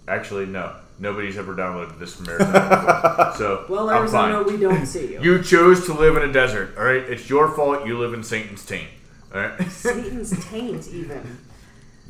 actually 0.07 0.47
no. 0.47 0.77
Nobody's 1.01 1.39
ever 1.39 1.55
downloaded 1.55 1.99
this 1.99 2.15
from 2.15 2.29
Arizona. 2.29 3.33
So 3.39 3.65
Well, 3.71 3.89
I'm 3.89 3.97
Arizona, 4.03 4.45
fine. 4.45 4.53
we 4.55 4.61
don't 4.61 4.85
see 4.87 5.15
you. 5.15 5.23
You 5.23 5.43
chose 5.43 5.87
to 5.87 5.95
live 5.95 6.17
in 6.17 6.29
a 6.29 6.33
desert. 6.33 6.77
All 6.77 6.85
right. 6.85 7.03
It's 7.03 7.29
your 7.31 7.49
fault. 7.51 7.87
You 7.87 7.97
live 7.99 8.13
in 8.13 8.23
Satan's 8.23 8.65
taint. 8.67 8.89
All 9.35 9.41
right. 9.41 9.63
Satan's 9.71 10.45
taint, 10.51 10.89
even. 10.89 11.39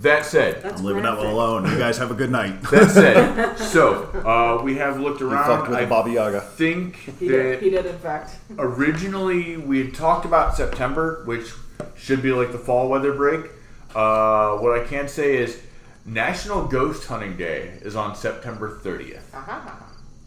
that 0.01 0.25
said, 0.27 0.63
That's 0.63 0.81
I'm 0.81 0.87
leaving 0.87 1.05
that 1.05 1.17
one 1.19 1.27
alone. 1.29 1.71
You 1.71 1.79
guys 1.79 1.99
have 1.99 2.11
a 2.11 2.15
good 2.15 2.31
night. 2.33 2.61
that 2.73 2.91
said, 2.91 3.55
so 3.59 4.05
uh, 4.27 4.61
we 4.65 4.75
have 4.79 4.99
looked 4.99 5.21
You 5.21 5.31
around. 5.31 5.47
fucked 5.47 5.69
with 5.69 5.79
I 5.79 5.83
the 5.83 5.87
Baba 5.87 6.11
Yaga. 6.11 6.41
think 6.41 6.97
He 7.21 7.29
did. 7.29 7.63
He 7.63 7.71
did, 7.71 7.87
in 7.87 7.99
fact. 7.99 8.33
originally 8.59 9.57
we 9.57 9.85
had 9.85 9.95
talked 9.95 10.25
about 10.25 10.57
September, 10.57 11.23
which 11.27 11.53
should 11.97 12.23
be 12.23 12.33
like 12.33 12.51
the 12.51 12.59
fall 12.59 12.89
weather 12.89 13.13
break. 13.13 13.45
Uh, 13.95 14.57
what 14.57 14.77
I 14.81 14.85
can 14.85 15.07
say 15.07 15.37
is 15.37 15.61
National 16.05 16.67
Ghost 16.67 17.07
Hunting 17.07 17.37
Day 17.37 17.79
is 17.83 17.95
on 17.97 18.17
September 18.17 18.79
30th. 18.83 19.21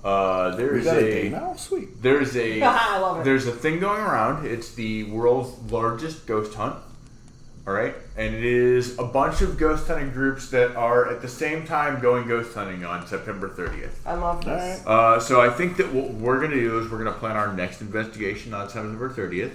Uh, 0.03 0.55
there 0.55 0.74
We 0.74 0.80
is 0.80 0.86
got 0.86 0.97
a 0.97 0.99
a 0.99 1.01
day 1.24 1.30
now. 1.30 1.55
Sweet. 1.55 2.01
there's 2.01 2.36
a 2.36 2.61
I 2.63 2.97
love 2.99 3.21
it. 3.21 3.24
there's 3.24 3.47
a 3.47 3.51
thing 3.51 3.80
going 3.80 4.01
around. 4.01 4.45
It's 4.45 4.74
the 4.76 5.05
world's 5.05 5.71
largest 5.71 6.26
ghost 6.28 6.53
hunt. 6.55 6.76
All 7.65 7.74
right, 7.74 7.95
and 8.17 8.36
it 8.36 8.43
is 8.43 8.99
a 8.99 9.05
bunch 9.05 9.41
of 9.41 9.57
ghost 9.57 9.88
hunting 9.88 10.09
groups 10.11 10.49
that 10.49 10.76
are 10.76 11.09
at 11.09 11.21
the 11.21 11.30
same 11.30 11.65
time 11.65 12.01
going 12.01 12.28
ghost 12.28 12.53
hunting 12.53 12.84
on 12.84 13.07
September 13.07 13.47
30th. 13.47 13.91
I 14.05 14.15
love 14.15 14.43
this. 14.43 14.86
Uh, 14.86 15.17
so 15.21 15.39
I 15.39 15.49
think 15.49 15.78
that 15.78 15.93
what 15.93 16.11
we're 16.13 16.39
going 16.39 16.51
to 16.51 16.59
do 16.59 16.80
is 16.80 16.91
we're 16.91 17.01
going 17.01 17.13
to 17.13 17.17
plan 17.17 17.38
our 17.38 17.53
next 17.53 17.80
investigation 17.80 18.53
on 18.53 18.67
September 18.67 19.09
30th. 19.09 19.53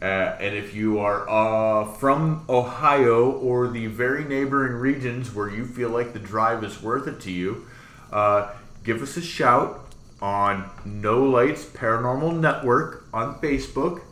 Uh, 0.00 0.04
and 0.04 0.54
if 0.54 0.74
you 0.74 1.00
are 1.00 1.28
uh, 1.28 1.84
from 1.94 2.44
Ohio 2.48 3.32
or 3.32 3.68
the 3.68 3.86
very 3.86 4.24
neighboring 4.24 4.74
regions 4.74 5.34
where 5.34 5.48
you 5.48 5.64
feel 5.64 5.90
like 5.90 6.12
the 6.12 6.20
drive 6.20 6.62
is 6.62 6.80
worth 6.80 7.08
it 7.08 7.20
to 7.20 7.32
you, 7.32 7.66
uh, 8.12 8.50
give 8.84 9.02
us 9.02 9.16
a 9.16 9.22
shout 9.22 9.92
on 10.22 10.70
No 10.84 11.24
Lights 11.24 11.64
Paranormal 11.64 12.38
Network 12.38 13.06
on 13.12 13.40
Facebook. 13.40 14.02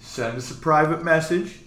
Send 0.00 0.36
us 0.36 0.50
a 0.50 0.54
private 0.54 1.02
message. 1.02 1.60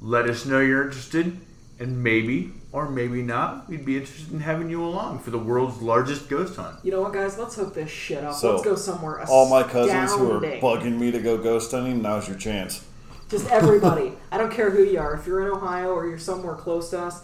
Let 0.00 0.28
us 0.28 0.46
know 0.46 0.60
you're 0.60 0.84
interested, 0.84 1.38
and 1.78 2.02
maybe 2.02 2.52
or 2.78 2.88
maybe 2.88 3.22
not, 3.22 3.68
we'd 3.68 3.84
be 3.84 3.96
interested 3.96 4.32
in 4.32 4.40
having 4.40 4.70
you 4.70 4.84
along 4.84 5.18
for 5.18 5.30
the 5.30 5.38
world's 5.38 5.82
largest 5.82 6.28
ghost 6.28 6.56
hunt. 6.56 6.76
You 6.84 6.92
know 6.92 7.00
what, 7.00 7.12
guys? 7.12 7.36
Let's 7.36 7.56
hook 7.56 7.74
this 7.74 7.90
shit 7.90 8.22
up. 8.22 8.34
So, 8.34 8.52
Let's 8.52 8.64
go 8.64 8.76
somewhere. 8.76 9.24
All 9.28 9.48
my 9.48 9.64
cousins 9.64 10.12
who 10.12 10.30
are 10.30 10.36
astounding. 10.36 10.60
bugging 10.60 10.98
me 10.98 11.10
to 11.10 11.18
go 11.20 11.36
ghost 11.36 11.72
hunting, 11.72 12.00
now's 12.02 12.28
your 12.28 12.36
chance. 12.38 12.84
Just 13.28 13.50
everybody. 13.50 14.12
I 14.30 14.38
don't 14.38 14.52
care 14.52 14.70
who 14.70 14.82
you 14.84 14.98
are. 15.00 15.14
If 15.14 15.26
you're 15.26 15.42
in 15.46 15.52
Ohio 15.52 15.90
or 15.90 16.06
you're 16.08 16.18
somewhere 16.18 16.54
close 16.54 16.90
to 16.90 17.00
us, 17.00 17.22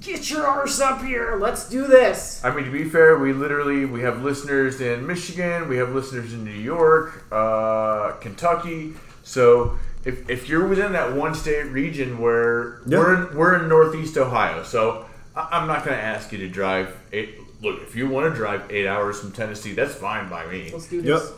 get 0.00 0.28
your 0.30 0.46
arse 0.46 0.80
up 0.80 1.02
here. 1.02 1.38
Let's 1.40 1.68
do 1.68 1.86
this. 1.86 2.44
I 2.44 2.54
mean, 2.54 2.64
to 2.64 2.70
be 2.70 2.84
fair, 2.84 3.18
we 3.18 3.32
literally 3.32 3.84
we 3.84 4.02
have 4.02 4.22
listeners 4.22 4.80
in 4.80 5.06
Michigan, 5.06 5.68
we 5.68 5.76
have 5.76 5.94
listeners 5.94 6.32
in 6.34 6.44
New 6.44 6.50
York, 6.50 7.24
uh, 7.32 8.12
Kentucky. 8.20 8.94
So 9.22 9.78
if, 10.04 10.28
if 10.30 10.48
you're 10.48 10.66
within 10.66 10.92
that 10.92 11.12
one 11.14 11.34
state 11.34 11.64
region 11.64 12.18
where 12.18 12.80
Yeah. 12.86 12.98
we're 12.98 13.14
in, 13.30 13.36
we're 13.36 13.62
in 13.62 13.68
Northeast 13.68 14.16
Ohio, 14.16 14.62
so 14.62 15.06
I, 15.36 15.48
I'm 15.52 15.66
not 15.66 15.84
going 15.84 15.96
to 15.96 16.02
ask 16.02 16.32
you 16.32 16.38
to 16.38 16.48
drive. 16.48 16.96
Eight, 17.12 17.34
look, 17.62 17.82
if 17.82 17.94
you 17.96 18.08
want 18.08 18.30
to 18.32 18.36
drive 18.36 18.70
eight 18.70 18.86
hours 18.86 19.20
from 19.20 19.32
Tennessee, 19.32 19.72
that's 19.72 19.94
fine 19.94 20.28
by 20.28 20.46
me. 20.46 20.70
Let's 20.72 20.86
do 20.88 21.02
this. 21.02 21.22
Yep. 21.24 21.32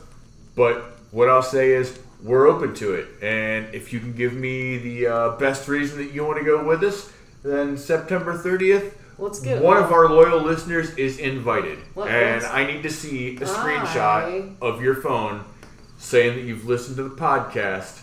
But 0.56 0.82
what 1.10 1.28
I'll 1.28 1.42
say 1.42 1.72
is 1.72 1.98
we're 2.22 2.46
open 2.48 2.74
to 2.76 2.94
it, 2.94 3.08
and 3.22 3.74
if 3.74 3.92
you 3.92 4.00
can 4.00 4.12
give 4.12 4.34
me 4.34 4.76
the 4.78 5.06
uh, 5.06 5.28
best 5.36 5.68
reason 5.68 5.98
that 5.98 6.12
you 6.12 6.24
want 6.24 6.38
to 6.38 6.44
go 6.44 6.62
with 6.64 6.82
us, 6.82 7.10
then 7.42 7.78
September 7.78 8.36
30th. 8.36 8.92
Let's 9.18 9.38
get 9.40 9.62
One 9.62 9.76
it. 9.76 9.82
of 9.82 9.92
our 9.92 10.08
loyal 10.08 10.40
listeners 10.42 10.94
is 10.96 11.18
invited, 11.18 11.78
Let- 11.94 12.08
and 12.08 12.42
let's- 12.42 12.54
I 12.54 12.64
need 12.64 12.82
to 12.84 12.90
see 12.90 13.36
a 13.36 13.40
I- 13.40 13.44
screenshot 13.44 14.54
of 14.62 14.82
your 14.82 14.94
phone 14.96 15.44
saying 15.98 16.36
that 16.36 16.42
you've 16.44 16.66
listened 16.66 16.96
to 16.96 17.02
the 17.02 17.14
podcast, 17.14 17.99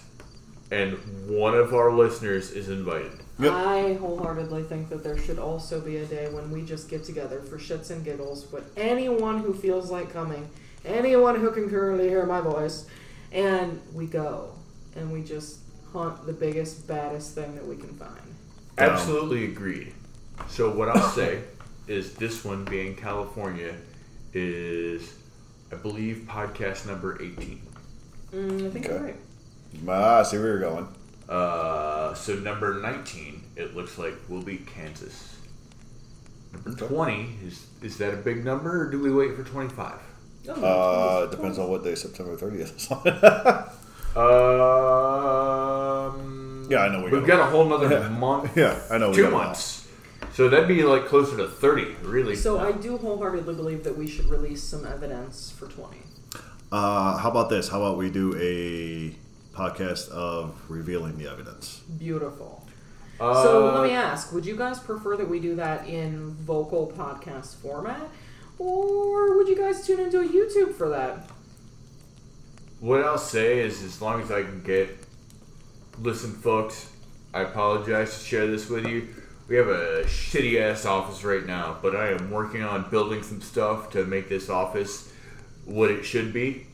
and 0.71 0.97
one 1.29 1.53
of 1.53 1.73
our 1.73 1.91
listeners 1.91 2.51
is 2.51 2.69
invited. 2.69 3.11
Yep. 3.39 3.53
I 3.53 3.93
wholeheartedly 3.93 4.63
think 4.63 4.89
that 4.89 5.03
there 5.03 5.17
should 5.17 5.37
also 5.37 5.79
be 5.79 5.97
a 5.97 6.05
day 6.05 6.27
when 6.31 6.49
we 6.51 6.63
just 6.63 6.89
get 6.89 7.03
together 7.03 7.39
for 7.41 7.57
shits 7.57 7.91
and 7.91 8.03
giggles. 8.03 8.51
with 8.51 8.71
anyone 8.77 9.39
who 9.39 9.53
feels 9.53 9.91
like 9.91 10.11
coming, 10.11 10.49
anyone 10.85 11.39
who 11.39 11.51
can 11.51 11.69
currently 11.69 12.09
hear 12.09 12.25
my 12.25 12.41
voice, 12.41 12.87
and 13.31 13.79
we 13.93 14.07
go 14.07 14.51
and 14.95 15.11
we 15.11 15.21
just 15.21 15.59
hunt 15.93 16.25
the 16.25 16.33
biggest, 16.33 16.87
baddest 16.87 17.35
thing 17.35 17.55
that 17.55 17.65
we 17.65 17.75
can 17.75 17.93
find. 17.95 18.19
Absolutely 18.77 19.45
agreed. 19.45 19.93
So 20.49 20.71
what 20.71 20.89
I'll 20.89 21.09
say 21.09 21.41
is 21.87 22.13
this 22.13 22.43
one 22.43 22.65
being 22.65 22.95
California 22.95 23.75
is, 24.33 25.13
I 25.71 25.75
believe, 25.75 26.25
podcast 26.27 26.85
number 26.85 27.21
18. 27.21 27.61
Mm, 28.33 28.67
I 28.67 28.69
think 28.71 28.87
you're 28.87 28.99
right. 28.99 29.15
Ah, 29.87 30.19
I 30.19 30.23
see 30.23 30.37
where 30.37 30.47
you're 30.47 30.59
going. 30.59 30.87
Uh, 31.29 32.13
so 32.13 32.35
number 32.35 32.75
19, 32.81 33.43
it 33.55 33.75
looks 33.75 33.97
like 33.97 34.13
will 34.29 34.41
be 34.41 34.57
Kansas. 34.57 35.35
Number 36.53 36.69
Okay. 36.71 36.87
20 36.87 37.35
is 37.45 37.65
is 37.81 37.97
that 37.97 38.13
a 38.13 38.17
big 38.17 38.43
number, 38.45 38.81
or 38.83 38.89
do 38.89 38.99
we 39.01 39.11
wait 39.11 39.35
for 39.35 39.43
25? 39.43 39.93
Oh, 40.49 40.53
Uh, 40.53 41.23
it 41.25 41.31
depends 41.31 41.59
on 41.59 41.69
what 41.69 41.83
day 41.83 41.93
September 41.95 42.35
30th 42.37 42.75
is 42.77 42.87
on. 42.89 43.05
Um, 46.07 46.67
Yeah, 46.69 46.79
I 46.83 46.89
know 46.89 46.99
we 47.03 47.11
We've 47.11 47.25
gotta- 47.25 47.27
got 47.43 47.47
a 47.47 47.51
whole 47.51 47.65
nother 47.65 47.87
Yeah. 47.91 48.09
month. 48.09 48.55
yeah, 48.57 48.79
I 48.89 48.97
know. 48.97 49.13
two 49.13 49.23
got 49.23 49.31
months. 49.31 49.87
So 50.33 50.49
that'd 50.49 50.67
be 50.67 50.83
like 50.83 51.05
closer 51.07 51.37
to 51.37 51.47
30, 51.47 51.95
really. 52.03 52.35
So 52.35 52.59
I 52.59 52.71
do 52.71 52.97
wholeheartedly 52.97 53.53
believe 53.55 53.83
that 53.83 53.97
we 53.97 54.07
should 54.07 54.29
release 54.29 54.63
some 54.63 54.85
evidence 54.85 55.51
for 55.51 55.67
20. 55.67 55.97
Uh, 56.71 57.17
how 57.17 57.29
about 57.31 57.49
this? 57.49 57.69
How 57.69 57.81
about 57.83 57.97
we 57.97 58.09
do 58.09 58.35
a 58.37 59.15
podcast 59.57 60.09
of 60.09 60.55
revealing 60.69 61.17
the 61.17 61.29
evidence? 61.29 61.81
Beautiful. 61.97 62.63
Uh, 63.19 63.43
so 63.43 63.65
let 63.73 63.83
me 63.83 63.95
ask: 63.95 64.31
Would 64.31 64.45
you 64.45 64.55
guys 64.55 64.79
prefer 64.79 65.17
that 65.17 65.27
we 65.27 65.39
do 65.39 65.55
that 65.55 65.87
in 65.87 66.31
vocal 66.35 66.93
podcast 66.95 67.55
format, 67.55 68.07
or 68.59 69.35
would 69.37 69.47
you 69.47 69.57
guys 69.57 69.85
tune 69.85 69.99
into 69.99 70.19
a 70.21 70.27
YouTube 70.27 70.73
for 70.75 70.89
that? 70.89 71.29
What 72.79 73.03
I'll 73.03 73.17
say 73.17 73.59
is, 73.59 73.81
as 73.83 74.01
long 74.01 74.21
as 74.21 74.31
I 74.31 74.43
can 74.43 74.61
get, 74.61 74.89
listen, 75.99 76.31
folks, 76.31 76.91
I 77.33 77.41
apologize 77.41 78.19
to 78.19 78.23
share 78.23 78.45
this 78.45 78.69
with 78.69 78.85
you. 78.87 79.07
We 79.47 79.55
have 79.55 79.67
a 79.67 80.03
shitty 80.03 80.59
ass 80.61 80.85
office 80.85 81.23
right 81.23 81.45
now, 81.45 81.77
but 81.81 81.95
I 81.95 82.09
am 82.09 82.29
working 82.29 82.63
on 82.63 82.89
building 82.91 83.23
some 83.23 83.41
stuff 83.41 83.91
to 83.91 84.05
make 84.05 84.29
this 84.29 84.49
office 84.49 85.11
what 85.65 85.89
it 85.89 86.03
should 86.03 86.33
be. 86.33 86.67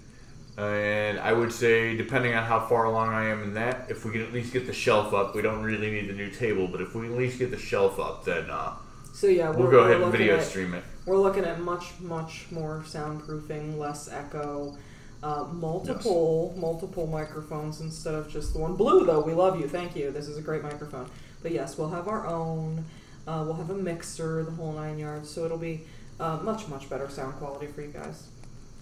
And 0.57 1.19
I 1.19 1.33
would 1.33 1.51
say, 1.51 1.97
depending 1.97 2.35
on 2.35 2.43
how 2.43 2.59
far 2.67 2.85
along 2.85 3.09
I 3.09 3.29
am 3.29 3.41
in 3.41 3.53
that, 3.55 3.87
if 3.89 4.05
we 4.05 4.11
can 4.11 4.21
at 4.21 4.31
least 4.31 4.53
get 4.53 4.67
the 4.67 4.73
shelf 4.73 5.13
up, 5.13 5.33
we 5.33 5.41
don't 5.41 5.63
really 5.63 5.89
need 5.89 6.07
the 6.07 6.13
new 6.13 6.29
table, 6.29 6.67
but 6.67 6.79
if 6.79 6.93
we 6.93 7.01
can 7.01 7.13
at 7.13 7.17
least 7.17 7.39
get 7.39 7.49
the 7.49 7.57
shelf 7.57 7.99
up, 7.99 8.23
then 8.23 8.49
uh, 8.51 8.73
So 9.13 9.27
yeah, 9.27 9.49
we're, 9.49 9.57
we'll 9.57 9.71
go 9.71 9.77
we're 9.77 9.89
ahead 9.91 10.01
and 10.01 10.11
video 10.11 10.37
at, 10.37 10.43
stream 10.43 10.75
it. 10.75 10.83
We're 11.07 11.17
looking 11.17 11.43
at 11.43 11.59
much, 11.59 11.99
much 11.99 12.45
more 12.51 12.83
soundproofing, 12.85 13.77
less 13.77 14.07
echo, 14.07 14.77
uh, 15.23 15.45
multiple, 15.51 16.53
multiple 16.55 17.07
microphones 17.07 17.81
instead 17.81 18.13
of 18.13 18.29
just 18.29 18.53
the 18.53 18.59
one. 18.59 18.75
Blue, 18.75 19.05
though, 19.05 19.21
we 19.21 19.33
love 19.33 19.59
you. 19.59 19.67
Thank 19.67 19.95
you. 19.95 20.11
This 20.11 20.27
is 20.27 20.37
a 20.37 20.41
great 20.41 20.61
microphone. 20.61 21.09
But 21.41 21.51
yes, 21.51 21.77
we'll 21.77 21.89
have 21.89 22.07
our 22.07 22.27
own. 22.27 22.85
Uh, 23.25 23.43
we'll 23.45 23.55
have 23.55 23.69
a 23.69 23.75
mixer, 23.75 24.43
the 24.43 24.51
whole 24.51 24.73
nine 24.73 24.99
yards. 24.99 25.29
So 25.29 25.45
it'll 25.45 25.57
be 25.57 25.81
uh, 26.19 26.37
much, 26.43 26.67
much 26.67 26.89
better 26.89 27.09
sound 27.09 27.35
quality 27.35 27.67
for 27.67 27.81
you 27.81 27.87
guys. 27.87 28.27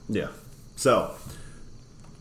Yeah. 0.09 0.29
So, 0.75 1.13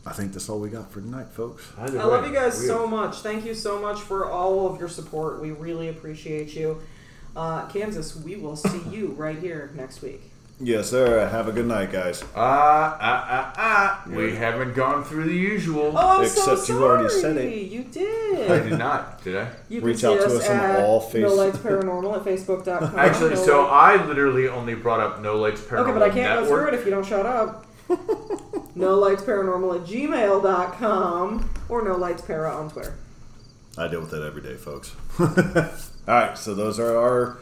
I 0.07 0.13
think 0.13 0.33
that's 0.33 0.49
all 0.49 0.59
we 0.59 0.71
got 0.71 0.91
for 0.91 1.01
tonight, 1.01 1.29
folks. 1.29 1.63
Either 1.79 2.01
I 2.01 2.05
love 2.05 2.27
you 2.27 2.33
guys 2.33 2.59
we 2.61 2.67
so 2.67 2.81
have- 2.83 2.91
much. 2.91 3.17
Thank 3.19 3.45
you 3.45 3.55
so 3.55 3.81
much 3.81 4.01
for 4.01 4.31
all 4.31 4.67
of 4.73 4.79
your 4.81 4.89
support. 4.89 5.41
We 5.41 5.51
really 5.51 5.89
appreciate 5.89 6.55
you. 6.55 6.79
Uh, 7.37 7.67
Kansas, 7.67 8.17
we 8.17 8.37
will 8.37 8.57
see 8.57 8.81
you 8.91 9.09
right 9.09 9.39
here 9.39 9.71
next 9.77 10.03
week. 10.03 10.23
Yes, 10.63 10.91
sir. 10.91 11.27
Have 11.29 11.49
a 11.49 11.53
good 11.53 11.67
night, 11.67 11.91
guys. 11.91 12.23
Ah, 12.37 12.99
ah, 13.01 13.27
ah, 13.31 13.53
ah. 13.57 14.03
We 14.11 14.35
haven't 14.37 14.75
gone 14.75 15.05
through 15.05 15.25
the 15.25 15.35
usual. 15.35 15.95
Oh, 15.97 16.21
I'm 16.21 16.29
so 16.29 16.53
Except 16.53 16.69
you 16.69 16.83
already 16.85 17.09
said 17.09 17.37
it. 17.39 17.71
You 17.71 17.83
did. 17.85 18.51
I 18.51 18.59
did. 18.59 18.69
did 18.71 18.79
not, 18.79 19.25
did 19.25 19.37
I? 19.39 19.49
You 19.71 19.81
Reach 19.81 20.01
can 20.01 20.11
out 20.11 20.19
see 20.19 20.27
to 20.29 20.37
us 20.37 20.43
us 20.43 20.51
on 20.51 20.57
at 20.57 20.81
all 20.85 21.01
face- 21.01 21.23
No 21.23 21.33
Lights 21.35 21.57
Paranormal 21.59 22.15
at 22.17 22.25
Facebook.com. 22.25 22.99
Actually, 22.99 23.31
No 23.37 23.45
so 23.45 23.63
Light- 23.63 24.01
I 24.01 24.07
literally 24.07 24.49
only 24.49 24.75
brought 24.75 25.01
up 25.01 25.23
No 25.23 25.37
Lights 25.37 25.63
Paranormal 25.63 25.79
Okay, 25.83 25.93
but 25.93 26.03
I 26.03 26.11
can't 26.11 26.41
go 26.43 26.47
through 26.47 26.69
it 26.69 26.75
if 26.75 26.85
you 26.85 26.91
don't 26.91 27.07
shut 27.07 27.25
up. 27.25 27.65
No 28.75 28.99
Lights 28.99 29.23
Paranormal 29.23 29.81
at 29.81 29.87
gmail.com 29.87 31.51
or 31.69 31.85
No 31.85 31.97
Lights 31.97 32.23
Para 32.23 32.55
on 32.55 32.71
Twitter. 32.71 32.97
I 33.79 33.89
deal 33.89 34.01
with 34.01 34.11
that 34.11 34.23
every 34.23 34.43
day, 34.43 34.57
folks. 34.57 34.95
all 35.21 35.27
right. 36.07 36.37
So, 36.37 36.55
those 36.55 36.79
are 36.81 36.97
our 36.97 37.39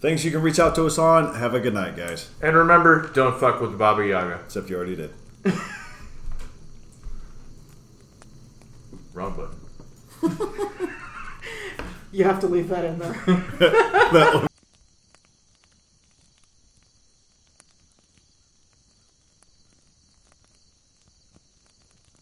things 0.00 0.24
you 0.24 0.30
can 0.30 0.42
reach 0.42 0.58
out 0.58 0.74
to 0.74 0.86
us 0.86 0.98
on. 0.98 1.34
Have 1.34 1.54
a 1.54 1.60
good 1.60 1.74
night, 1.74 1.96
guys. 1.96 2.30
And 2.42 2.56
remember, 2.56 3.08
don't 3.12 3.38
fuck 3.38 3.60
with 3.60 3.72
the 3.72 3.76
Baba 3.76 4.06
Yaga. 4.06 4.40
Except 4.44 4.68
you 4.70 4.76
already 4.76 4.96
did. 4.96 5.10
Wrong 9.14 9.34
button. 9.34 9.56
You 12.10 12.24
have 12.24 12.40
to 12.40 12.46
leave 12.46 12.68
that 12.68 12.84
in 12.84 12.98
there. 12.98 13.12
That 14.12 14.47